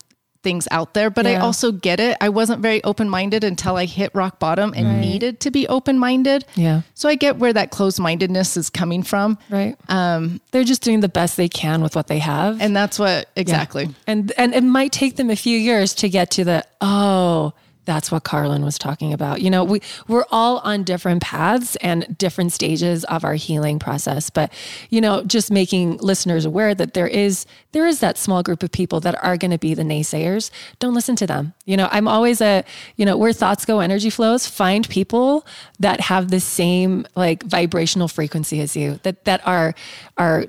things 0.48 0.66
out 0.72 0.94
there, 0.94 1.10
but 1.10 1.28
I 1.28 1.36
also 1.36 1.74
get 1.74 2.00
it. 2.00 2.16
I 2.22 2.30
wasn't 2.30 2.62
very 2.62 2.82
open 2.86 3.10
minded 3.10 3.44
until 3.44 3.76
I 3.76 3.84
hit 3.84 4.12
rock 4.14 4.40
bottom 4.40 4.74
and 4.74 5.02
needed 5.02 5.42
to 5.42 5.52
be 5.52 5.68
open 5.68 6.00
minded. 6.00 6.46
Yeah. 6.56 6.84
So 6.94 7.10
I 7.10 7.16
get 7.16 7.36
where 7.36 7.52
that 7.52 7.70
closed 7.70 8.00
mindedness 8.00 8.56
is 8.56 8.70
coming 8.70 9.04
from. 9.04 9.38
right 9.50 9.76
um 9.90 10.40
they're 10.52 10.64
just 10.64 10.84
doing 10.84 11.02
the 11.02 11.10
best 11.10 11.36
they 11.36 11.50
can 11.50 11.82
with 11.82 11.96
what 11.98 12.08
they 12.08 12.20
have 12.20 12.62
And 12.62 12.74
that's 12.74 12.98
what 12.98 13.30
exactly. 13.36 13.90
And 14.08 14.32
and 14.38 14.56
it 14.56 14.64
might 14.64 14.94
take 14.94 15.18
them 15.18 15.30
a 15.30 15.36
few 15.36 15.58
years 15.58 15.94
to 15.96 16.08
get 16.08 16.32
to 16.32 16.46
the 16.46 16.64
oh, 16.80 17.54
that's 17.88 18.12
what 18.12 18.26
Karalynne 18.26 18.66
was 18.66 18.78
talking 18.78 19.14
about. 19.14 19.42
You 19.42 19.50
know, 19.50 19.64
we 19.64 19.82
we're 20.10 20.26
all 20.30 20.60
on 20.60 20.84
different 20.84 21.24
paths 21.24 21.78
and 21.78 22.18
different 22.18 22.52
stages 22.52 23.06
of 23.06 23.24
our 23.24 23.36
healing 23.36 23.80
process, 23.80 24.30
but 24.30 24.52
you 24.90 25.00
know, 25.00 25.24
just 25.24 25.50
making 25.50 25.98
listeners 25.98 26.44
aware 26.44 26.76
that 26.76 26.94
there 26.94 27.08
is 27.08 27.46
there 27.72 27.88
is 27.88 28.02
that 28.02 28.18
small 28.18 28.44
group 28.44 28.62
of 28.62 28.72
people 28.72 29.00
that 29.00 29.24
are 29.24 29.38
going 29.38 29.52
to 29.52 29.58
be 29.58 29.74
the 29.74 29.84
naysayers. 29.84 30.52
Don't 30.80 30.94
listen 30.94 31.16
to 31.16 31.26
them. 31.26 31.54
You 31.66 31.78
know, 31.78 31.88
I'm 31.90 32.08
always 32.08 32.42
a, 32.42 32.66
you 32.98 33.06
know, 33.06 33.18
where 33.18 33.32
thoughts 33.32 33.64
go 33.64 33.80
energy 33.80 34.10
flows, 34.10 34.46
find 34.46 34.88
people 34.90 35.46
that 35.80 36.02
have 36.02 36.30
the 36.30 36.42
same 36.42 37.08
like 37.16 37.44
vibrational 37.44 38.10
frequency 38.10 38.60
as 38.60 38.76
you 38.76 39.00
that 39.04 39.24
that 39.24 39.48
are 39.48 39.74
are 40.18 40.46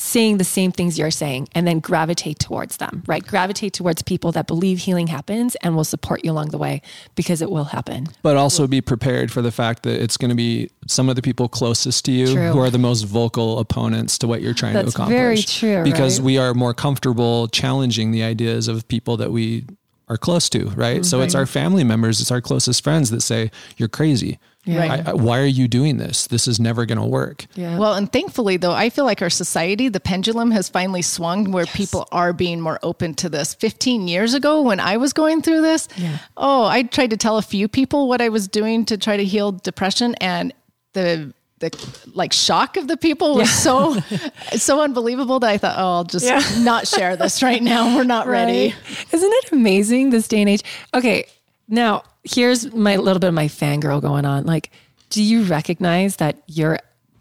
saying 0.00 0.38
the 0.38 0.44
same 0.44 0.70
things 0.70 0.96
you're 0.98 1.10
saying 1.10 1.48
and 1.54 1.66
then 1.66 1.80
gravitate 1.80 2.38
towards 2.38 2.76
them, 2.76 3.02
right? 3.06 3.26
Gravitate 3.26 3.72
towards 3.72 4.00
people 4.02 4.30
that 4.32 4.46
believe 4.46 4.78
healing 4.78 5.08
happens 5.08 5.56
and 5.56 5.74
will 5.74 5.82
support 5.84 6.24
you 6.24 6.30
along 6.30 6.50
the 6.50 6.58
way 6.58 6.80
because 7.16 7.42
it 7.42 7.50
will 7.50 7.64
happen. 7.64 8.06
but 8.22 8.36
also 8.36 8.66
be 8.68 8.80
prepared 8.80 9.32
for 9.32 9.42
the 9.42 9.50
fact 9.50 9.82
that 9.82 10.00
it's 10.00 10.16
going 10.16 10.28
to 10.28 10.36
be 10.36 10.70
some 10.86 11.08
of 11.08 11.16
the 11.16 11.22
people 11.22 11.48
closest 11.48 12.04
to 12.04 12.12
you 12.12 12.32
True. 12.32 12.52
who 12.52 12.60
are 12.60 12.70
the 12.70 12.78
most 12.78 13.02
vocal 13.02 13.58
opponents 13.58 14.18
to 14.18 14.28
what 14.28 14.40
you're 14.40 14.54
trying 14.54 14.74
That's 14.74 14.92
to 14.92 14.96
accomplish. 14.96 15.16
very 15.18 15.42
true, 15.42 15.82
Because 15.82 16.20
right? 16.20 16.24
we 16.26 16.38
are 16.38 16.54
more 16.54 16.74
comfortable 16.74 17.48
challenging 17.48 18.12
the 18.12 18.22
ideas 18.22 18.68
of 18.68 18.86
people 18.86 19.16
that 19.16 19.32
we 19.32 19.64
are 20.08 20.16
close 20.16 20.48
to, 20.50 20.68
right? 20.70 20.98
Mm-hmm. 20.98 21.02
So 21.02 21.20
it's 21.20 21.34
our 21.34 21.44
family 21.44 21.84
members, 21.84 22.20
it's 22.20 22.30
our 22.30 22.40
closest 22.40 22.82
friends 22.82 23.10
that 23.10 23.20
say, 23.20 23.50
"You're 23.76 23.90
crazy. 23.90 24.38
Right. 24.66 25.06
I, 25.06 25.10
I, 25.10 25.14
why 25.14 25.38
are 25.38 25.46
you 25.46 25.66
doing 25.66 25.96
this? 25.96 26.26
This 26.26 26.46
is 26.46 26.60
never 26.60 26.84
going 26.84 26.98
to 26.98 27.06
work." 27.06 27.46
Yeah. 27.54 27.78
Well, 27.78 27.94
and 27.94 28.12
thankfully, 28.12 28.58
though, 28.58 28.72
I 28.72 28.90
feel 28.90 29.04
like 29.06 29.22
our 29.22 29.30
society, 29.30 29.88
the 29.88 30.00
pendulum 30.00 30.50
has 30.50 30.68
finally 30.68 31.00
swung 31.00 31.52
where 31.52 31.64
people 31.66 32.06
are 32.12 32.32
being 32.34 32.60
more 32.60 32.78
open 32.82 33.14
to 33.14 33.28
this. 33.30 33.54
15 33.54 34.08
years 34.08 34.34
ago, 34.34 34.60
when 34.60 34.78
I 34.80 34.96
was 34.98 35.12
going 35.14 35.40
through 35.40 35.62
this, 35.62 35.88
oh, 36.36 36.64
I 36.64 36.82
tried 36.82 37.10
to 37.10 37.16
tell 37.16 37.38
a 37.38 37.42
few 37.42 37.66
people 37.68 38.08
what 38.08 38.20
I 38.20 38.28
was 38.28 38.46
doing 38.48 38.84
to 38.86 38.98
try 38.98 39.16
to 39.16 39.24
heal 39.24 39.52
depression, 39.52 40.14
and 40.20 40.52
the 40.92 41.32
the 41.60 41.70
like 42.14 42.32
shock 42.32 42.76
of 42.76 42.86
the 42.86 42.96
people 42.96 43.34
was 43.36 43.50
so 43.50 43.94
so 44.52 44.80
unbelievable 44.82 45.40
that 45.40 45.50
I 45.50 45.58
thought, 45.58 45.76
oh, 45.78 45.82
I'll 45.96 46.04
just 46.04 46.24
Yeah. 46.26 46.42
not 46.58 46.86
share 46.86 47.16
this 47.16 47.42
right 47.42 47.62
now. 47.62 47.96
We're 47.96 48.04
not 48.04 48.26
ready. 48.26 48.74
Isn't 49.12 49.32
it 49.32 49.52
amazing 49.52 50.10
this 50.10 50.28
day 50.28 50.40
and 50.40 50.48
age? 50.50 50.62
Okay, 50.94 51.24
now 51.68 52.02
here's 52.28 52.72
my 52.74 52.96
little 52.96 53.20
bit 53.20 53.28
of 53.28 53.34
my 53.34 53.46
fangirl 53.48 54.00
going 54.00 54.24
on. 54.24 54.44
Like, 54.44 54.70
do 55.10 55.22
you 55.22 55.42
recognize 55.44 56.16
that 56.16 56.42
you're 56.46 56.78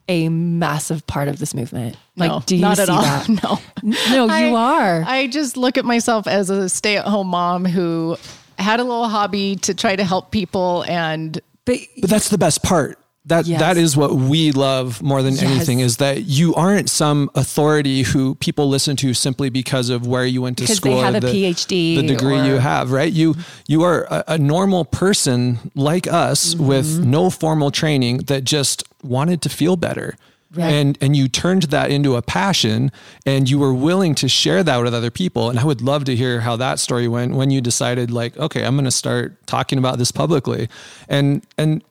a 0.10 0.30
massive 0.30 1.06
part 1.06 1.28
of 1.28 1.40
this 1.40 1.54
movement. 1.54 1.98
Like, 2.16 2.32
No, 2.32 2.42
do 2.46 2.56
you 2.56 2.62
not 2.62 2.78
see 2.78 2.84
at 2.84 2.90
all. 2.90 3.02
that? 3.02 3.28
No. 3.44 3.60
No, 4.28 4.36
you 4.38 4.56
are. 4.56 5.04
I 5.06 5.28
just 5.28 5.58
look 5.58 5.78
at 5.78 5.86
myself 5.86 6.28
as 6.28 6.50
a 6.50 6.70
stay 6.70 6.98
at 6.98 7.06
home 7.06 7.28
mom 7.28 7.66
who 7.66 8.18
had 8.58 8.80
a 8.80 8.84
little 8.84 9.08
hobby 9.08 9.58
to 9.58 9.74
try 9.74 9.96
to 9.96 10.04
help 10.04 10.32
people 10.32 10.84
and 10.88 11.40
but 11.66 11.80
But 12.00 12.10
that's 12.10 12.30
the 12.30 12.38
best 12.38 12.64
part. 12.64 12.98
That 13.28 13.46
Yes. 13.46 13.60
that 13.60 13.78
is 13.78 13.98
what 13.98 14.16
we 14.16 14.52
love 14.54 15.02
more 15.04 15.22
than 15.22 15.34
Yes. 15.34 15.44
anything 15.44 15.80
is 15.82 15.98
that 15.98 16.26
you 16.28 16.56
aren't 16.56 16.90
some 16.90 17.30
authority 17.36 18.04
who 18.04 18.36
people 18.36 18.70
listen 18.70 18.96
to 18.98 19.14
simply 19.14 19.50
because 19.50 19.90
of 19.90 20.08
where 20.08 20.26
you 20.26 20.42
went 20.42 20.58
to 20.58 20.64
Because 20.64 20.80
they 20.80 20.90
school, 20.90 21.00
or 21.00 21.04
have 21.06 21.16
a 21.16 21.20
the, 21.20 21.28
PhD 21.28 21.96
the 21.98 22.08
degree 22.08 22.42
you 22.48 22.56
have, 22.60 22.92
right? 22.92 23.12
You 23.12 23.36
you 23.68 23.84
are 23.84 24.06
a, 24.10 24.24
a 24.30 24.38
normal 24.38 24.86
person 24.86 25.60
like 25.76 26.08
us 26.08 26.54
Mm-hmm. 26.56 26.68
with 26.68 27.06
no 27.06 27.30
formal 27.30 27.70
training 27.72 28.18
that 28.28 28.44
just 28.46 28.84
wanted 29.04 29.42
to 29.42 29.50
feel 29.50 29.76
better. 29.76 30.16
And 30.58 30.98
and 31.02 31.16
you 31.16 31.28
turned 31.28 31.64
that 31.64 31.92
into 31.92 32.16
a 32.16 32.22
passion 32.22 32.92
and 33.28 33.48
you 33.50 33.60
were 33.60 33.74
willing 33.74 34.16
to 34.16 34.28
share 34.28 34.64
that 34.64 34.82
with 34.82 34.94
other 34.94 35.12
people. 35.12 35.50
And 35.50 35.60
I 35.60 35.66
would 35.66 35.82
love 35.82 36.06
to 36.06 36.16
hear 36.16 36.40
how 36.40 36.56
that 36.56 36.80
story 36.80 37.08
went 37.08 37.36
when 37.36 37.52
you 37.52 37.60
decided 37.62 38.10
like, 38.10 38.36
okay, 38.38 38.64
I'm 38.66 38.76
gonna 38.76 38.90
start 38.90 39.36
talking 39.46 39.78
about 39.78 39.98
this 40.00 40.12
publicly. 40.12 40.68
And 41.10 41.44
and 41.58 41.84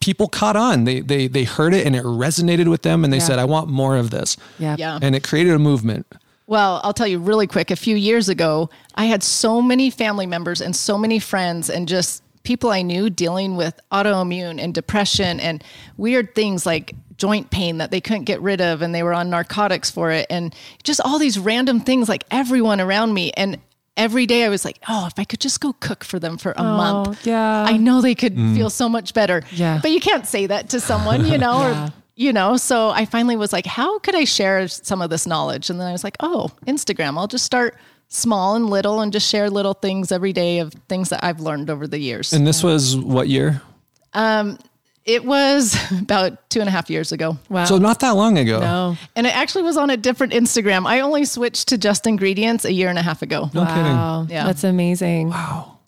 people 0.00 0.28
caught 0.28 0.56
on. 0.56 0.84
They 0.84 1.00
they 1.00 1.26
they 1.28 1.44
heard 1.44 1.74
it 1.74 1.86
and 1.86 1.94
it 1.96 2.04
resonated 2.04 2.68
with 2.68 2.82
them 2.82 3.04
and 3.04 3.12
they 3.12 3.18
Yeah. 3.18 3.24
said, 3.24 3.38
I 3.38 3.44
want 3.44 3.68
more 3.68 3.96
of 3.96 4.10
this. 4.10 4.36
yeah. 4.58 4.76
Yeah. 4.78 4.98
And 5.02 5.14
it 5.14 5.22
created 5.22 5.54
a 5.54 5.58
movement. 5.58 6.06
Well, 6.48 6.80
I'll 6.84 6.92
tell 6.92 7.08
you 7.08 7.18
really 7.18 7.46
quick. 7.48 7.70
A 7.72 7.76
few 7.76 7.96
years 7.96 8.28
ago, 8.28 8.70
I 8.94 9.06
had 9.06 9.22
so 9.22 9.60
many 9.60 9.90
family 9.90 10.26
members 10.26 10.60
and 10.60 10.76
so 10.76 10.96
many 10.96 11.18
friends 11.18 11.68
and 11.68 11.88
just 11.88 12.22
people 12.44 12.70
I 12.70 12.82
knew 12.82 13.10
dealing 13.10 13.56
with 13.56 13.78
autoimmune 13.90 14.62
and 14.62 14.72
depression 14.72 15.40
and 15.40 15.64
weird 15.96 16.36
things 16.36 16.64
like 16.64 16.94
joint 17.16 17.50
pain 17.50 17.78
that 17.78 17.90
they 17.90 18.00
couldn't 18.00 18.24
get 18.24 18.40
rid 18.40 18.60
of 18.60 18.82
and 18.82 18.94
they 18.94 19.02
were 19.02 19.14
on 19.14 19.30
narcotics 19.30 19.90
for 19.90 20.12
it 20.12 20.26
and 20.30 20.54
just 20.84 21.00
all 21.00 21.18
these 21.18 21.38
random 21.38 21.80
things 21.80 22.08
like 22.08 22.22
everyone 22.30 22.80
around 22.80 23.14
me 23.14 23.32
and 23.36 23.58
every 23.96 24.26
day 24.26 24.44
I 24.44 24.48
was 24.48 24.64
like, 24.64 24.78
"Oh, 24.88 25.06
if 25.06 25.18
I 25.18 25.24
could 25.24 25.40
just 25.40 25.60
go 25.60 25.72
cook 25.74 26.04
for 26.04 26.18
them 26.18 26.38
for 26.38 26.52
a 26.52 26.60
oh, 26.60 26.76
month." 26.76 27.26
yeah. 27.26 27.64
I 27.66 27.76
know 27.76 28.00
they 28.00 28.14
could 28.14 28.36
mm. 28.36 28.54
feel 28.54 28.70
so 28.70 28.88
much 28.88 29.14
better. 29.14 29.42
Yeah. 29.52 29.80
But 29.82 29.90
you 29.90 30.00
can't 30.00 30.26
say 30.26 30.46
that 30.46 30.70
to 30.70 30.80
someone, 30.80 31.24
you 31.26 31.38
know, 31.46 31.60
Yeah. 31.60 31.86
or 31.86 31.92
you 32.16 32.32
know, 32.32 32.56
so 32.56 32.90
I 32.90 33.04
finally 33.04 33.36
was 33.36 33.52
like, 33.52 33.66
how 33.66 33.98
could 33.98 34.14
I 34.14 34.24
share 34.24 34.66
some 34.68 35.02
of 35.02 35.10
this 35.10 35.26
knowledge? 35.26 35.68
And 35.68 35.78
then 35.78 35.86
I 35.86 35.92
was 35.92 36.02
like, 36.02 36.16
oh, 36.20 36.50
Instagram. 36.66 37.18
I'll 37.18 37.26
just 37.26 37.44
start 37.44 37.76
small 38.08 38.56
and 38.56 38.70
little 38.70 39.00
and 39.00 39.12
just 39.12 39.28
share 39.28 39.50
little 39.50 39.74
things 39.74 40.10
every 40.10 40.32
day 40.32 40.60
of 40.60 40.72
things 40.88 41.10
that 41.10 41.22
I've 41.22 41.40
learned 41.40 41.68
over 41.68 41.86
the 41.86 41.98
years. 41.98 42.32
And 42.32 42.46
this 42.46 42.62
was 42.62 42.96
what 42.96 43.28
year? 43.28 43.60
Um, 44.14 44.58
it 45.06 45.24
was 45.24 45.76
about 46.00 46.50
two 46.50 46.60
and 46.60 46.68
a 46.68 46.72
half 46.72 46.90
years 46.90 47.12
ago. 47.12 47.38
Wow. 47.48 47.64
So 47.64 47.78
not 47.78 48.00
that 48.00 48.10
long 48.10 48.36
ago. 48.38 48.60
no. 48.60 48.96
And 49.14 49.26
it 49.26 49.34
actually 49.36 49.62
was 49.62 49.76
on 49.76 49.88
a 49.90 49.96
different 49.96 50.32
Instagram. 50.32 50.84
I 50.86 51.00
only 51.00 51.24
switched 51.24 51.68
to 51.68 51.78
Just 51.78 52.06
Ingredients 52.06 52.64
a 52.64 52.72
year 52.72 52.88
and 52.88 52.98
a 52.98 53.02
half 53.02 53.22
ago. 53.22 53.50
No 53.54 53.64
kidding. 53.64 53.82
Wow. 53.84 54.26
Yeah. 54.28 54.44
That's 54.44 54.64
amazing. 54.64 55.30
Wow. 55.30 55.78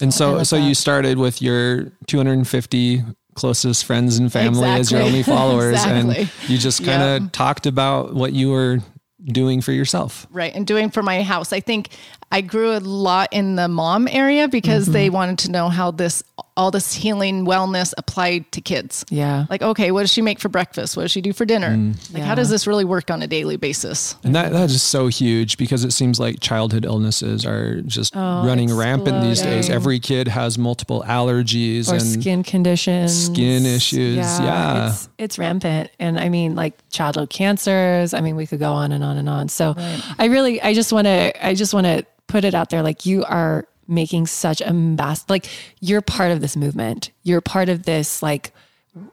And 0.00 0.12
so, 0.12 0.42
so 0.44 0.56
that. 0.56 0.62
you 0.68 0.74
started 0.74 1.16
with 1.16 1.40
your 1.40 1.90
250 2.06 3.02
closest 3.34 3.84
friends 3.84 4.18
and 4.18 4.30
family 4.32 4.68
as 4.68 4.90
your 4.92 5.02
only 5.02 5.22
followers, 5.34 5.74
Exactly. 5.76 6.16
and 6.20 6.30
you 6.48 6.58
just 6.58 6.84
kind 6.84 7.02
of 7.02 7.22
Yeah. 7.22 7.28
talked 7.32 7.66
about 7.66 8.14
what 8.14 8.32
you 8.32 8.50
were 8.50 8.78
doing 9.24 9.60
for 9.62 9.72
yourself. 9.72 10.26
Right. 10.30 10.54
And 10.54 10.66
doing 10.66 10.90
for 10.90 11.02
my 11.02 11.22
house. 11.22 11.52
I 11.52 11.60
think 11.60 11.88
I 12.32 12.40
grew 12.40 12.76
a 12.76 12.80
lot 12.80 13.28
in 13.32 13.54
the 13.54 13.68
mom 13.68 14.08
area 14.08 14.48
because 14.48 14.84
mm-hmm. 14.84 14.92
they 14.92 15.10
wanted 15.10 15.38
to 15.40 15.50
know 15.50 15.68
how 15.68 15.92
this, 15.92 16.24
all 16.56 16.70
this 16.70 16.92
healing 16.92 17.46
wellness 17.46 17.94
applied 17.96 18.50
to 18.52 18.60
kids. 18.60 19.04
Yeah. 19.10 19.46
Like, 19.48 19.62
okay, 19.62 19.92
what 19.92 20.00
does 20.02 20.12
she 20.12 20.22
make 20.22 20.40
for 20.40 20.48
breakfast? 20.48 20.96
What 20.96 21.04
does 21.04 21.12
she 21.12 21.20
do 21.20 21.32
for 21.32 21.44
dinner? 21.44 21.70
Mm. 21.70 22.12
Like, 22.12 22.22
Yeah. 22.22 22.26
how 22.26 22.34
does 22.34 22.50
this 22.50 22.66
really 22.66 22.84
work 22.84 23.10
on 23.10 23.22
a 23.22 23.28
daily 23.28 23.56
basis? 23.56 24.16
And 24.24 24.34
that, 24.34 24.52
that 24.52 24.70
is 24.70 24.82
so 24.82 25.06
huge 25.06 25.56
because 25.56 25.84
it 25.84 25.92
seems 25.92 26.18
like 26.18 26.40
childhood 26.40 26.84
illnesses 26.84 27.46
are 27.46 27.80
just 27.82 28.16
oh, 28.16 28.44
running 28.44 28.74
rampant 28.74 29.22
these 29.22 29.40
days. 29.40 29.70
Every 29.70 30.00
kid 30.00 30.26
has 30.26 30.58
multiple 30.58 31.04
allergies 31.06 31.88
or 31.90 31.94
and 31.94 32.02
skin 32.02 32.42
conditions, 32.42 33.26
skin 33.26 33.64
issues. 33.64 34.16
Yeah. 34.16 34.88
it's 34.88 35.08
it's 35.18 35.38
rampant, 35.38 35.90
and 35.98 36.18
I 36.18 36.28
mean, 36.28 36.54
like 36.54 36.74
childhood 36.90 37.30
cancers. 37.30 38.14
I 38.14 38.20
mean, 38.20 38.36
we 38.36 38.46
could 38.46 38.58
go 38.58 38.72
on 38.72 38.92
and 38.92 39.02
on 39.02 39.16
and 39.16 39.28
on. 39.28 39.48
So, 39.48 39.74
I 40.18 40.26
really, 40.26 40.60
I 40.60 40.74
just 40.74 40.92
want 40.92 41.06
to, 41.06 41.46
I 41.46 41.54
just 41.54 41.72
want 41.72 41.86
to 41.86 42.04
put 42.26 42.44
it 42.44 42.54
out 42.54 42.70
there, 42.70 42.82
like 42.82 43.06
you 43.06 43.24
are 43.24 43.66
making 43.88 44.26
such 44.26 44.60
a 44.60 44.72
mass, 44.72 45.24
like 45.28 45.46
you're 45.80 46.02
part 46.02 46.32
of 46.32 46.40
this 46.40 46.56
movement. 46.56 47.10
You're 47.22 47.40
part 47.40 47.68
of 47.68 47.84
this, 47.84 48.22
like 48.22 48.52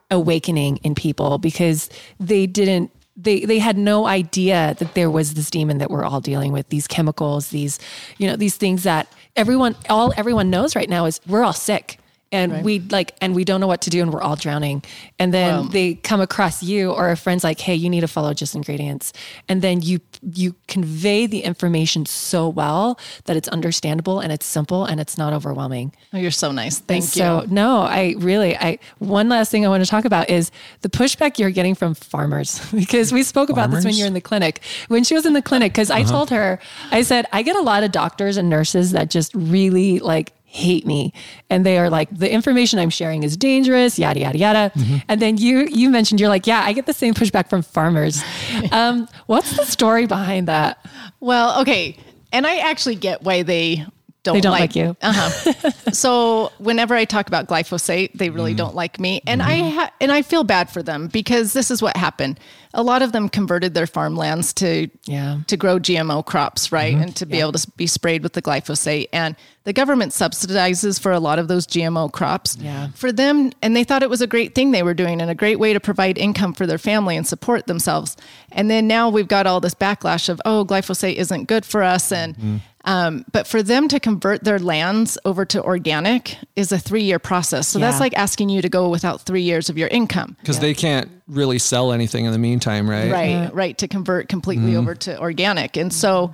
awakening 0.10 0.78
in 0.78 0.96
people 0.96 1.38
because 1.38 1.90
they 2.20 2.48
didn't 2.48 2.92
they 3.16 3.46
they 3.46 3.60
had 3.60 3.78
no 3.78 4.08
idea 4.08 4.76
that 4.80 4.94
there 4.96 5.10
was 5.10 5.34
this 5.34 5.50
demon 5.50 5.78
that 5.78 5.92
we're 5.92 6.06
all 6.06 6.22
dealing 6.22 6.52
with 6.52 6.68
these 6.70 6.88
chemicals 6.88 7.50
these 7.50 7.80
you 8.18 8.26
know 8.26 8.36
these 8.36 8.56
things 8.56 8.84
that 8.84 9.08
everyone 9.36 9.76
all 9.90 10.14
everyone 10.18 10.50
knows 10.50 10.76
right 10.76 10.90
now 10.90 11.06
is 11.06 11.20
we're 11.28 11.44
all 11.44 11.54
sick 11.54 12.00
and 12.34 12.66
we 12.66 12.80
like 12.80 13.16
and 13.22 13.34
we 13.36 13.46
don't 13.46 13.62
know 13.62 13.68
what 13.68 13.82
to 13.82 13.90
do 13.90 14.02
and 14.02 14.12
we're 14.12 14.22
all 14.22 14.36
drowning 14.36 14.84
and 15.20 15.34
then 15.34 15.44
Wow. 15.54 15.64
they 15.72 15.94
come 15.96 16.20
across 16.20 16.64
you 16.64 16.92
or 16.92 17.12
a 17.12 17.16
friend's 17.18 17.44
like 17.44 17.60
hey 17.60 17.76
you 17.76 17.90
need 17.90 18.02
to 18.02 18.08
follow 18.08 18.34
just 18.34 18.56
ingredients 18.56 19.14
and 19.48 19.62
then 19.62 19.82
you 19.82 20.00
you 20.34 20.56
convey 20.68 21.28
the 21.28 21.42
information 21.44 22.06
so 22.06 22.50
well 22.50 23.00
that 23.26 23.38
it's 23.38 23.48
understandable 23.50 24.20
and 24.20 24.32
it's 24.32 24.46
simple 24.46 24.86
and 24.86 25.00
it's 25.00 25.18
not 25.18 25.32
overwhelming 25.34 25.92
Oh, 26.14 26.18
you're 26.18 26.32
so 26.32 26.52
nice. 26.52 26.80
Thank 26.80 27.04
and 27.04 27.16
you. 27.16 27.20
So 27.20 27.46
no, 27.50 27.82
I 27.82 28.16
really 28.18 28.56
I 28.56 28.78
one 29.00 29.30
last 29.30 29.50
thing 29.52 29.66
I 29.66 29.70
want 29.70 29.84
to 29.84 29.90
talk 29.90 30.06
about 30.06 30.30
is 30.30 30.52
the 30.82 30.90
pushback 30.90 31.40
you're 31.40 31.50
getting 31.50 31.76
from 31.76 31.96
farmers 31.96 32.60
because 32.74 33.12
we 33.12 33.24
spoke 33.24 33.50
about 33.50 33.72
this 33.72 33.84
when 33.84 33.96
you're 33.96 34.08
in 34.08 34.14
the 34.14 34.22
clinic. 34.22 34.62
When 34.90 35.04
she 35.04 35.16
was 35.16 35.26
in 35.26 35.34
the 35.34 35.42
clinic 35.42 35.74
because 35.74 35.90
I 35.90 36.02
uh-huh. 36.02 36.12
told 36.12 36.30
her 36.30 36.60
I 36.92 37.02
said 37.02 37.26
I 37.32 37.42
get 37.42 37.56
a 37.56 37.62
lot 37.62 37.84
of 37.84 37.92
doctors 37.92 38.38
and 38.38 38.50
nurses 38.50 38.92
that 38.92 39.10
just 39.10 39.34
really 39.34 40.00
like 40.00 40.34
hate 40.54 40.86
me. 40.86 41.12
And 41.50 41.66
they 41.66 41.78
are 41.80 41.90
like 41.90 42.16
the 42.16 42.32
information 42.32 42.78
I'm 42.80 42.92
sharing 42.92 43.24
is 43.24 43.36
dangerous 43.36 43.98
yada 43.98 44.20
yada 44.20 44.38
yada. 44.38 44.72
And 45.10 45.22
then 45.22 45.38
you 45.38 45.68
you 45.72 45.90
mentioned 45.90 46.20
you're 46.20 46.30
like 46.30 46.46
yeah 46.46 46.62
I 46.64 46.74
get 46.74 46.86
the 46.86 46.94
same 46.94 47.14
pushback 47.14 47.50
from 47.50 47.62
farmers. 47.62 48.24
Um 48.72 49.08
what's 49.26 49.58
the 49.58 49.66
story 49.66 50.06
behind 50.06 50.48
that? 50.48 50.84
Well, 51.20 51.62
okay. 51.62 51.98
And 52.32 52.46
I 52.48 52.58
actually 52.58 52.96
get 52.96 53.24
why 53.24 53.44
they 53.44 53.86
don't, 54.24 54.36
They 54.36 54.42
don't 54.42 54.54
like 54.54 54.76
you. 54.76 54.96
Uh-huh. 55.02 55.72
so 55.92 56.52
whenever 56.58 56.96
I 56.96 57.04
talk 57.04 57.28
about 57.28 57.48
glyphosate, 57.48 58.14
they 58.14 58.30
really 58.30 58.52
mm-hmm. 58.52 58.58
don't 58.58 58.76
like 58.76 58.98
me. 58.98 59.22
And 59.28 59.44
I 59.44 59.60
mm-hmm. 59.60 59.78
ha- 59.78 59.92
and 60.00 60.14
I 60.14 60.22
feel 60.22 60.46
bad 60.46 60.70
for 60.70 60.82
them 60.82 61.08
because 61.08 61.52
this 61.52 61.70
is 61.70 61.82
what 61.82 61.98
happened. 61.98 62.40
A 62.74 62.84
lot 62.84 63.02
of 63.02 63.12
them 63.12 63.28
converted 63.28 63.74
their 63.74 63.86
farmlands 63.86 64.54
to 64.54 64.90
Yeah. 65.06 65.40
to 65.48 65.58
grow 65.58 65.78
GMO 65.78 66.26
crops, 66.26 66.72
right? 66.72 66.94
Mm-hmm. 66.94 67.04
And 67.04 67.16
to 67.18 67.26
be 67.26 67.42
able 67.42 67.52
to 67.52 67.72
be 67.76 67.86
sprayed 67.86 68.24
with 68.24 68.32
the 68.32 68.42
glyphosate. 68.42 69.10
And 69.12 69.36
the 69.66 69.74
government 69.74 70.14
subsidizes 70.14 71.00
for 71.00 71.12
a 71.12 71.20
lot 71.20 71.38
of 71.38 71.48
those 71.50 71.68
GMO 71.68 72.12
crops. 72.12 72.58
Yeah. 72.58 72.90
For 72.96 73.12
them, 73.12 73.52
and 73.62 73.76
they 73.76 73.84
thought 73.84 74.04
it 74.04 74.10
was 74.10 74.22
a 74.22 74.28
great 74.28 74.56
thing 74.56 74.72
they 74.72 74.84
were 74.84 74.94
doing 74.94 75.22
and 75.22 75.30
a 75.30 75.36
great 75.36 75.60
way 75.60 75.74
to 75.74 75.80
provide 75.80 76.18
income 76.18 76.54
for 76.54 76.66
their 76.66 76.78
family 76.78 77.16
and 77.18 77.28
support 77.28 77.68
themselves. 77.68 78.18
And 78.52 78.70
then 78.70 78.88
now 78.88 79.10
we've 79.10 79.28
got 79.28 79.48
all 79.48 79.60
this 79.60 79.76
backlash 79.76 80.30
of, 80.30 80.42
oh, 80.46 80.66
glyphosate 80.66 81.16
isn't 81.16 81.46
good 81.46 81.66
for 81.66 81.84
us. 81.84 82.12
And 82.12 82.62
um, 82.86 83.26
but 83.32 83.48
for 83.48 83.64
them 83.64 83.88
to 83.88 84.00
convert 84.00 84.44
their 84.44 84.60
lands 84.60 85.18
over 85.24 85.46
to 85.46 85.64
organic 85.64 86.38
is 86.56 86.72
a 86.72 86.78
three 86.78 87.04
year 87.04 87.20
process. 87.20 87.68
So 87.68 87.80
that's 87.80 88.00
like 88.00 88.14
asking 88.18 88.50
you 88.50 88.62
to 88.62 88.70
go 88.70 88.90
without 88.90 89.22
three 89.22 89.42
years 89.42 89.70
of 89.70 89.78
your 89.78 89.88
income. 89.88 90.36
Because 90.42 90.60
they 90.60 90.74
can't 90.74 91.10
really 91.28 91.60
sell 91.60 91.94
anything 91.94 92.26
in 92.26 92.34
the 92.34 92.38
meantime, 92.38 92.90
right? 92.90 93.12
right 93.12 93.54
right 93.54 93.78
to 93.78 93.88
convert 93.88 94.28
completely 94.28 94.76
over 94.76 94.96
to 94.96 95.20
organic. 95.20 95.78
And 95.78 95.94
so 95.94 96.34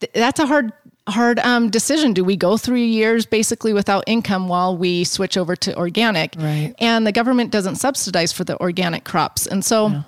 th- 0.00 0.12
that's 0.12 0.40
a 0.40 0.46
hard 0.46 0.72
hard 1.08 1.38
um, 1.38 1.70
decision. 1.70 2.12
Do 2.12 2.22
we 2.22 2.36
go 2.36 2.58
three 2.58 2.88
years 2.88 3.24
basically 3.24 3.72
without 3.72 4.04
income 4.06 4.48
while 4.48 4.76
we 4.76 5.04
switch 5.04 5.38
over 5.38 5.56
to 5.56 5.74
organic? 5.76 6.34
Right. 6.36 6.74
and 6.78 7.06
the 7.06 7.12
government 7.12 7.50
doesn't 7.50 7.76
subsidize 7.76 8.30
for 8.30 8.44
the 8.44 8.60
organic 8.60 9.04
crops. 9.04 9.46
And 9.46 9.64
so 9.64 10.04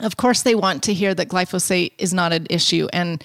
of 0.00 0.16
course 0.16 0.42
they 0.42 0.54
want 0.54 0.82
to 0.84 0.94
hear 0.94 1.14
that 1.14 1.28
glyphosate 1.28 1.92
is 1.98 2.14
not 2.14 2.32
an 2.32 2.46
issue. 2.48 2.88
And 2.92 3.22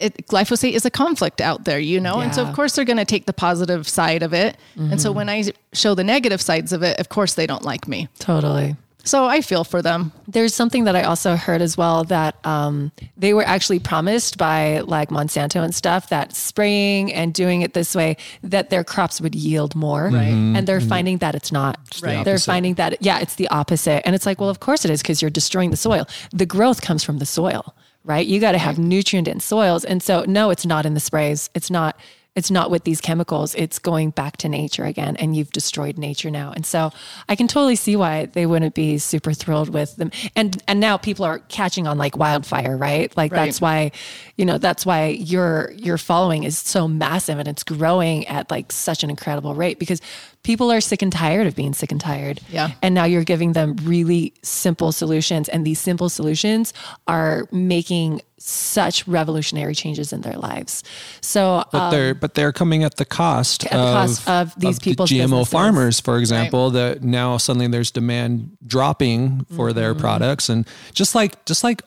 it, 0.00 0.26
glyphosate 0.26 0.72
is 0.72 0.84
a 0.84 0.90
conflict 0.90 1.40
out 1.40 1.64
there, 1.64 1.78
you 1.78 2.00
know? 2.00 2.20
And 2.20 2.34
so, 2.34 2.44
of 2.44 2.54
course, 2.54 2.74
they're 2.74 2.84
going 2.84 2.96
to 2.98 3.04
take 3.04 3.26
the 3.26 3.32
positive 3.32 3.88
side 3.88 4.22
of 4.22 4.32
it. 4.34 4.56
And 4.76 5.00
so, 5.00 5.12
when 5.12 5.28
I 5.28 5.44
show 5.72 5.94
the 5.94 6.04
negative 6.04 6.40
sides 6.42 6.72
of 6.72 6.82
it, 6.82 6.98
of 7.00 7.08
course, 7.08 7.34
they 7.34 7.46
don't 7.46 7.62
like 7.64 7.86
me. 7.88 8.08
totally 8.18 8.76
So, 9.04 9.26
I 9.26 9.40
feel 9.40 9.64
for 9.64 9.82
them. 9.82 10.12
There's 10.26 10.54
something 10.54 10.84
that 10.84 10.96
I 10.96 11.02
also 11.02 11.36
heard 11.36 11.60
as 11.62 11.76
well 11.76 12.04
that 12.04 12.34
um, 12.46 12.90
they 13.16 13.34
were 13.34 13.44
actually 13.44 13.78
promised 13.78 14.36
by 14.38 14.80
like 14.80 15.10
Monsanto 15.10 15.62
and 15.62 15.74
stuff 15.74 16.08
that 16.08 16.34
spraying 16.34 17.12
and 17.12 17.32
doing 17.34 17.62
it 17.62 17.74
this 17.74 17.94
way 17.94 18.16
that 18.42 18.70
their 18.70 18.82
crops 18.82 19.20
would 19.20 19.34
yield 19.34 19.74
more, 19.74 20.04
Right. 20.10 20.28
and 20.56 20.66
they're 20.66 20.80
finding 20.80 21.18
that 21.18 21.34
it's 21.34 21.52
not. 21.52 21.78
Right. 22.02 22.24
They're 22.24 22.38
finding 22.38 22.74
that 22.74 23.00
yeah, 23.02 23.20
it's 23.20 23.34
the 23.36 23.48
opposite, 23.48 24.02
and 24.06 24.14
it's 24.16 24.26
like 24.26 24.40
well, 24.40 24.50
of 24.50 24.58
course 24.60 24.84
it 24.84 24.90
is 24.90 25.02
because 25.02 25.20
you're 25.22 25.30
destroying 25.30 25.70
the 25.70 25.76
soil. 25.76 26.06
The 26.32 26.46
growth 26.46 26.80
comes 26.80 27.04
from 27.04 27.18
the 27.18 27.26
soil, 27.26 27.74
right? 28.04 28.26
You 28.26 28.40
got 28.40 28.52
to 28.52 28.58
have 28.58 28.78
nutrient 28.78 29.26
dense 29.26 29.44
soils, 29.44 29.84
and 29.84 30.02
so 30.02 30.24
no, 30.26 30.50
it's 30.50 30.66
not 30.66 30.86
in 30.86 30.94
the 30.94 31.00
sprays. 31.00 31.50
It's 31.54 31.70
not. 31.70 31.96
it's 32.36 32.50
not 32.50 32.68
with 32.68 32.82
these 32.82 33.00
chemicals. 33.00 33.54
It's 33.54 33.78
going 33.78 34.10
back 34.10 34.36
to 34.38 34.48
nature 34.48 34.84
again, 34.84 35.14
and 35.18 35.36
you've 35.36 35.52
destroyed 35.52 35.96
nature 35.98 36.32
now. 36.32 36.50
And 36.50 36.66
so 36.66 36.90
I 37.28 37.36
can 37.36 37.46
totally 37.46 37.76
see 37.76 37.94
why 37.94 38.26
they 38.26 38.44
wouldn't 38.44 38.74
be 38.74 38.98
super 38.98 39.32
thrilled 39.32 39.68
with 39.68 39.94
them. 39.94 40.10
And 40.34 40.60
and 40.66 40.80
now 40.80 40.96
people 40.96 41.24
are 41.24 41.38
catching 41.48 41.86
on 41.86 41.96
like 41.96 42.16
wildfire, 42.16 42.76
right? 42.76 43.16
Like 43.16 43.30
Right. 43.30 43.46
that's 43.46 43.60
why, 43.60 43.92
you 44.36 44.44
know, 44.44 44.58
that's 44.58 44.84
why 44.84 45.10
your 45.10 45.70
your 45.76 45.96
following 45.96 46.42
is 46.42 46.58
so 46.58 46.88
massive 46.88 47.38
and 47.38 47.46
it's 47.46 47.62
growing 47.62 48.26
at 48.26 48.50
like 48.50 48.72
such 48.72 49.04
an 49.04 49.10
incredible 49.10 49.54
rate 49.54 49.78
because 49.78 50.00
people 50.44 50.70
are 50.70 50.80
sick 50.80 51.02
and 51.02 51.10
tired 51.12 51.46
of 51.48 51.56
being 51.56 51.74
sick 51.74 51.90
and 51.90 52.00
tired. 52.00 52.40
Yeah. 52.50 52.70
And 52.82 52.94
now 52.94 53.04
you're 53.04 53.24
giving 53.24 53.54
them 53.54 53.74
really 53.82 54.32
simple 54.42 54.92
solutions, 54.92 55.48
and 55.48 55.66
these 55.66 55.80
simple 55.80 56.08
solutions 56.08 56.72
are 57.08 57.48
making 57.50 58.20
such 58.38 59.08
revolutionary 59.08 59.74
changes 59.74 60.12
in 60.12 60.20
their 60.20 60.36
lives. 60.36 60.84
So 61.22 61.64
but 61.72 61.90
they're 61.90 62.14
but 62.14 62.34
they're 62.34 62.52
coming 62.52 62.84
at 62.84 62.96
the 62.98 63.04
cost 63.06 63.64
Um, 63.72 63.78
At 63.80 63.84
the 63.86 63.92
cost 63.94 64.28
of 64.28 64.54
these 64.60 64.78
the 64.78 64.84
people's 64.84 65.10
GMO 65.10 65.22
businesses. 65.24 65.48
farmers, 65.52 66.00
for 66.00 66.18
example, 66.18 66.70
that 66.72 67.02
now 67.02 67.38
suddenly 67.38 67.66
there's 67.68 67.90
demand 67.90 68.56
dropping 68.66 69.46
for 69.56 69.68
Mm-hmm. 69.70 69.78
their 69.78 69.94
products, 69.94 70.48
and 70.50 70.66
just 70.92 71.14
like 71.14 71.42
just 71.46 71.64
like 71.64 71.82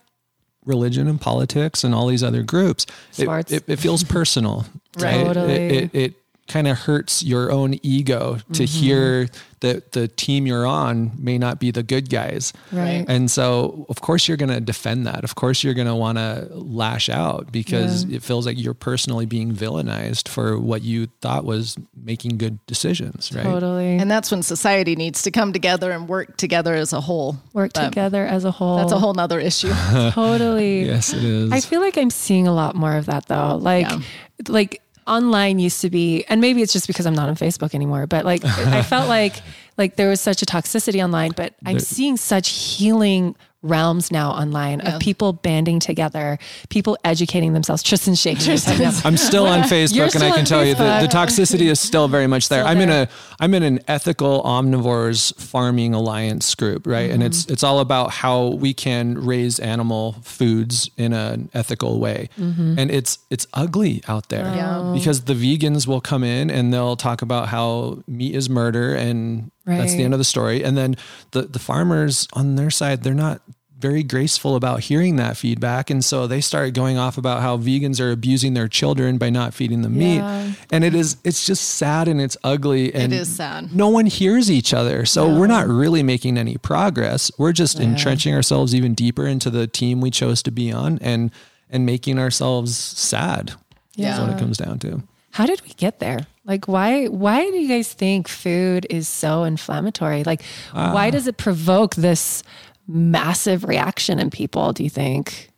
religion 0.66 1.08
and 1.08 1.22
politics 1.22 1.84
and 1.86 1.94
all 1.96 2.08
these 2.08 2.24
other 2.24 2.44
groups, 2.44 2.86
it, 3.18 3.30
it, 3.52 3.64
it 3.68 3.80
feels 3.80 4.04
personal, 4.04 4.66
right? 5.00 5.24
Totally. 5.26 5.54
It, 5.54 5.72
it, 5.72 5.96
it 5.96 6.14
kind 6.48 6.68
of 6.68 6.78
hurts 6.78 7.24
your 7.24 7.52
own 7.52 7.76
ego 7.84 8.38
to 8.54 8.64
Mm-hmm. 8.64 8.80
hear 8.84 9.28
that 9.60 9.92
the 9.94 10.08
team 10.08 10.46
you're 10.46 10.68
on 10.68 11.12
may 11.18 11.36
not 11.38 11.60
be 11.60 11.72
the 11.72 11.82
good 11.82 12.10
guys. 12.12 12.54
Right. 12.72 13.04
And 13.08 13.30
so, 13.30 13.88
of 13.90 14.02
course, 14.02 14.28
you're 14.28 14.38
going 14.38 14.52
to 14.54 14.62
defend 14.62 15.08
that. 15.08 15.24
Of 15.24 15.34
course, 15.34 15.64
you're 15.64 15.74
going 15.74 15.88
to 15.88 15.96
want 15.96 16.20
to 16.20 16.48
lash 16.52 17.10
out 17.10 17.52
because 17.52 18.04
it 18.04 18.22
feels 18.22 18.46
like 18.46 18.58
you're 18.60 18.76
personally 18.76 19.26
being 19.26 19.52
villainized 19.54 20.28
for 20.30 20.60
what 20.60 20.84
you 20.84 21.08
thought 21.22 21.44
was 21.44 21.76
making 21.96 22.38
good 22.38 22.64
decisions, 22.68 23.34
right? 23.34 23.44
totally 23.44 23.98
And 23.98 24.12
that's 24.12 24.30
when 24.30 24.44
society 24.44 24.96
needs 24.96 25.24
to 25.24 25.32
come 25.32 25.52
together 25.54 25.92
and 25.92 26.08
work 26.08 26.38
together 26.38 26.76
as 26.76 26.94
a 26.94 27.02
whole. 27.02 27.38
work 27.54 27.74
But 27.74 27.86
together 27.90 28.28
as 28.28 28.46
a 28.46 28.52
whole. 28.52 28.78
That's 28.78 28.92
a 28.92 29.00
whole 29.00 29.16
nother 29.16 29.40
issue. 29.40 29.74
totally. 30.12 30.84
Yes, 30.86 31.14
it 31.14 31.24
is. 31.24 31.52
I 31.52 31.62
feel 31.62 31.82
like 31.82 31.98
I'm 31.98 32.12
seeing 32.12 32.48
a 32.48 32.54
lot 32.54 32.76
more 32.76 32.96
of 32.96 33.08
that 33.08 33.26
though. 33.26 33.56
Like, 33.58 33.90
Yeah. 33.90 34.00
like 34.48 34.82
online 35.08 35.60
used 35.60 35.82
to 35.82 35.90
be, 35.90 36.24
and 36.26 36.42
maybe 36.42 36.62
it's 36.62 36.74
just 36.74 36.88
because 36.88 37.06
I'm 37.06 37.16
not 37.16 37.30
on 37.30 37.36
Facebook 37.36 37.74
anymore, 37.74 38.08
but 38.08 38.26
like 38.26 38.44
I 38.46 38.82
felt 38.82 39.08
like 39.18 39.42
like 39.78 39.96
there 39.96 40.10
was 40.10 40.22
such 40.22 40.42
a 40.42 40.46
toxicity 40.46 41.04
online, 41.04 41.32
but 41.36 41.54
I'm 41.66 41.80
seeing 41.80 42.18
such 42.18 42.50
healing 42.50 43.36
realms 43.64 44.12
now 44.12 44.32
online 44.32 44.80
Yeah. 44.84 44.96
of 44.96 45.02
people 45.02 45.34
banding 45.34 45.80
together, 45.80 46.38
people 46.70 46.98
educating 47.04 47.54
themselves. 47.54 47.82
Tristan 47.84 48.16
shaking 48.16 48.46
his. 48.52 49.06
I'm 49.06 49.18
still 49.18 49.46
on 49.48 49.60
You're 49.68 49.68
Facebook, 49.68 50.16
and 50.16 50.24
I 50.24 50.30
can 50.30 50.40
on 50.40 50.46
tell 50.46 50.64
you 50.66 50.76
the, 50.76 51.00
the 51.02 51.08
toxicity 51.08 51.70
is 51.72 51.80
still 51.80 52.08
very 52.08 52.28
much 52.28 52.50
there. 52.50 52.62
Still 52.64 52.72
I'm 52.72 52.82
in 52.82 52.90
there. 52.90 53.04
a 53.04 53.44
I'm 53.44 53.54
in 53.54 53.64
an 53.64 53.80
ethical 53.88 54.44
omnivores 54.44 55.34
farming 55.40 55.94
alliance 55.94 56.54
group, 56.56 56.86
right? 56.88 57.10
And 57.10 57.24
it's 57.24 57.38
Mm-hmm. 57.44 57.54
it's 57.54 57.64
all 57.64 57.80
about 57.80 58.12
how 58.12 58.48
we 58.48 58.74
can 58.74 59.24
raise 59.26 59.60
animal 59.60 60.16
foods 60.24 60.90
in 60.98 61.14
an 61.14 61.50
ethical 61.54 62.00
way. 62.00 62.30
Mm-hmm. 62.40 62.80
And 62.80 62.92
it's 62.92 63.20
it's 63.30 63.48
ugly 63.54 64.04
out 64.08 64.30
there 64.30 64.46
Yeah. 64.56 64.92
because 64.96 65.22
the 65.26 65.34
vegans 65.34 65.88
will 65.88 66.02
come 66.02 66.24
in 66.24 66.50
and 66.50 66.74
they'll 66.74 66.96
talk 66.96 67.22
about 67.22 67.50
how 67.50 68.00
meat 68.08 68.36
is 68.36 68.50
murder 68.50 68.94
and 68.96 69.52
that's 69.68 69.94
the 69.94 70.04
end 70.04 70.14
of 70.14 70.18
the 70.20 70.24
story. 70.24 70.64
And 70.64 70.78
then 70.78 70.96
the 71.32 71.44
the 71.44 71.60
farmers 71.60 72.28
on 72.34 72.56
their 72.56 72.70
side, 72.72 73.04
they're 73.04 73.14
not 73.14 73.42
very 73.80 74.02
graceful 74.02 74.56
about 74.56 74.80
hearing 74.80 75.18
that 75.18 75.38
feedback. 75.38 75.92
And 75.92 76.04
so 76.04 76.26
they 76.26 76.42
start 76.42 76.74
going 76.74 76.98
off 76.98 77.16
about 77.16 77.44
how 77.44 77.58
vegans 77.58 78.00
are 78.02 78.10
abusing 78.12 78.56
their 78.56 78.68
children 78.68 79.20
by 79.20 79.30
not 79.30 79.54
feeding 79.54 79.84
them 79.84 80.02
Yeah. 80.02 80.46
meat. 80.48 80.58
And 80.72 80.84
it 80.84 80.96
is, 80.96 81.18
it's 81.24 81.46
just 81.46 81.64
sad 81.64 82.08
and 82.08 82.20
it's 82.20 82.36
ugly. 82.44 82.92
And 82.96 83.14
is 83.14 83.36
sad. 83.36 83.76
No 83.76 83.90
one 83.90 84.08
hears 84.08 84.50
each 84.50 84.74
other. 84.74 85.06
So 85.06 85.30
we're 85.38 85.46
not 85.46 85.68
really 85.68 86.02
making 86.02 86.40
any 86.40 86.58
progress. 86.58 87.30
We're 87.38 87.54
just 87.54 87.80
entrenching 87.80 88.34
ourselves 88.34 88.74
even 88.74 88.96
deeper 88.96 89.28
into 89.28 89.52
the 89.52 89.68
team 89.68 90.02
we 90.02 90.10
chose 90.10 90.42
to 90.44 90.52
be 90.52 90.72
on 90.72 90.98
and, 91.00 91.30
and 91.70 91.86
making 91.86 92.18
ourselves 92.18 92.76
sad. 92.76 93.54
That's 93.96 94.20
what 94.20 94.32
it 94.32 94.40
comes 94.40 94.58
down 94.58 94.80
to. 94.80 95.04
How 95.34 95.46
did 95.46 95.62
we 95.62 95.74
get 95.76 96.00
there? 96.00 96.26
Like 96.48 96.66
why 96.68 97.06
why 97.08 97.44
do 97.52 97.58
you 97.58 97.68
guys 97.68 97.92
think 97.94 98.28
food 98.28 98.88
is 98.90 99.08
so 99.08 99.44
inflammatory? 99.44 100.24
Like 100.24 100.42
Ah. 100.74 100.94
why 100.94 101.10
does 101.10 101.28
it 101.28 101.38
provoke 101.38 101.96
this 101.96 102.42
massive 102.88 103.66
reaction 103.66 104.18
in 104.18 104.30
people, 104.30 104.72
do 104.74 104.84
you 104.84 104.90
think? 104.90 105.52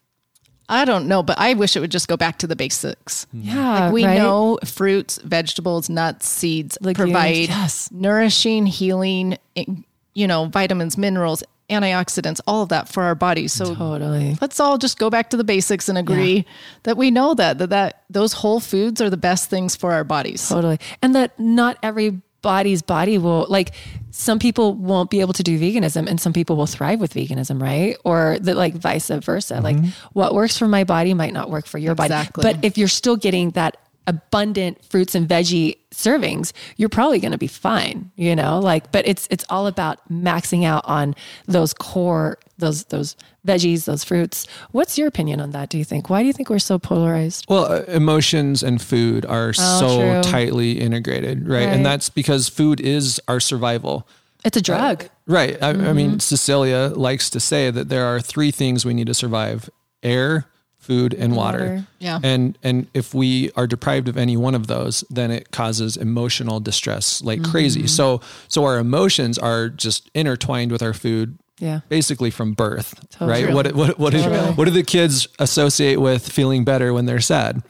I 0.67 0.85
don't 0.85 1.07
know, 1.07 1.23
but 1.23 1.39
I 1.39 1.53
wish 1.53 1.75
it 1.75 1.79
would 1.79 1.91
just 1.91 2.07
go 2.07 2.15
back 2.17 2.37
to 2.39 2.47
the 2.47 2.55
basics. 2.55 3.25
Yeah. 3.33 3.85
Like 3.85 3.93
we 3.93 4.05
right? 4.05 4.17
know 4.17 4.59
fruits, 4.65 5.19
vegetables, 5.23 5.89
nuts, 5.89 6.27
seeds 6.27 6.77
Legumes, 6.81 7.11
provide 7.11 7.35
yes. 7.49 7.89
nourishing, 7.91 8.65
healing, 8.67 9.37
eh, 9.55 9.65
you 10.13 10.27
know, 10.27 10.45
vitamins, 10.45 10.95
minerals, 10.97 11.43
antioxidants, 11.69 12.41
all 12.47 12.63
of 12.63 12.69
that 12.69 12.87
for 12.89 13.03
our 13.03 13.15
bodies. 13.15 13.53
So 13.53 13.75
Totally. 13.75 14.37
let's 14.41 14.59
all 14.59 14.77
just 14.77 14.97
go 14.99 15.09
back 15.09 15.29
to 15.31 15.37
the 15.37 15.43
basics 15.43 15.89
and 15.89 15.97
agree 15.97 16.45
that 16.83 16.97
we 16.97 17.11
know 17.11 17.33
that, 17.35 17.57
that 17.59 17.69
that 17.69 18.03
those 18.09 18.33
whole 18.33 18.59
foods 18.59 19.01
are 19.01 19.09
the 19.09 19.17
best 19.17 19.49
things 19.49 19.75
for 19.75 19.91
our 19.91 20.03
bodies. 20.03 20.47
Totally. 20.47 20.79
And 21.01 21.15
that 21.15 21.39
not 21.39 21.77
everybody's 21.83 22.81
body 22.81 23.17
will 23.17 23.45
like 23.49 23.73
some 24.11 24.39
people 24.39 24.73
won't 24.73 25.09
be 25.09 25.21
able 25.21 25.33
to 25.33 25.43
do 25.43 25.59
veganism 25.59 26.07
and 26.07 26.19
some 26.19 26.33
people 26.33 26.55
will 26.55 26.67
thrive 26.67 26.99
with 26.99 27.13
veganism, 27.13 27.61
right? 27.61 27.97
Or 28.03 28.37
that 28.41 28.55
like 28.55 28.73
vice 28.75 29.09
versa. 29.09 29.61
Like 29.61 29.77
mm-hmm. 29.77 29.89
what 30.13 30.33
works 30.33 30.57
for 30.57 30.67
my 30.67 30.83
body 30.83 31.13
might 31.13 31.33
not 31.33 31.49
work 31.49 31.65
for 31.65 31.77
your 31.77 31.95
body. 31.95 32.13
Exactly. 32.13 32.43
body. 32.43 32.55
But 32.55 32.65
if 32.65 32.77
you're 32.77 32.87
still 32.87 33.15
getting 33.15 33.51
that 33.51 33.77
abundant 34.09 34.83
fruits 34.85 35.13
and 35.15 35.27
veggie 35.27 35.77
servings, 35.91 36.51
you're 36.77 36.89
probably 36.89 37.19
going 37.19 37.31
to 37.31 37.37
be 37.37 37.47
fine, 37.47 38.11
you 38.15 38.35
know? 38.35 38.59
Like 38.59 38.91
but 38.91 39.07
it's 39.07 39.27
it's 39.31 39.45
all 39.49 39.67
about 39.67 39.97
maxing 40.11 40.65
out 40.65 40.83
on 40.85 41.15
those 41.47 41.73
core 41.73 42.37
those 42.57 42.83
those 42.85 43.15
veggies, 43.47 43.85
those 43.85 44.03
fruits. 44.03 44.47
What's 44.71 44.97
your 44.97 45.07
opinion 45.07 45.39
on 45.39 45.51
that, 45.51 45.69
do 45.69 45.77
you 45.77 45.85
think? 45.85 46.09
Why 46.09 46.21
do 46.21 46.27
you 46.27 46.33
think 46.33 46.49
we're 46.49 46.59
so 46.59 46.77
polarized? 46.77 47.45
Well, 47.47 47.71
uh, 47.71 47.83
emotions 47.87 48.63
and 48.63 48.81
food 48.81 49.25
are 49.25 49.53
so 49.53 49.87
Oh, 49.87 50.21
true. 50.21 50.31
tightly 50.31 50.71
integrated, 50.79 51.47
right? 51.47 51.59
Right. 51.65 51.69
And 51.73 51.85
that's 51.85 52.09
because 52.09 52.49
food 52.49 52.81
is 52.81 53.21
our 53.29 53.39
survival. 53.39 54.05
It's 54.43 54.57
a 54.57 54.61
drug. 54.61 55.05
Right. 55.27 55.57
I, 55.61 55.69
I 55.69 55.73
Mm-hmm. 55.73 55.95
mean, 55.95 56.19
Cecilia 56.19 56.91
likes 56.95 57.29
to 57.31 57.39
say 57.39 57.71
that 57.71 57.87
there 57.89 58.05
are 58.05 58.19
three 58.21 58.51
things 58.51 58.85
we 58.85 58.93
need 58.93 59.07
to 59.07 59.13
survive 59.13 59.69
air, 60.03 60.45
food, 60.79 61.13
and 61.13 61.35
water. 61.35 61.59
water. 61.59 61.87
Yeah. 61.99 62.19
And 62.23 62.57
and 62.63 62.87
if 62.93 63.13
we 63.13 63.51
are 63.55 63.67
deprived 63.67 64.07
of 64.07 64.17
any 64.17 64.35
one 64.37 64.55
of 64.55 64.65
those, 64.67 65.03
then 65.09 65.29
it 65.29 65.51
causes 65.51 65.97
emotional 65.97 66.59
distress 66.59 67.21
like 67.21 67.39
Mm-hmm. 67.41 67.51
crazy. 67.51 67.87
So 67.87 68.21
so 68.47 68.63
our 68.65 68.79
emotions 68.79 69.37
are 69.37 69.69
just 69.69 70.09
intertwined 70.15 70.71
with 70.71 70.81
our 70.81 70.93
food 70.93 71.37
Yeah. 71.59 71.81
basically 71.89 72.31
from 72.31 72.53
birth, 72.53 72.95
Totally. 73.11 73.45
right? 73.45 73.53
What 73.53 73.73
what 73.75 73.99
what 73.99 74.11
do, 74.13 74.21
Totally. 74.23 74.53
what 74.53 74.65
do 74.65 74.71
the 74.71 74.83
kids 74.83 75.27
associate 75.37 75.99
with 76.01 76.27
feeling 76.27 76.63
better 76.63 76.93
when 76.93 77.05
they're 77.05 77.19
sad? 77.21 77.61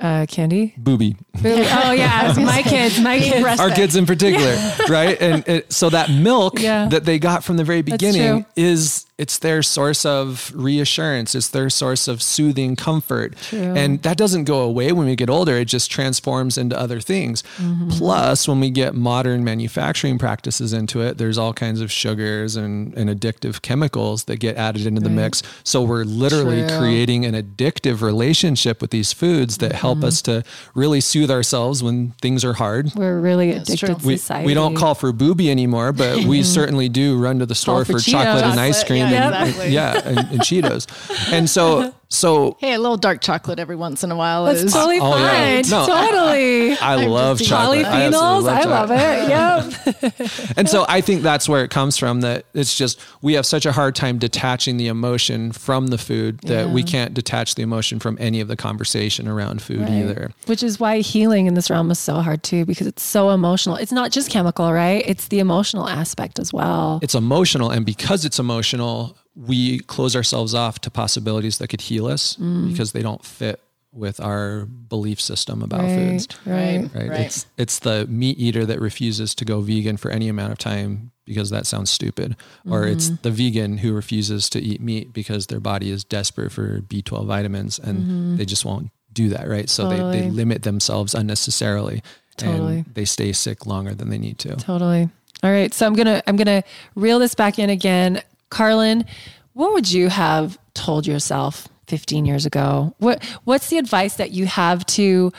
Uh, 0.00 0.26
candy. 0.26 0.74
Booby. 0.76 1.14
oh 1.44 1.92
yeah, 1.92 2.34
my 2.38 2.60
kids, 2.62 2.98
my 3.00 3.20
kids. 3.20 3.60
our 3.60 3.70
kids 3.70 3.94
in 3.94 4.04
particular, 4.04 4.56
right? 4.88 5.16
And 5.22 5.46
it, 5.46 5.72
so 5.72 5.90
that 5.90 6.10
milk 6.10 6.58
Yeah. 6.60 6.88
that 6.88 7.04
they 7.04 7.20
got 7.20 7.44
from 7.44 7.56
the 7.56 7.62
very 7.64 7.82
beginning 7.82 8.44
is 8.56 9.06
it's 9.22 9.38
their 9.38 9.62
source 9.62 10.04
of 10.04 10.52
reassurance. 10.54 11.34
It's 11.38 11.48
their 11.56 11.70
source 11.70 12.08
of 12.08 12.16
soothing 12.22 12.76
comfort. 12.76 13.36
True. 13.48 13.74
And 13.80 14.02
that 14.02 14.16
doesn't 14.16 14.44
go 14.44 14.60
away 14.70 14.92
when 14.92 15.06
we 15.06 15.16
get 15.16 15.30
older. 15.30 15.54
It 15.56 15.66
just 15.76 15.90
transforms 15.90 16.58
into 16.58 16.76
other 16.78 17.00
things. 17.00 17.42
Mm-hmm. 17.58 17.90
Plus, 17.90 18.48
when 18.48 18.58
we 18.60 18.70
get 18.70 18.94
modern 18.94 19.44
manufacturing 19.44 20.18
practices 20.18 20.72
into 20.72 21.00
it, 21.00 21.18
there's 21.18 21.38
all 21.38 21.52
kinds 21.52 21.80
of 21.80 21.92
sugars 21.92 22.56
and, 22.56 22.92
and 22.98 23.08
addictive 23.08 23.62
chemicals 23.62 24.24
that 24.24 24.38
get 24.40 24.56
added 24.56 24.86
into 24.86 25.00
the 25.00 25.10
mix. 25.10 25.42
So 25.64 25.82
we're 25.82 26.04
literally 26.04 26.66
True. 26.66 26.78
creating 26.78 27.24
an 27.24 27.34
addictive 27.34 28.02
relationship 28.02 28.80
with 28.82 28.90
these 28.90 29.12
foods 29.12 29.58
that 29.58 29.72
help 29.72 29.92
Mm-hmm. 29.92 30.04
us 30.06 30.22
to 30.22 30.42
really 30.74 31.00
soothe 31.02 31.30
ourselves 31.30 31.82
when 31.82 32.12
things 32.22 32.44
are 32.46 32.54
hard 32.54 32.90
We're 32.96 33.20
really 33.20 33.50
addicted 33.52 33.78
true. 33.86 33.96
we, 34.02 34.16
society. 34.16 34.46
we 34.46 34.54
don't 34.54 34.74
call 34.74 34.94
for 34.94 35.12
booby 35.12 35.50
anymore, 35.50 35.92
but 35.92 36.24
we 36.24 36.42
certainly 36.58 36.88
do 36.88 37.18
run 37.22 37.38
to 37.40 37.46
the 37.46 37.54
store 37.54 37.84
for 37.84 37.92
for, 37.92 37.98
chocolate 38.00 38.44
and 38.44 38.58
ice 38.58 38.82
cream 38.84 39.00
Yeah, 39.00 39.06
and, 39.08 39.11
exactly. 39.12 39.68
yeah, 39.70 40.00
and, 40.04 40.18
and 40.18 40.40
Cheetos. 40.40 40.86
And 41.32 41.48
so, 41.48 41.94
so 42.12 42.56
Hey, 42.60 42.74
a 42.74 42.78
little 42.78 42.96
dark 42.96 43.20
chocolate 43.20 43.58
every 43.58 43.76
once 43.76 44.04
in 44.04 44.10
a 44.10 44.16
while 44.16 44.44
That's 44.44 44.62
is 44.62 44.72
totally 44.72 44.98
Oh, 45.00 45.16
yeah. 45.18 45.62
fine. 45.62 45.70
No, 45.70 45.86
totally. 45.86 46.72
I 46.78 47.06
love 47.06 47.40
chocolate. 47.40 47.84
I 47.86 48.10
Polyphenols. 48.10 48.48
I 48.48 48.64
love 48.64 48.88
chocolate. 48.88 48.98
it. 49.00 49.28
Yep. 49.28 50.52
And 50.56 50.68
so 50.68 50.84
I 50.88 51.00
think 51.00 51.22
that's 51.22 51.48
where 51.48 51.64
it 51.64 51.70
comes 51.70 51.96
from 51.96 52.20
that 52.20 52.44
it's 52.54 52.76
just 52.76 53.00
we 53.22 53.32
have 53.34 53.46
such 53.46 53.64
a 53.66 53.72
hard 53.72 53.94
time 53.94 54.18
detaching 54.18 54.76
the 54.76 54.86
emotion 54.88 55.52
from 55.52 55.88
the 55.88 55.98
food 55.98 56.38
that 56.42 56.70
we 56.70 56.82
can't 56.82 57.14
detach 57.14 57.54
the 57.54 57.62
emotion 57.62 57.98
from 57.98 58.16
any 58.20 58.40
of 58.40 58.48
the 58.48 58.56
conversation 58.56 59.26
around 59.26 59.62
food 59.62 59.88
either. 59.88 60.30
Which 60.46 60.62
is 60.62 60.78
why 60.78 60.98
healing 60.98 61.46
in 61.46 61.54
this 61.54 61.70
realm 61.70 61.90
is 61.90 61.98
so 61.98 62.16
hard 62.16 62.42
too, 62.42 62.64
because 62.66 62.86
it's 62.86 63.02
so 63.02 63.30
emotional. 63.30 63.76
It's 63.76 63.92
not 63.92 64.10
just 64.12 64.30
chemical, 64.30 64.72
right? 64.72 65.02
It's 65.06 65.28
the 65.28 65.38
emotional 65.38 65.88
aspect 65.88 66.38
as 66.38 66.52
well. 66.52 67.00
It's 67.02 67.14
emotional 67.14 67.70
and 67.70 67.86
because 67.86 68.24
it's 68.24 68.38
emotional, 68.38 69.16
we 69.34 69.78
close 69.80 70.14
ourselves 70.14 70.54
off 70.54 70.80
to 70.80 70.90
possibilities 70.90 71.58
that 71.58 71.68
could 71.68 71.80
heal 71.82 72.06
us 72.06 72.36
Mm. 72.36 72.70
because 72.70 72.92
they 72.92 73.02
don't 73.02 73.24
fit 73.24 73.60
with 73.94 74.20
our 74.20 74.64
belief 74.66 75.20
system 75.20 75.62
about 75.62 75.80
Right, 75.80 75.94
foods. 75.94 76.28
right. 76.46 76.90
Right? 76.94 77.08
Right. 77.10 77.20
It's 77.20 77.46
it's 77.58 77.78
the 77.80 78.06
meat 78.06 78.38
eater 78.38 78.64
that 78.66 78.80
refuses 78.80 79.34
to 79.36 79.44
go 79.44 79.60
vegan 79.60 79.96
for 79.98 80.10
any 80.10 80.28
amount 80.28 80.52
of 80.52 80.58
time 80.58 81.10
because 81.26 81.50
that 81.50 81.66
sounds 81.66 81.90
stupid. 81.90 82.36
Or 82.68 82.86
it's 82.86 83.06
Mm-hmm. 83.06 83.22
the 83.22 83.30
vegan 83.30 83.78
who 83.78 83.92
refuses 83.92 84.48
to 84.50 84.60
eat 84.60 84.80
meat 84.80 85.12
because 85.12 85.46
their 85.48 85.60
body 85.60 85.90
is 85.90 86.04
desperate 86.04 86.52
for 86.52 86.80
B12 86.80 87.26
vitamins 87.26 87.78
and 87.78 88.38
they 88.38 88.44
just 88.46 88.64
won't 88.64 88.90
do 89.12 89.28
that, 89.28 89.46
right? 89.46 89.68
So 89.68 89.88
they, 89.88 89.96
they 89.96 90.26
Mm-hmm. 90.26 90.36
Limit 90.36 90.62
themselves 90.62 91.14
unnecessarily 91.14 92.02
Totally. 92.38 92.78
and 92.78 92.94
they 92.94 93.04
stay 93.04 93.32
sick 93.32 93.66
longer 93.66 93.94
than 93.94 94.08
they 94.08 94.18
need 94.18 94.38
to. 94.38 94.56
Totally. 94.56 95.10
All 95.42 95.50
right. 95.50 95.72
So 95.74 95.86
I'm 95.86 95.94
gonna 95.94 96.22
I'm 96.26 96.36
gonna 96.36 96.62
reel 96.94 97.18
this 97.18 97.34
back 97.34 97.58
in 97.58 97.68
again. 97.68 98.22
Karalynne, 98.52 99.06
what 99.54 99.72
would 99.72 99.90
you 99.90 100.08
have 100.08 100.58
told 100.74 101.06
yourself 101.06 101.68
15 101.88 102.24
years 102.24 102.46
ago? 102.46 102.94
What 102.98 103.24
what's 103.44 103.68
the 103.68 103.78
advice 103.78 104.14
that 104.16 104.30
you 104.30 104.46
have 104.46 104.84
to 104.86 105.32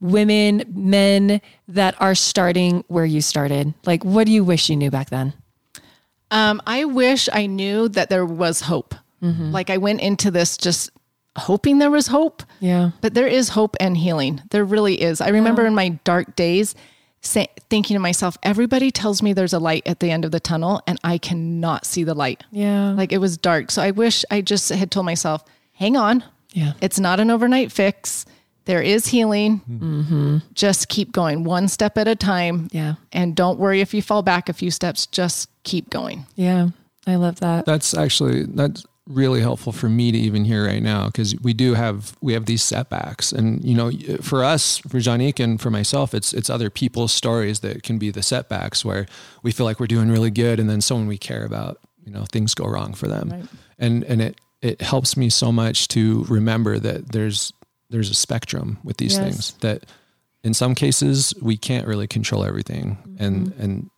women, 0.00 0.64
men 0.68 1.40
that 1.68 1.94
are 2.00 2.14
starting 2.14 2.84
where 2.88 3.04
you 3.04 3.20
started? 3.20 3.74
Like 3.84 4.04
what 4.04 4.26
do 4.26 4.32
you 4.32 4.44
wish 4.44 4.68
you 4.68 4.76
knew 4.76 4.90
back 4.90 5.10
then? 5.10 5.32
Um, 6.30 6.62
I 6.66 6.84
wish 6.84 7.28
I 7.32 7.46
knew 7.46 7.88
that 7.88 8.08
there 8.08 8.24
was 8.24 8.60
hope. 8.62 8.94
Like 9.52 9.70
I 9.70 9.76
went 9.76 10.00
into 10.00 10.30
this 10.32 10.56
just 10.56 10.90
hoping 11.36 11.78
there 11.78 11.90
was 11.90 12.08
hope. 12.08 12.42
Yeah. 12.60 12.90
But 13.00 13.14
there 13.14 13.28
is 13.28 13.50
hope 13.50 13.76
and 13.78 13.96
healing. 13.96 14.42
There 14.50 14.64
really 14.64 15.00
is. 15.00 15.20
I 15.20 15.28
remember 15.28 15.64
in 15.64 15.74
my 15.74 15.90
dark 16.04 16.34
days 16.36 16.74
say, 17.22 17.48
thinking 17.70 17.94
to 17.94 18.00
myself, 18.00 18.36
everybody 18.42 18.90
tells 18.90 19.22
me 19.22 19.32
there's 19.32 19.52
a 19.52 19.58
light 19.58 19.86
at 19.86 20.00
the 20.00 20.10
end 20.10 20.24
of 20.24 20.30
the 20.30 20.40
tunnel 20.40 20.82
and 20.86 20.98
I 21.04 21.18
cannot 21.18 21.86
see 21.86 22.04
the 22.04 22.14
light. 22.14 22.44
Yeah. 22.50 22.90
Like 22.92 23.12
it 23.12 23.18
was 23.18 23.36
dark. 23.38 23.70
So 23.70 23.80
I 23.80 23.92
wish 23.92 24.24
I 24.30 24.40
just 24.40 24.68
had 24.68 24.90
told 24.90 25.06
myself, 25.06 25.44
hang 25.72 25.96
on. 25.96 26.24
Yeah. 26.52 26.72
It's 26.80 27.00
not 27.00 27.20
an 27.20 27.30
overnight 27.30 27.72
fix. 27.72 28.26
There 28.64 28.82
is 28.82 29.06
healing. 29.06 29.60
Mm-hmm. 29.68 30.38
Just 30.54 30.88
keep 30.88 31.12
going 31.12 31.44
one 31.44 31.68
step 31.68 31.96
at 31.96 32.06
a 32.06 32.14
time. 32.14 32.68
Yeah. 32.72 32.94
And 33.12 33.34
don't 33.34 33.58
worry 33.58 33.80
if 33.80 33.94
you 33.94 34.02
fall 34.02 34.22
back 34.22 34.48
a 34.48 34.52
few 34.52 34.70
steps, 34.70 35.06
just 35.06 35.48
keep 35.64 35.90
going. 35.90 36.26
Yeah. 36.36 36.68
I 37.06 37.16
love 37.16 37.40
that. 37.40 37.66
That's 37.66 37.94
actually 37.94 38.44
that's 38.44 38.84
really 39.08 39.40
helpful 39.40 39.72
for 39.72 39.88
me 39.88 40.12
to 40.12 40.18
even 40.18 40.44
hear 40.44 40.64
right 40.66 40.82
now 40.82 41.06
because 41.06 41.34
we 41.40 41.52
do 41.52 41.74
have 41.74 42.16
we 42.20 42.34
have 42.34 42.46
these 42.46 42.62
setbacks. 42.62 43.32
And 43.32 43.64
you 43.64 43.74
know 43.74 43.90
for 44.20 44.44
us 44.44 44.78
for 44.78 44.98
Janique 44.98 45.42
and 45.42 45.60
for 45.60 45.70
myself 45.70 46.14
it's 46.14 46.32
it's 46.32 46.48
other 46.48 46.70
people's 46.70 47.12
stories 47.12 47.60
that 47.60 47.82
can 47.82 47.98
be 47.98 48.10
the 48.10 48.22
setbacks 48.22 48.84
where 48.84 49.06
we 49.42 49.50
feel 49.50 49.66
like 49.66 49.80
we're 49.80 49.86
doing 49.88 50.10
really 50.10 50.30
good 50.30 50.60
and 50.60 50.70
then 50.70 50.80
someone 50.80 51.08
we 51.08 51.18
care 51.18 51.44
about 51.44 51.78
you 52.04 52.12
know 52.12 52.24
things 52.30 52.54
go 52.54 52.64
wrong 52.64 52.94
for 52.94 53.08
them. 53.08 53.48
And 53.78 54.04
and 54.04 54.22
it 54.22 54.40
it 54.60 54.80
helps 54.80 55.16
me 55.16 55.28
so 55.28 55.50
much 55.50 55.88
to 55.88 56.24
remember 56.28 56.78
that 56.78 57.10
there's 57.10 57.52
there's 57.90 58.10
a 58.10 58.14
spectrum 58.14 58.78
with 58.84 58.96
these 58.98 59.16
Yes. 59.16 59.22
things 59.22 59.52
that 59.60 59.84
in 60.44 60.54
some 60.54 60.74
cases 60.74 61.34
we 61.42 61.56
can't 61.56 61.86
really 61.86 62.06
control 62.06 62.44
everything. 62.44 62.98
And 63.18 63.48
mm-hmm. 63.48 63.62
and 63.62 63.90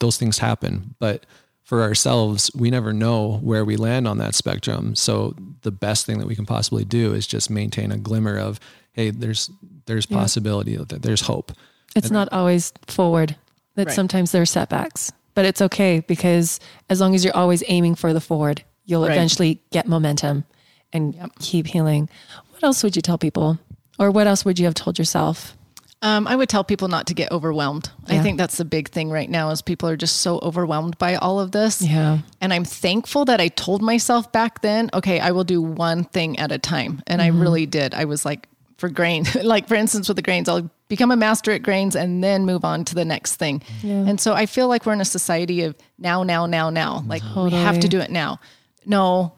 those 0.00 0.18
things 0.18 0.38
happen. 0.38 0.94
But 0.98 1.24
for 1.70 1.82
ourselves 1.82 2.50
we 2.54 2.68
never 2.68 2.92
know 2.92 3.38
where 3.50 3.64
we 3.64 3.76
land 3.76 4.08
on 4.08 4.18
that 4.18 4.34
spectrum 4.34 4.96
so 4.96 5.34
the 5.62 5.70
best 5.70 6.04
thing 6.04 6.18
that 6.18 6.26
we 6.26 6.34
can 6.34 6.44
possibly 6.44 6.84
do 6.84 7.14
is 7.14 7.28
just 7.28 7.48
maintain 7.48 7.92
a 7.92 7.96
glimmer 7.96 8.36
of 8.36 8.58
hey 8.92 9.10
there's 9.10 9.48
there's 9.86 10.04
possibility 10.04 10.74
that 10.76 11.02
there's 11.02 11.22
hope 11.22 11.52
It's 11.94 12.10
not 12.10 12.28
always 12.32 12.72
forward. 12.88 13.36
That 13.76 13.86
Right. 13.86 13.94
sometimes 13.94 14.30
there 14.32 14.42
are 14.42 14.46
setbacks, 14.58 15.12
but 15.36 15.44
it's 15.44 15.62
okay 15.62 16.00
because 16.06 16.58
as 16.88 17.00
long 17.00 17.14
as 17.14 17.24
you're 17.24 17.36
always 17.36 17.62
aiming 17.68 17.94
for 17.96 18.12
the 18.12 18.20
forward, 18.20 18.62
you'll 18.84 19.02
Right. 19.06 19.12
eventually 19.16 19.60
get 19.70 19.86
momentum 19.88 20.44
and 20.92 21.14
keep 21.38 21.66
healing. 21.68 22.08
What 22.52 22.62
else 22.64 22.82
would 22.84 22.94
you 22.96 23.02
tell 23.02 23.16
people? 23.18 23.58
Or 23.98 24.10
what 24.10 24.26
else 24.26 24.44
would 24.44 24.58
you 24.58 24.66
have 24.66 24.74
told 24.74 24.98
yourself? 24.98 25.56
Um, 26.02 26.26
I 26.26 26.34
would 26.34 26.48
tell 26.48 26.64
people 26.64 26.88
not 26.88 27.06
to 27.08 27.14
get 27.14 27.30
overwhelmed. 27.30 27.90
I 28.08 28.20
think 28.20 28.38
that's 28.38 28.56
the 28.56 28.64
big 28.64 28.88
thing 28.88 29.10
right 29.10 29.28
now 29.28 29.50
is 29.50 29.60
people 29.60 29.86
are 29.88 29.96
just 29.98 30.18
so 30.18 30.38
overwhelmed 30.42 30.96
by 30.96 31.16
all 31.16 31.38
of 31.38 31.52
this. 31.52 31.82
Yeah. 31.82 32.20
And 32.40 32.54
I'm 32.54 32.64
thankful 32.64 33.26
that 33.26 33.38
I 33.38 33.48
told 33.48 33.82
myself 33.82 34.32
back 34.32 34.62
then, 34.62 34.88
okay, 34.94 35.20
I 35.20 35.32
will 35.32 35.44
do 35.44 35.60
one 35.60 36.04
thing 36.04 36.38
at 36.38 36.52
a 36.52 36.58
time. 36.58 37.02
And 37.06 37.20
Mm-hmm. 37.20 37.36
I 37.38 37.42
really 37.42 37.66
did. 37.66 37.92
I 37.92 38.06
was 38.06 38.24
like, 38.24 38.48
for 38.78 38.88
grain, 38.88 39.26
like 39.42 39.68
for 39.68 39.74
instance, 39.74 40.08
with 40.08 40.16
the 40.16 40.22
grains, 40.22 40.48
I'll 40.48 40.70
become 40.88 41.10
a 41.10 41.16
master 41.16 41.52
at 41.52 41.62
grains 41.62 41.94
and 41.94 42.24
then 42.24 42.46
move 42.46 42.64
on 42.64 42.82
to 42.86 42.94
the 42.94 43.04
next 43.04 43.36
thing. 43.36 43.62
Yeah. 43.82 43.96
And 44.06 44.18
so 44.18 44.32
I 44.32 44.46
feel 44.46 44.68
like 44.68 44.86
we're 44.86 44.94
in 44.94 45.02
a 45.02 45.04
society 45.04 45.64
of 45.64 45.76
now, 45.98 46.22
now, 46.22 46.46
now, 46.46 46.70
now. 46.70 47.04
Like 47.06 47.22
we 47.36 47.50
have 47.50 47.78
to 47.80 47.88
do 47.88 48.00
it 48.00 48.10
now. 48.10 48.40
No, 48.86 49.34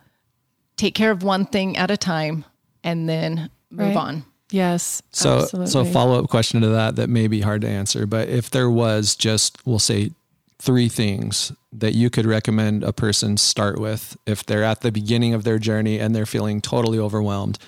take 0.76 0.94
care 0.94 1.10
of 1.10 1.24
one 1.24 1.44
thing 1.44 1.76
at 1.76 1.90
a 1.90 1.96
time 1.96 2.44
and 2.84 3.08
then 3.08 3.50
move 3.68 3.88
Right. 3.88 3.96
on. 3.96 4.24
Yes. 4.52 5.02
So, 5.10 5.40
absolutely. 5.40 5.70
so 5.70 5.84
follow 5.84 6.22
up 6.22 6.28
question 6.28 6.60
to 6.60 6.68
that 6.68 6.96
that 6.96 7.08
may 7.08 7.26
be 7.26 7.40
hard 7.40 7.62
to 7.62 7.68
answer, 7.68 8.06
but 8.06 8.28
if 8.28 8.50
there 8.50 8.70
was 8.70 9.16
just, 9.16 9.66
we'll 9.66 9.78
say, 9.78 10.10
three 10.58 10.88
things 10.88 11.50
that 11.72 11.94
you 11.94 12.08
could 12.08 12.24
recommend 12.24 12.84
a 12.84 12.92
person 12.92 13.36
start 13.36 13.80
with 13.80 14.16
if 14.26 14.46
they're 14.46 14.62
at 14.62 14.82
the 14.82 14.92
beginning 14.92 15.34
of 15.34 15.42
their 15.42 15.58
journey 15.58 15.98
and 15.98 16.14
they're 16.14 16.24
feeling 16.24 16.60
totally 16.60 17.00
overwhelmed, 17.00 17.58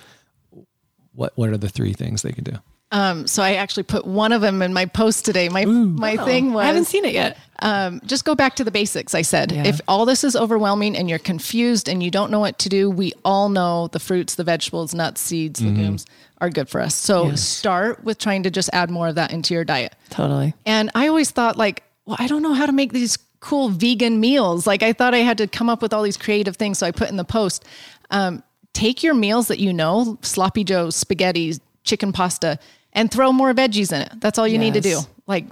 what 1.13 1.33
what 1.35 1.49
are 1.49 1.57
the 1.57 1.69
three 1.69 1.91
things 1.91 2.21
they 2.21 2.31
could 2.31 2.45
do? 2.45 2.57
Um, 2.91 3.27
so 3.27 3.41
I 3.43 3.55
actually 3.55 3.83
put 3.83 4.05
one 4.05 4.31
of 4.31 4.41
them 4.41 4.61
in 4.61 4.73
my 4.73 4.85
post 4.85 5.25
today. 5.25 5.49
My 5.49 5.65
my 5.65 6.17
thing 6.17 6.53
was 6.53 6.63
I 6.63 6.67
haven't 6.67 6.85
seen 6.85 7.03
it 7.03 7.13
yet. 7.13 7.37
um, 7.59 7.99
just 8.05 8.23
go 8.25 8.35
back 8.35 8.55
to 8.57 8.63
the 8.63 8.71
basics. 8.71 9.15
I 9.15 9.21
said, 9.23 9.51
Yeah. 9.51 9.65
if 9.65 9.81
all 9.87 10.05
this 10.05 10.23
is 10.23 10.35
overwhelming 10.35 10.95
and 10.95 11.09
you're 11.09 11.19
confused 11.19 11.89
and 11.89 12.01
you 12.03 12.11
don't 12.11 12.29
know 12.31 12.39
what 12.39 12.59
to 12.59 12.69
do, 12.69 12.89
we 12.89 13.11
all 13.25 13.49
know 13.49 13.87
the 13.87 13.99
fruits, 13.99 14.35
the 14.35 14.43
vegetables, 14.43 14.93
nuts, 14.93 15.19
seeds, 15.19 15.61
legumes 15.61 16.05
are 16.39 16.49
good 16.49 16.69
for 16.69 16.79
us. 16.79 16.93
So 16.95 17.33
start 17.35 18.03
with 18.03 18.17
trying 18.19 18.43
to 18.43 18.51
just 18.51 18.69
add 18.71 18.89
more 18.91 19.07
of 19.07 19.15
that 19.15 19.31
into 19.33 19.53
your 19.53 19.65
diet. 19.65 19.95
Totally. 20.11 20.53
And 20.65 20.91
I 20.93 21.07
always 21.07 21.31
thought 21.31 21.57
like, 21.57 21.83
well, 22.05 22.17
I 22.19 22.27
don't 22.27 22.43
know 22.43 22.53
how 22.53 22.67
to 22.67 22.71
make 22.71 22.93
these 22.93 23.17
cool 23.39 23.69
vegan 23.69 24.19
meals. 24.19 24.67
Like 24.67 24.83
I 24.83 24.93
thought 24.93 25.13
I 25.13 25.19
had 25.19 25.37
to 25.39 25.47
come 25.47 25.69
up 25.69 25.81
with 25.81 25.91
all 25.91 26.03
these 26.03 26.17
creative 26.17 26.55
things. 26.55 26.77
So 26.79 26.87
I 26.87 26.91
put 26.91 27.09
in 27.09 27.15
the 27.15 27.25
post, 27.25 27.65
um, 28.11 28.43
take 28.73 29.01
your 29.01 29.15
meals 29.15 29.47
that 29.47 29.59
you 29.59 29.73
know, 29.73 30.17
sloppy 30.21 30.63
joe, 30.63 30.89
spaghetti, 30.91 31.55
chicken 31.85 32.11
pasta, 32.11 32.59
and 32.93 33.09
throw 33.11 33.31
more 33.31 33.53
veggies 33.53 33.93
in 33.93 34.01
it. 34.01 34.11
That's 34.19 34.37
all 34.37 34.47
you 34.47 34.57
need 34.57 34.73
to 34.73 34.81
do. 34.81 34.99
Like 35.27 35.45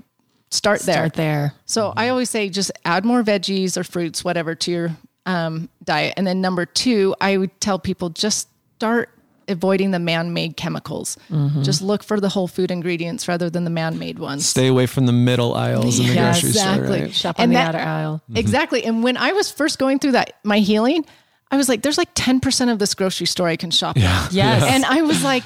start 0.51 0.81
there. 0.81 0.95
Start 0.95 1.13
there. 1.13 1.53
So 1.65 1.93
I 1.95 2.09
always 2.09 2.29
say 2.29 2.49
just 2.49 2.71
add 2.85 3.05
more 3.05 3.23
veggies 3.23 3.77
or 3.77 3.83
fruits, 3.83 4.23
whatever, 4.23 4.55
to 4.55 4.71
your 4.71 4.91
um, 5.25 5.69
diet. 5.83 6.13
And 6.17 6.27
then 6.27 6.41
number 6.41 6.65
two, 6.65 7.15
I 7.21 7.37
would 7.37 7.59
tell 7.61 7.79
people 7.79 8.09
just 8.09 8.49
start 8.77 9.09
avoiding 9.49 9.91
the 9.91 9.99
man-made 9.99 10.55
chemicals. 10.55 11.17
Mm-hmm. 11.29 11.63
Just 11.63 11.81
look 11.81 12.01
for 12.03 12.19
the 12.21 12.29
whole 12.29 12.47
food 12.47 12.71
ingredients 12.71 13.27
rather 13.27 13.49
than 13.49 13.65
the 13.65 13.69
man-made 13.69 14.17
ones. 14.19 14.45
Stay 14.45 14.67
away 14.67 14.85
from 14.85 15.05
the 15.05 15.11
middle 15.11 15.53
aisles 15.53 15.99
in 15.99 16.07
the 16.07 16.13
Yeah, 16.13 16.31
grocery 16.31 16.49
exactly. 16.49 16.85
store. 16.87 17.05
Right? 17.07 17.13
Shop 17.13 17.39
on 17.39 17.43
And 17.43 17.51
the 17.51 17.55
that- 17.55 17.75
outer 17.75 17.83
aisle. 17.83 18.21
Exactly. 18.35 18.85
And 18.85 19.03
when 19.03 19.17
I 19.17 19.33
was 19.33 19.51
first 19.51 19.79
going 19.79 19.99
through 19.99 20.13
that, 20.13 20.33
my 20.45 20.59
healing, 20.59 21.05
I 21.51 21.57
was 21.57 21.67
like, 21.67 21.81
there's 21.81 21.97
like 21.97 22.13
10% 22.15 22.71
of 22.71 22.79
this 22.79 22.93
grocery 22.95 23.27
store 23.27 23.47
I 23.49 23.57
can 23.57 23.69
shop 23.69 23.97
at. 23.97 24.31
Yes. 24.31 24.63
And 24.63 24.85
I 24.85 25.01
was 25.01 25.23
like, 25.25 25.43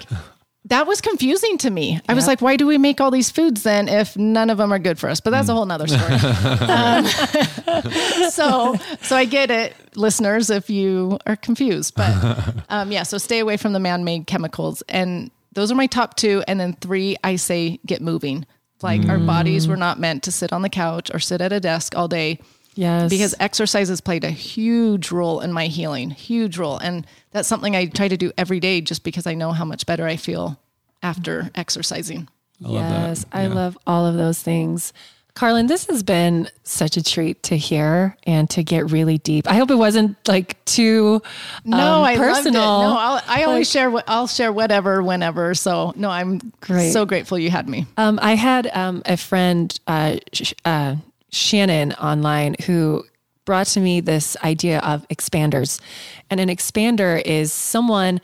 that 0.69 0.85
was 0.85 1.01
confusing 1.01 1.57
to 1.59 1.69
me. 1.69 1.99
I 2.09 2.13
was 2.13 2.27
like, 2.27 2.41
why 2.41 2.57
do 2.57 2.67
we 2.67 2.77
make 2.77 2.99
all 2.99 3.11
these 3.11 3.29
foods 3.29 3.63
then 3.63 3.87
if 3.87 4.17
none 4.17 4.49
of 4.49 4.57
them 4.57 4.73
are 4.73 4.79
good 4.79 4.99
for 4.99 5.09
us? 5.09 5.19
But 5.21 5.31
that's 5.31 5.49
a 5.49 5.53
whole 5.53 5.65
nother 5.65 5.87
story. 5.87 6.13
um, 6.61 7.05
so, 8.31 8.75
so 9.01 9.15
I 9.15 9.25
get 9.25 9.49
it, 9.49 9.75
listeners, 9.95 10.49
if 10.49 10.69
you 10.69 11.19
are 11.25 11.35
confused. 11.35 11.95
But 11.95 12.53
um, 12.69 12.91
yeah, 12.91 13.03
so 13.03 13.17
stay 13.17 13.39
away 13.39 13.57
from 13.57 13.73
the 13.73 13.79
man-made 13.79 14.27
chemicals. 14.27 14.83
And 14.89 15.31
those 15.53 15.71
are 15.71 15.75
my 15.75 15.87
top 15.87 16.15
two. 16.15 16.43
And 16.47 16.59
then 16.59 16.73
three, 16.73 17.15
I 17.23 17.37
say 17.37 17.79
get 17.85 18.01
moving. 18.01 18.45
Like 18.81 19.07
our 19.09 19.17
bodies 19.17 19.67
were 19.67 19.77
not 19.77 19.99
meant 19.99 20.21
to 20.23 20.31
sit 20.31 20.53
on 20.53 20.61
the 20.61 20.69
couch 20.69 21.09
or 21.11 21.17
sit 21.17 21.41
at 21.41 21.51
a 21.51 21.59
desk 21.59 21.97
all 21.97 22.07
day 22.07 22.39
yes. 22.77 23.09
because 23.09 23.35
exercise 23.39 23.89
has 23.89 23.99
played 24.01 24.23
a 24.23 24.29
huge 24.29 25.11
role 25.11 25.41
in 25.41 25.51
my 25.51 25.67
healing, 25.67 26.09
huge 26.11 26.57
role. 26.57 26.77
And 26.77 27.05
that's 27.31 27.47
something 27.47 27.75
I 27.75 27.87
try 27.87 28.07
to 28.07 28.17
do 28.17 28.31
every 28.37 28.59
day 28.59 28.81
just 28.81 29.03
because 29.03 29.27
I 29.27 29.33
know 29.33 29.51
how 29.51 29.65
much 29.65 29.85
better 29.85 30.05
I 30.05 30.15
feel 30.15 30.59
after 31.03 31.51
exercising. 31.55 32.27
I 32.63 32.67
love 32.69 32.89
that. 32.89 33.07
yes, 33.09 33.25
I 33.31 33.47
love 33.47 33.77
all 33.85 34.05
of 34.05 34.15
those 34.15 34.41
things. 34.41 34.93
Karalynne, 35.35 35.67
this 35.67 35.85
has 35.85 36.01
been 36.01 36.49
such 36.63 36.97
a 36.97 37.03
treat 37.03 37.43
to 37.43 37.55
hear 37.55 38.17
and 38.25 38.49
to 38.49 38.63
get 38.63 38.89
really 38.89 39.19
deep. 39.19 39.47
I 39.47 39.53
hope 39.53 39.69
it 39.69 39.75
wasn't 39.75 40.17
like 40.27 40.65
too 40.65 41.21
No, 41.63 41.77
um, 41.77 42.03
I 42.03 42.17
personal. 42.17 42.63
loved 42.63 42.85
it. 42.87 42.89
No, 42.89 42.97
I'll, 42.99 43.21
I 43.27 43.43
always 43.43 43.67
Like- 43.67 43.71
share 43.71 43.91
what 43.91 44.05
I'll 44.07 44.25
share 44.25 44.51
whatever, 44.51 45.03
whenever. 45.03 45.53
So 45.53 45.93
no, 45.95 46.09
I'm 46.09 46.39
Great. 46.61 46.91
so 46.91 47.05
grateful 47.05 47.37
you 47.37 47.51
had 47.51 47.69
me. 47.69 47.85
Um, 47.97 48.17
I 48.19 48.33
had 48.33 48.65
um, 48.75 49.03
a 49.05 49.15
friend, 49.15 49.79
uh, 49.85 50.15
Sh- 50.33 50.53
uh, 50.65 50.95
Shannon, 51.29 51.93
online 51.93 52.55
who 52.65 53.05
brought 53.45 53.67
to 53.67 53.79
me 53.79 54.01
this 54.01 54.35
idea 54.43 54.79
of 54.79 55.07
expanders. 55.07 55.79
And 56.29 56.39
an 56.39 56.49
expander 56.49 57.21
is 57.25 57.53
someone 57.53 58.19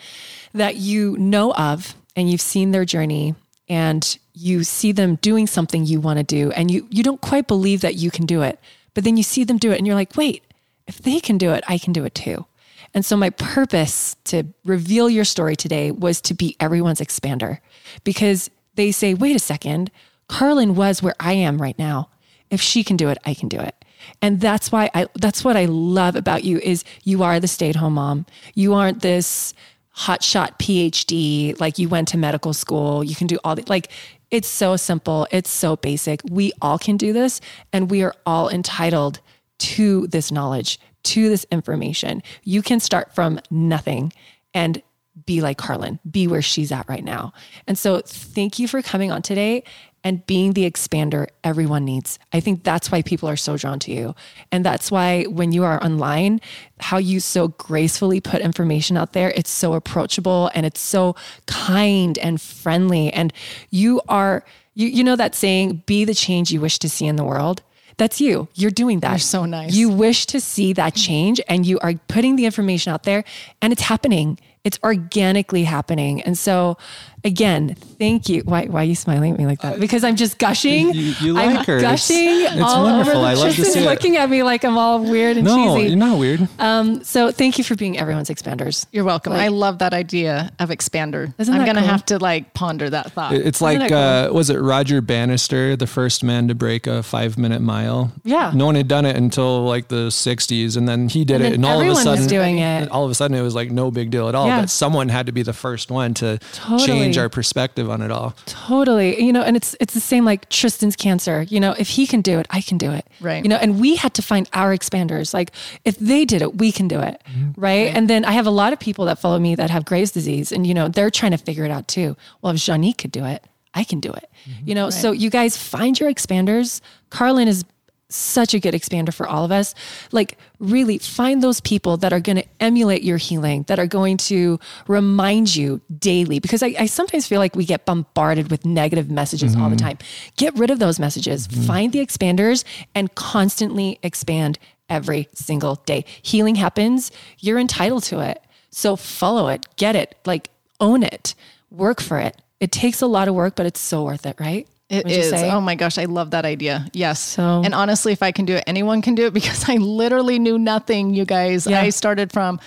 that 0.54 0.76
you 0.76 1.18
know 1.18 1.54
of 1.54 1.96
and 2.16 2.30
you've 2.30 2.42
seen 2.42 2.72
their 2.72 2.86
journey 2.86 3.34
and 3.70 4.18
you 4.34 4.64
see 4.64 4.92
them 4.92 5.16
doing 5.16 5.48
something 5.48 5.86
you 5.86 6.02
want 6.02 6.18
to 6.18 6.24
do 6.24 6.52
and 6.52 6.70
you, 6.70 6.86
you 6.90 7.04
don't 7.04 7.22
quite 7.22 7.48
believe 7.48 7.82
that 7.82 7.96
you 7.96 8.12
can 8.12 8.26
do 8.26 8.42
it. 8.42 8.60
But 8.94 9.06
then 9.06 9.16
you 9.16 9.24
see 9.24 9.46
them 9.46 9.58
do 9.58 9.72
it 9.72 9.78
and 9.78 9.88
you're 9.88 9.96
like, 9.96 10.16
wait, 10.18 10.44
if 10.88 11.00
they 11.00 11.20
can 11.20 11.38
do 11.38 11.52
it, 11.54 11.64
I 11.68 11.78
can 11.78 11.94
do 11.94 12.04
it 12.04 12.14
too. 12.14 12.46
And 12.94 13.06
so 13.06 13.16
my 13.16 13.32
purpose 13.32 14.16
to 14.26 14.44
reveal 14.66 15.10
your 15.10 15.26
story 15.26 15.56
today 15.56 15.90
was 15.90 16.22
to 16.22 16.34
be 16.34 16.56
everyone's 16.60 17.00
expander 17.00 17.60
because 18.04 18.52
they 18.76 18.92
say, 18.92 19.14
wait 19.14 19.36
a 19.36 19.40
second, 19.40 19.90
Karalynne 20.30 20.76
was 20.76 21.02
where 21.02 21.16
I 21.20 21.34
am 21.34 21.62
right 21.62 21.78
now. 21.80 22.10
If 22.50 22.62
she 22.62 22.84
can 22.84 22.98
do 22.98 23.10
it, 23.10 23.18
I 23.26 23.34
can 23.34 23.50
do 23.50 23.60
it. 23.60 23.76
And 24.22 24.40
that's 24.40 24.72
why 24.72 24.90
I 24.94 25.08
that's 25.16 25.44
what 25.44 25.58
I 25.58 25.66
love 25.66 26.16
about 26.16 26.44
you 26.44 26.60
is 26.60 26.84
you 27.04 27.24
are 27.24 27.40
the 27.40 27.48
stay-at-home 27.48 27.94
mom. 27.94 28.26
You 28.54 28.74
aren't 28.74 29.02
this 29.02 29.54
hotshot 29.98 30.58
PhD, 30.60 31.60
like 31.60 31.78
you 31.78 31.88
went 31.88 32.08
to 32.10 32.18
medical 32.18 32.54
school, 32.54 33.04
you 33.04 33.16
can 33.16 33.28
do 33.28 33.38
all 33.44 33.56
the 33.56 33.64
like 33.68 33.90
it's 34.32 34.48
so 34.48 34.76
simple, 34.76 35.28
it's 35.32 35.52
so 35.52 35.76
basic. 35.76 36.22
We 36.30 36.54
all 36.62 36.80
can 36.80 36.98
do 36.98 37.14
this 37.14 37.40
and 37.72 37.92
we 37.92 38.02
are 38.02 38.16
all 38.26 38.50
entitled 38.50 39.20
to 39.60 40.08
this 40.08 40.32
knowledge, 40.32 40.80
to 41.04 41.30
this 41.30 41.46
information. 41.52 42.24
You 42.44 42.64
can 42.64 42.80
start 42.80 43.14
from 43.14 43.40
nothing 43.52 44.12
and 44.54 44.82
be 45.26 45.42
like 45.42 45.60
Karalynne, 45.60 46.00
be 46.10 46.28
where 46.28 46.42
she's 46.42 46.72
at 46.72 46.90
right 46.90 47.04
now. 47.04 47.34
And 47.68 47.78
so 47.78 48.02
thank 48.02 48.58
you 48.58 48.68
for 48.68 48.82
coming 48.82 49.12
on 49.12 49.22
today 49.22 49.64
and 50.04 50.26
being 50.26 50.54
the 50.54 50.70
expander 50.70 51.28
everyone 51.44 51.86
needs. 51.86 52.20
I 52.32 52.40
think 52.40 52.64
that's 52.64 52.92
why 52.92 53.02
people 53.02 53.30
are 53.30 53.36
so 53.36 53.58
drawn 53.58 53.80
to 53.80 53.92
you. 53.92 54.16
And 54.52 54.66
that's 54.66 54.92
why 54.92 55.24
when 55.24 55.52
you 55.52 55.64
are 55.64 55.84
online, 55.84 56.42
how 56.80 56.98
you 56.98 57.20
so 57.20 57.50
gracefully 57.50 58.20
put 58.20 58.42
information 58.42 58.98
out 58.98 59.14
there, 59.14 59.32
it's 59.32 59.50
so 59.50 59.74
approachable 59.74 60.52
and 60.54 60.66
it's 60.66 60.82
so 60.82 61.16
kind 61.46 62.18
and 62.18 62.42
friendly. 62.42 63.12
And 63.14 63.32
you 63.70 64.02
are, 64.10 64.44
you, 64.74 64.88
you 64.88 65.04
know 65.04 65.16
that 65.16 65.36
saying, 65.36 65.84
be 65.86 66.04
the 66.04 66.14
change 66.14 66.52
you 66.52 66.60
wish 66.60 66.80
to 66.80 66.90
see 66.90 67.06
in 67.06 67.16
the 67.16 67.24
world? 67.24 67.62
That's 67.98 68.20
you. 68.20 68.48
You're 68.56 68.72
doing 68.72 69.02
that. 69.02 69.12
You're 69.12 69.20
so 69.20 69.46
nice. 69.46 69.74
You 69.74 69.90
wish 69.90 70.26
to 70.28 70.42
see 70.42 70.74
that 70.74 70.96
change 70.96 71.40
and 71.48 71.66
you 71.66 71.80
are 71.80 71.94
putting 72.08 72.36
the 72.36 72.46
information 72.46 72.92
out 72.92 73.04
there 73.04 73.24
and 73.62 73.72
it's 73.72 73.84
happening. 73.84 74.40
It's 74.64 74.80
organically 74.84 75.64
happening. 75.64 76.22
And 76.22 76.38
so 76.38 76.78
again, 77.26 77.76
thank 78.00 78.30
you. 78.30 78.42
Why, 78.42 78.66
why 78.66 78.82
are 78.82 78.86
you 78.86 78.96
smiling 78.96 79.34
at 79.34 79.38
me 79.38 79.46
like 79.46 79.62
that? 79.62 79.80
Because 79.80 80.04
I'm 80.04 80.16
just 80.16 80.38
gushing. 80.38 80.94
You, 80.94 81.14
you 81.22 81.34
like 81.34 81.50
I'm 81.58 81.66
her. 81.66 81.80
gushing 81.80 82.18
It's, 82.42 82.54
it's 82.54 82.62
all 82.62 82.84
wonderful. 82.84 83.18
over. 83.18 83.26
I 83.28 83.34
love 83.34 83.50
to 83.50 83.56
Tristan's 83.56 83.74
see 83.74 83.80
it. 83.84 83.86
looking 83.90 84.18
at 84.18 84.30
me 84.30 84.44
like 84.44 84.64
I'm 84.66 84.78
all 84.78 85.00
weird 85.04 85.38
and 85.38 85.46
No, 85.46 85.76
cheesy. 85.78 85.90
you're 85.90 85.98
not 85.98 86.20
weird. 86.20 86.48
Um, 86.60 87.04
so 87.04 87.32
thank 87.32 87.58
you 87.58 87.64
for 87.64 87.76
being 87.76 87.98
everyone's 87.98 88.30
expanders. 88.30 88.86
You're 88.92 89.04
welcome. 89.06 89.34
Like- 89.34 89.44
I 89.44 89.48
love 89.48 89.80
that 89.80 89.94
idea 89.94 90.52
of 90.60 90.70
expander. 90.70 91.34
Isn't 91.38 91.54
I'm 91.54 91.64
going 91.64 91.76
to 91.76 91.82
cool? 91.82 91.90
have 91.90 92.06
to 92.08 92.20
like 92.20 92.54
ponder 92.54 92.90
that 92.90 93.12
thought. 93.14 93.34
It's 93.34 93.62
like, 93.62 93.80
that 93.80 93.90
cool? 93.90 93.98
uh, 93.98 94.34
was 94.34 94.50
it 94.50 94.58
Roger 94.60 95.02
Bannister, 95.02 95.76
the 95.76 95.88
first 95.88 96.24
man 96.24 96.48
to 96.50 96.56
break 96.56 96.88
a 96.88 97.04
five 97.04 97.38
minute 97.38 97.62
mile? 97.62 98.12
Yeah. 98.24 98.52
No 98.54 98.66
one 98.66 98.76
had 98.76 98.88
done 98.88 99.06
it 99.06 99.16
until 99.16 99.64
like 99.66 99.88
the 99.88 100.08
60s, 100.10 100.76
and 100.78 100.88
then 100.88 101.10
he 101.10 101.24
did 101.26 101.36
And 101.42 101.46
it, 101.46 101.54
and 101.54 101.66
all 101.66 101.80
of 101.82 101.88
a 101.88 101.96
sudden, 101.96 102.28
doing 102.28 102.60
it. 102.60 102.90
all 102.92 103.06
of 103.06 103.12
a 103.12 103.16
sudden, 103.16 103.38
it 103.38 103.42
was 103.42 103.56
like 103.56 103.72
no 103.72 103.92
big 103.92 104.10
deal 104.12 104.28
at 104.30 104.36
all. 104.36 104.48
Yeah. 104.48 104.62
But 104.62 104.70
someone 104.70 105.10
had 105.10 105.26
to 105.28 105.32
be 105.32 105.44
the 105.44 105.54
first 105.54 105.90
one 105.92 106.14
to 106.16 106.40
Totally. 106.54 106.88
change 106.88 107.13
our 107.18 107.30
perspective 107.30 107.90
on 107.90 108.02
it 108.02 108.12
all. 108.12 108.36
Totally. 108.46 109.24
You 109.24 109.34
know, 109.34 109.42
and 109.42 109.56
it's 109.56 109.76
it's 109.80 109.94
the 109.94 110.00
same 110.00 110.26
like 110.26 110.50
Tristan's 110.50 110.96
cancer. 110.96 111.44
You 111.44 111.60
know, 111.60 111.76
if 111.78 111.90
he 111.90 112.08
can 112.08 112.22
do 112.22 112.40
it, 112.40 112.48
I 112.50 112.62
can 112.62 112.78
do 112.78 112.92
it. 112.92 113.08
Right. 113.20 113.44
You 113.44 113.50
know, 113.50 113.58
and 113.58 113.80
we 113.80 113.96
had 113.96 114.14
to 114.16 114.22
find 114.22 114.50
our 114.54 114.76
expanders. 114.76 115.34
Like 115.34 115.52
if 115.86 115.98
they 115.98 116.26
did 116.26 116.42
it, 116.42 116.58
we 116.58 116.72
can 116.72 116.88
do 116.88 117.00
it. 117.00 117.22
Mm-hmm. 117.30 117.60
Right? 117.60 117.94
And 117.96 118.10
then 118.10 118.26
I 118.26 118.32
have 118.34 118.48
a 118.48 118.52
lot 118.52 118.74
of 118.74 118.80
people 118.80 119.06
that 119.06 119.20
follow 119.20 119.40
me 119.40 119.56
that 119.56 119.70
have 119.70 119.86
Graves' 119.86 120.12
disease 120.12 120.52
and 120.52 120.66
you 120.66 120.74
know, 120.74 120.88
they're 120.88 121.12
trying 121.12 121.32
to 121.32 121.38
figure 121.38 121.66
it 121.66 121.72
out 121.72 121.88
too. 121.88 122.16
Well, 122.42 122.54
if 122.54 122.60
Janique 122.60 122.98
could 122.98 123.12
do 123.12 123.26
it, 123.26 123.44
I 123.74 123.84
can 123.84 124.00
do 124.00 124.12
it. 124.12 124.30
Mm-hmm. 124.48 124.70
You 124.70 124.76
know, 124.76 124.90
so 124.90 125.12
you 125.12 125.30
guys 125.30 125.58
find 125.58 126.00
your 126.00 126.12
expanders. 126.12 126.82
Karalynne 127.10 127.48
is 127.48 127.66
such 128.14 128.54
a 128.54 128.60
good 128.60 128.74
expander 128.74 129.14
for 129.14 129.28
all 129.28 129.44
of 129.44 129.52
us. 129.52 129.74
Like, 130.12 130.38
really 130.60 130.98
find 130.98 131.42
those 131.42 131.60
people 131.62 131.98
that 131.98 132.14
are 132.14 132.20
going 132.20 132.38
to 132.38 132.46
emulate 132.60 133.04
your 133.04 133.18
healing, 133.18 133.64
that 133.64 133.80
are 133.80 133.88
going 133.88 134.18
to 134.18 134.60
remind 134.88 135.56
you 135.56 135.82
daily. 136.00 136.40
Because 136.40 136.64
I, 136.64 136.76
I 136.80 136.86
sometimes 136.86 137.28
feel 137.28 137.40
like 137.40 137.56
we 137.56 137.66
get 137.66 137.86
bombarded 137.86 138.52
with 138.52 138.66
negative 138.66 139.10
messages 139.10 139.56
all 139.56 139.70
the 139.70 139.76
mm-hmm. 139.76 139.88
time. 139.88 139.98
Get 140.38 140.58
rid 140.58 140.72
of 140.72 140.80
those 140.80 141.00
messages, 141.00 141.48
mm-hmm. 141.48 141.64
find 141.64 141.92
the 141.92 142.06
expanders, 142.06 142.64
and 142.96 143.14
constantly 143.16 144.00
expand 144.04 144.60
every 144.90 145.28
single 145.34 145.76
day. 145.86 146.06
Healing 146.22 146.56
happens, 146.56 147.12
you're 147.40 147.60
entitled 147.60 148.04
to 148.04 148.20
it. 148.20 148.42
So, 148.70 148.96
follow 148.96 149.50
it, 149.50 149.68
get 149.76 149.96
it, 149.96 150.18
like, 150.26 150.50
own 150.80 151.04
it, 151.04 151.36
work 151.70 152.02
for 152.02 152.20
it. 152.20 152.38
It 152.60 152.72
takes 152.72 153.02
a 153.02 153.08
lot 153.08 153.28
of 153.28 153.36
work, 153.36 153.56
but 153.56 153.66
it's 153.66 153.80
so 153.80 154.04
worth 154.04 154.26
it, 154.26 154.40
right? 154.40 154.68
It 154.94 155.06
Would 155.06 155.14
you 155.16 155.24
say? 155.24 155.50
Oh 155.50 155.60
my 155.62 155.76
gosh, 155.76 155.98
I 155.98 156.06
love 156.06 156.32
that 156.32 156.46
idea. 156.46 156.88
Yes. 156.94 157.20
So- 157.20 157.62
and 157.66 157.74
honestly, 157.74 158.14
if 158.14 158.22
I 158.24 158.32
can 158.32 158.46
do 158.46 158.56
it, 158.56 158.64
anyone 158.68 159.02
can 159.02 159.16
do 159.16 159.26
it 159.26 159.34
because 159.40 159.68
I 159.70 159.76
literally 159.78 160.40
knew 160.40 160.58
nothing, 160.60 161.14
you 161.14 161.26
guys. 161.26 161.66
Yeah. 161.68 161.82
I 161.82 161.90
started 161.90 162.32
from 162.32 162.60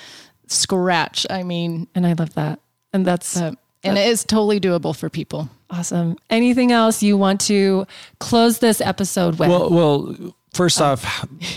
scratch. 0.49 1.27
I 1.31 1.43
mean, 1.43 1.89
And 1.95 2.07
I 2.07 2.13
love 2.15 2.35
that. 2.35 2.61
And 2.93 3.05
that's 3.07 3.37
uh, 3.37 3.53
and 3.85 3.99
it 3.99 4.09
is 4.09 4.25
totally 4.25 4.59
doable 4.59 4.97
for 4.97 5.09
people. 5.09 5.49
awesome. 5.71 6.17
Anything 6.31 6.73
else 6.73 7.03
you 7.03 7.17
want 7.17 7.41
to 7.43 7.87
close 8.19 8.59
this 8.59 8.81
episode 8.81 9.39
with? 9.39 9.49
Well, 9.49 9.71
well. 9.71 10.35
First 10.57 10.81
off, 10.81 11.05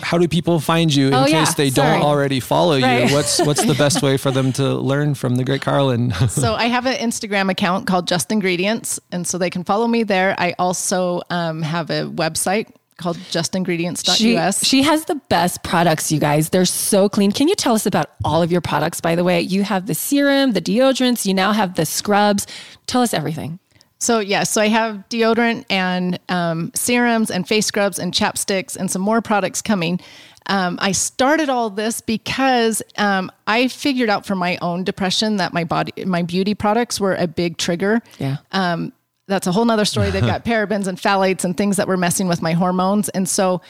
how 0.01 0.17
do 0.17 0.27
people 0.27 0.59
find 0.59 0.93
you 0.93 1.07
in 1.07 1.13
Oh, 1.13 1.23
case 1.23 1.31
yeah, 1.33 1.53
they 1.55 1.69
sorry. 1.69 1.97
don't 1.99 2.01
already 2.05 2.39
follow 2.39 2.79
Right. 2.79 3.07
you? 3.09 3.15
What's 3.15 3.39
what's 3.45 3.63
the 3.65 3.73
best 3.75 4.01
way 4.01 4.17
for 4.17 4.29
them 4.31 4.51
to 4.53 4.73
learn 4.75 5.15
from 5.15 5.35
the 5.37 5.43
great 5.45 5.61
Karalynne? 5.61 6.11
so 6.43 6.53
I 6.55 6.65
have 6.65 6.85
an 6.85 6.95
Instagram 6.95 7.49
account 7.49 7.87
called 7.87 8.07
Just 8.07 8.31
Ingredients, 8.31 8.99
and 9.11 9.25
so 9.25 9.37
they 9.37 9.49
can 9.49 9.63
follow 9.63 9.87
me 9.87 10.03
there. 10.03 10.35
I 10.37 10.53
also 10.59 11.21
um, 11.29 11.61
have 11.61 11.89
a 11.89 12.03
website 12.05 12.67
called 12.97 13.15
justingredients.us. 13.31 14.59
she, 14.59 14.65
she 14.65 14.81
has 14.83 15.05
the 15.05 15.15
best 15.29 15.63
products, 15.63 16.11
you 16.11 16.19
guys. 16.19 16.49
They're 16.49 16.65
so 16.65 17.07
clean. 17.07 17.31
Can 17.31 17.47
you 17.47 17.55
tell 17.55 17.73
us 17.75 17.85
about 17.85 18.09
all 18.25 18.41
of 18.43 18.51
your 18.51 18.59
products, 18.61 18.99
by 18.99 19.15
the 19.15 19.23
way? 19.23 19.39
You 19.39 19.63
have 19.63 19.85
the 19.87 19.95
serum, 19.95 20.51
the 20.51 20.61
deodorants, 20.61 21.25
you 21.25 21.33
now 21.33 21.53
have 21.53 21.75
the 21.75 21.85
scrubs. 21.85 22.45
Tell 22.87 23.01
us 23.01 23.13
everything. 23.13 23.59
So 23.99 24.19
yeah, 24.19 24.43
so 24.43 24.61
I 24.61 24.67
have 24.67 25.03
deodorant 25.09 25.65
and 25.69 26.19
um, 26.29 26.71
serums 26.73 27.29
and 27.29 27.47
face 27.47 27.65
scrubs 27.65 27.99
and 27.99 28.13
chapsticks 28.13 28.77
and 28.77 28.89
some 28.89 29.01
more 29.01 29.21
products 29.21 29.61
coming. 29.61 29.99
Um, 30.45 30.79
I 30.81 30.93
started 30.93 31.49
all 31.49 31.69
this 31.69 32.01
because 32.01 32.81
um, 32.97 33.31
I 33.45 33.67
figured 33.67 34.09
out 34.09 34.25
for 34.25 34.35
my 34.35 34.57
own 34.61 34.83
depression 34.83 35.37
that 35.37 35.53
my 35.53 35.63
body, 35.63 36.05
my 36.05 36.23
beauty 36.23 36.55
products 36.55 36.99
were 36.99 37.13
a 37.15 37.27
big 37.27 37.57
trigger. 37.57 38.01
Yeah. 38.19 38.37
Um, 38.51 38.93
that's 39.27 39.45
a 39.47 39.51
whole 39.51 39.65
nother 39.65 39.85
story. 39.85 40.09
They've 40.09 40.21
got 40.25 40.45
parabens 40.45 40.87
and 40.87 40.97
phthalates 40.97 41.43
and 41.43 41.55
things 41.55 41.77
that 41.77 41.87
were 41.87 41.97
messing 41.97 42.27
with 42.27 42.41
my 42.41 42.53
hormones. 42.53 43.09
And 43.09 43.27
so 43.29 43.61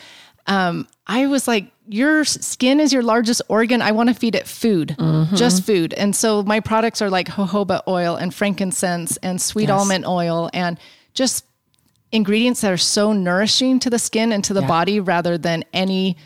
um, 0.50 0.88
I 1.08 1.28
was 1.28 1.48
like, 1.48 1.72
your 1.88 2.26
skin 2.26 2.80
is 2.80 2.92
your 2.92 3.02
largest 3.04 3.42
organ. 3.48 3.82
I 3.82 3.92
want 3.94 4.10
to 4.10 4.16
feed 4.16 4.36
it 4.36 4.48
food, 4.48 4.96
just 5.36 5.64
food. 5.64 5.94
And 5.94 6.16
so 6.16 6.44
my 6.44 6.60
products 6.60 7.02
are 7.02 7.10
like 7.10 7.28
jojoba 7.30 7.82
oil 7.88 8.16
and 8.16 8.34
frankincense 8.34 9.18
and 9.18 9.42
sweet 9.42 9.70
almond 9.70 10.06
oil 10.06 10.50
and 10.54 10.78
just 11.14 11.46
ingredients 12.12 12.62
that 12.62 12.72
are 12.72 12.78
so 12.78 13.14
nourishing 13.14 13.80
to 13.80 13.90
the 13.90 13.98
skin 14.00 14.32
and 14.32 14.44
to 14.44 14.54
the 14.54 14.62
Yeah. 14.62 14.68
body 14.68 15.00
rather 15.00 15.38
than 15.38 15.64
any 15.74 16.18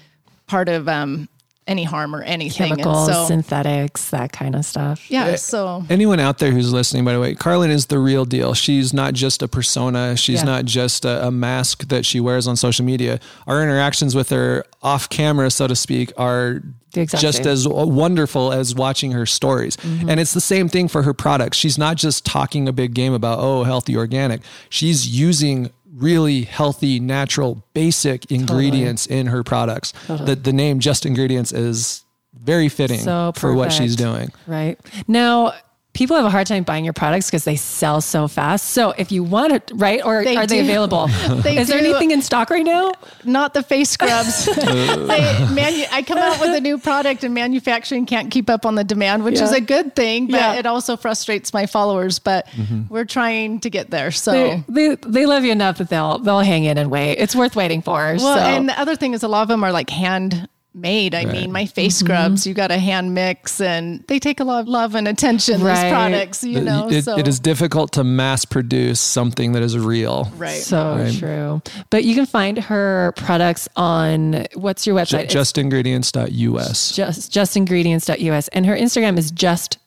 part 0.48 0.68
of 0.68 0.88
um, 0.90 1.30
any 1.68 1.84
harm 1.84 2.16
or 2.16 2.22
anything. 2.24 2.70
Chemicals, 2.70 3.08
and 3.08 3.16
so, 3.16 3.26
synthetics, 3.28 4.10
that 4.10 4.32
kind 4.32 4.56
of 4.56 4.66
stuff. 4.66 5.10
yeah, 5.10 5.26
eh, 5.28 5.36
so 5.36 5.84
Anyone 5.90 6.20
out 6.20 6.40
there 6.40 6.52
who's 6.52 6.74
listening, 6.74 7.06
by 7.06 7.14
the 7.14 7.20
way, 7.20 7.36
Karalynne 7.36 7.70
is 7.70 7.86
the 7.88 8.00
real 8.00 8.26
deal. 8.26 8.54
She's 8.54 8.94
not 8.94 9.14
just 9.14 9.42
a 9.42 9.48
persona. 9.48 10.18
She's 10.18 10.40
Yeah. 10.40 10.46
not 10.46 10.66
just 10.66 11.06
a, 11.06 11.28
a 11.28 11.32
mask 11.32 11.88
that 11.88 12.06
she 12.06 12.20
wears 12.20 12.48
on 12.48 12.56
social 12.56 12.84
media. 12.86 13.20
Our 13.48 13.64
interactions 13.64 14.16
with 14.16 14.30
her 14.30 14.66
off 14.82 15.08
camera, 15.10 15.50
so 15.52 15.68
to 15.68 15.76
speak, 15.76 16.12
are 16.18 16.62
The 16.92 17.02
exact 17.02 17.22
just 17.22 17.46
as 17.46 17.68
wonderful 17.68 18.52
as 18.52 18.76
watching 18.76 19.12
her 19.14 19.26
stories. 19.26 19.78
Mm-hmm. 19.78 20.10
And 20.10 20.20
it's 20.20 20.34
the 20.34 20.42
same 20.42 20.68
thing 20.70 20.88
for 20.90 21.04
her 21.04 21.14
products. 21.14 21.58
She's 21.58 21.78
not 21.78 21.96
just 21.98 22.26
talking 22.26 22.68
a 22.68 22.74
big 22.74 22.94
game 22.94 23.14
about, 23.14 23.40
oh, 23.40 23.64
healthy 23.64 23.96
organic. 23.96 24.42
She's 24.70 25.08
using 25.08 25.72
really 25.94 26.42
healthy, 26.44 27.00
natural, 27.00 27.64
basic 27.74 28.32
ingredients 28.32 29.06
in 29.06 29.28
her 29.28 29.44
products. 29.44 29.94
The, 30.08 30.36
the 30.36 30.54
name 30.54 30.80
Just 30.80 31.06
Ingredients 31.06 31.52
is 31.52 32.04
very 32.34 32.70
fitting 32.70 33.00
So 33.00 33.32
for 33.36 33.54
what 33.54 33.72
she's 33.72 33.96
doing. 33.96 34.32
Right. 34.48 34.80
Now, 35.08 35.54
people 35.94 36.16
have 36.16 36.26
a 36.26 36.30
hard 36.30 36.48
time 36.48 36.64
buying 36.64 36.84
your 36.84 36.94
products 36.94 37.28
because 37.28 37.44
they 37.44 37.56
sell 37.56 38.02
so 38.02 38.28
fast. 38.28 38.72
So 38.72 38.92
if 38.98 39.12
you 39.12 39.24
want 39.24 39.54
it, 39.54 39.72
right? 39.76 40.04
Or 40.04 40.24
They 40.24 40.36
are 40.36 40.48
they 40.48 40.60
available? 40.60 41.08
They 41.44 41.58
Is 41.58 41.68
there 41.68 41.78
anything 41.78 42.12
in 42.12 42.22
stock 42.22 42.50
right 42.50 42.66
now? 42.66 42.94
not 43.24 43.54
the 43.54 43.64
face 43.64 43.90
scrubs. 43.90 44.46
they, 44.56 45.48
manu- 45.52 45.86
I 45.92 46.04
come 46.06 46.18
out 46.18 46.40
with 46.40 46.56
a 46.56 46.62
new 46.62 46.78
product 46.78 47.24
and 47.24 47.34
manufacturing 47.34 48.06
can't 48.06 48.32
keep 48.32 48.50
up 48.50 48.66
on 48.66 48.76
the 48.76 48.84
demand, 48.84 49.24
which 49.24 49.40
is 49.40 49.52
a 49.52 49.62
good 49.62 49.96
thing, 49.96 50.28
but 50.28 50.40
Yeah. 50.40 50.56
it 50.56 50.66
also 50.66 50.98
frustrates 50.98 51.54
my 51.54 51.66
followers. 51.66 52.20
But 52.20 52.48
mm-hmm. 52.48 52.94
we're 52.94 53.06
trying 53.06 53.60
to 53.62 53.70
get 53.70 53.90
there. 53.92 54.12
So. 54.12 54.32
They, 54.32 54.64
they, 54.68 54.96
they 54.96 55.26
love 55.26 55.44
you 55.44 55.52
enough 55.52 55.78
that 55.78 55.90
they'll 55.90 56.20
they'll 56.20 56.40
hang 56.40 56.64
in 56.64 56.78
and 56.78 56.90
wait. 56.90 57.14
It's 57.14 57.36
worth 57.36 57.56
waiting 57.56 57.82
for. 57.82 57.94
well, 57.96 58.18
so. 58.38 58.44
and 58.44 58.70
the 58.70 58.80
other 58.80 58.96
thing 58.96 59.14
is 59.14 59.24
a 59.24 59.28
lot 59.28 59.44
of 59.44 59.48
them 59.48 59.64
are 59.64 59.72
like 59.72 59.90
hand 59.90 60.48
made. 60.76 61.14
I 61.16 61.26
mean, 61.26 61.52
my 61.52 61.66
face 61.66 61.98
mm-hmm. 61.98 62.06
scrubs, 62.08 62.48
you 62.48 62.54
got 62.54 62.68
to 62.68 62.78
hand 62.78 63.14
mix 63.14 63.62
and 63.62 64.04
they 64.08 64.20
take 64.20 64.40
a 64.40 64.44
lot 64.44 64.62
of 64.62 64.68
love 64.68 64.96
and 64.96 65.08
attention, 65.08 65.62
Right. 65.62 65.84
these 65.84 65.92
products, 65.92 66.44
you 66.44 66.62
know. 66.62 66.90
It- 66.90 67.04
so, 67.04 67.18
it 67.18 67.28
is 67.28 67.40
difficult 67.40 67.92
to 67.94 68.04
mass 68.04 68.46
produce 68.46 69.00
something 69.00 69.52
that 69.54 69.62
is 69.64 69.78
real. 69.78 70.32
right. 70.38 70.62
So 70.62 70.98
Right. 70.98 71.14
true. 71.14 71.62
But 71.90 72.04
you 72.04 72.16
can 72.16 72.26
find 72.26 72.58
her 72.58 73.14
products 73.18 73.68
on 73.76 74.46
what's 74.56 74.88
your 74.88 74.96
website? 74.96 75.26
It's 75.26 75.34
Justingredients.us. 75.36 76.96
just 76.96 77.32
justingredients.us 77.32 78.48
and 78.50 78.66
her 78.66 78.76
Instagram 78.76 79.18
is 79.18 79.32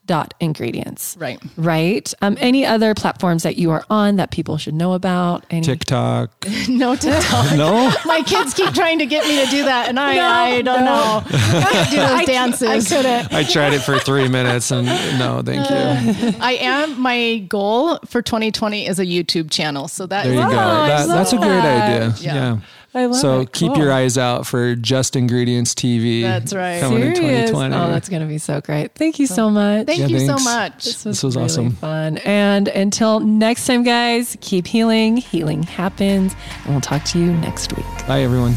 just.ingredients. 0.06 1.16
right. 1.18 1.40
Right. 1.56 2.12
Um, 2.22 2.36
any 2.40 2.64
other 2.64 2.94
platforms 2.94 3.42
that 3.42 3.56
you 3.56 3.70
are 3.70 3.84
on 3.90 4.16
that 4.16 4.30
people 4.30 4.56
should 4.58 4.74
know 4.74 4.92
about? 4.92 5.44
Any 5.50 5.62
TikTok. 5.62 6.30
No 6.68 6.94
TikTok. 6.96 7.52
No? 7.56 7.92
My 8.04 8.22
kids 8.22 8.54
keep 8.54 8.72
trying 8.74 8.98
to 8.98 9.06
get 9.06 9.26
me 9.26 9.44
to 9.44 9.50
do 9.50 9.64
that, 9.64 9.88
and 9.88 9.98
I, 9.98 10.14
No, 10.16 10.26
I 10.26 10.62
don't 10.62 10.84
no. 10.84 11.20
know. 11.20 11.22
do 11.90 11.96
those 11.96 12.26
dances. 12.26 12.92
I 12.92 12.96
couldn't. 12.96 13.32
I 13.32 13.42
tried 13.44 13.72
it 13.72 13.80
for 13.80 13.98
three 13.98 14.28
minutes 14.28 14.70
and 14.70 14.86
no, 15.18 15.42
thank 15.44 15.68
you. 15.70 16.36
I 16.40 16.52
am. 16.60 17.00
My 17.00 17.38
goal 17.48 17.98
for 18.06 18.22
2020 18.22 18.86
is 18.86 18.98
a 18.98 19.04
YouTube 19.06 19.50
channel. 19.50 19.88
So 19.88 20.06
that 20.06 20.24
There 20.24 20.32
is 20.34 20.38
you 20.40 20.46
go. 20.48 20.58
I 20.58 20.88
That, 20.88 21.06
that's 21.08 21.32
a 21.32 21.36
great 21.38 21.48
idea. 21.50 22.14
Yeah. 22.20 22.34
Yeah. 22.34 22.58
I 22.96 23.06
love 23.06 23.20
so 23.20 23.40
it. 23.42 23.52
keep 23.52 23.72
Cool. 23.74 23.82
your 23.82 23.92
eyes 23.92 24.16
out 24.16 24.46
for 24.46 24.74
Just 24.74 25.14
Ingredients 25.16 25.74
TV. 25.74 26.22
That's 26.22 26.54
right. 26.54 26.80
Coming 26.80 27.02
in 27.02 27.14
2020. 27.14 27.74
Oh, 27.74 27.88
that's 27.88 28.08
going 28.08 28.22
to 28.22 28.28
be 28.28 28.38
so 28.38 28.60
great. 28.60 28.92
Thank 28.94 29.18
you 29.18 29.26
so 29.26 29.50
much. 29.50 29.86
Thank 29.86 30.00
Yeah, 30.00 30.06
you 30.06 30.18
thanks. 30.26 30.42
so 30.42 30.50
much. 30.50 30.84
This 30.84 31.02
This 31.04 31.22
was 31.22 31.36
really 31.36 31.44
awesome. 31.44 31.70
fun. 31.72 32.16
And 32.18 32.68
until 32.68 33.20
next 33.20 33.66
time, 33.66 33.82
guys, 33.82 34.36
keep 34.40 34.66
healing. 34.66 35.18
Healing 35.18 35.62
happens. 35.62 36.34
And 36.64 36.72
we'll 36.74 36.80
talk 36.80 37.04
to 37.04 37.18
you 37.18 37.32
next 37.34 37.76
week. 37.76 37.86
Bye, 38.08 38.22
everyone. 38.22 38.56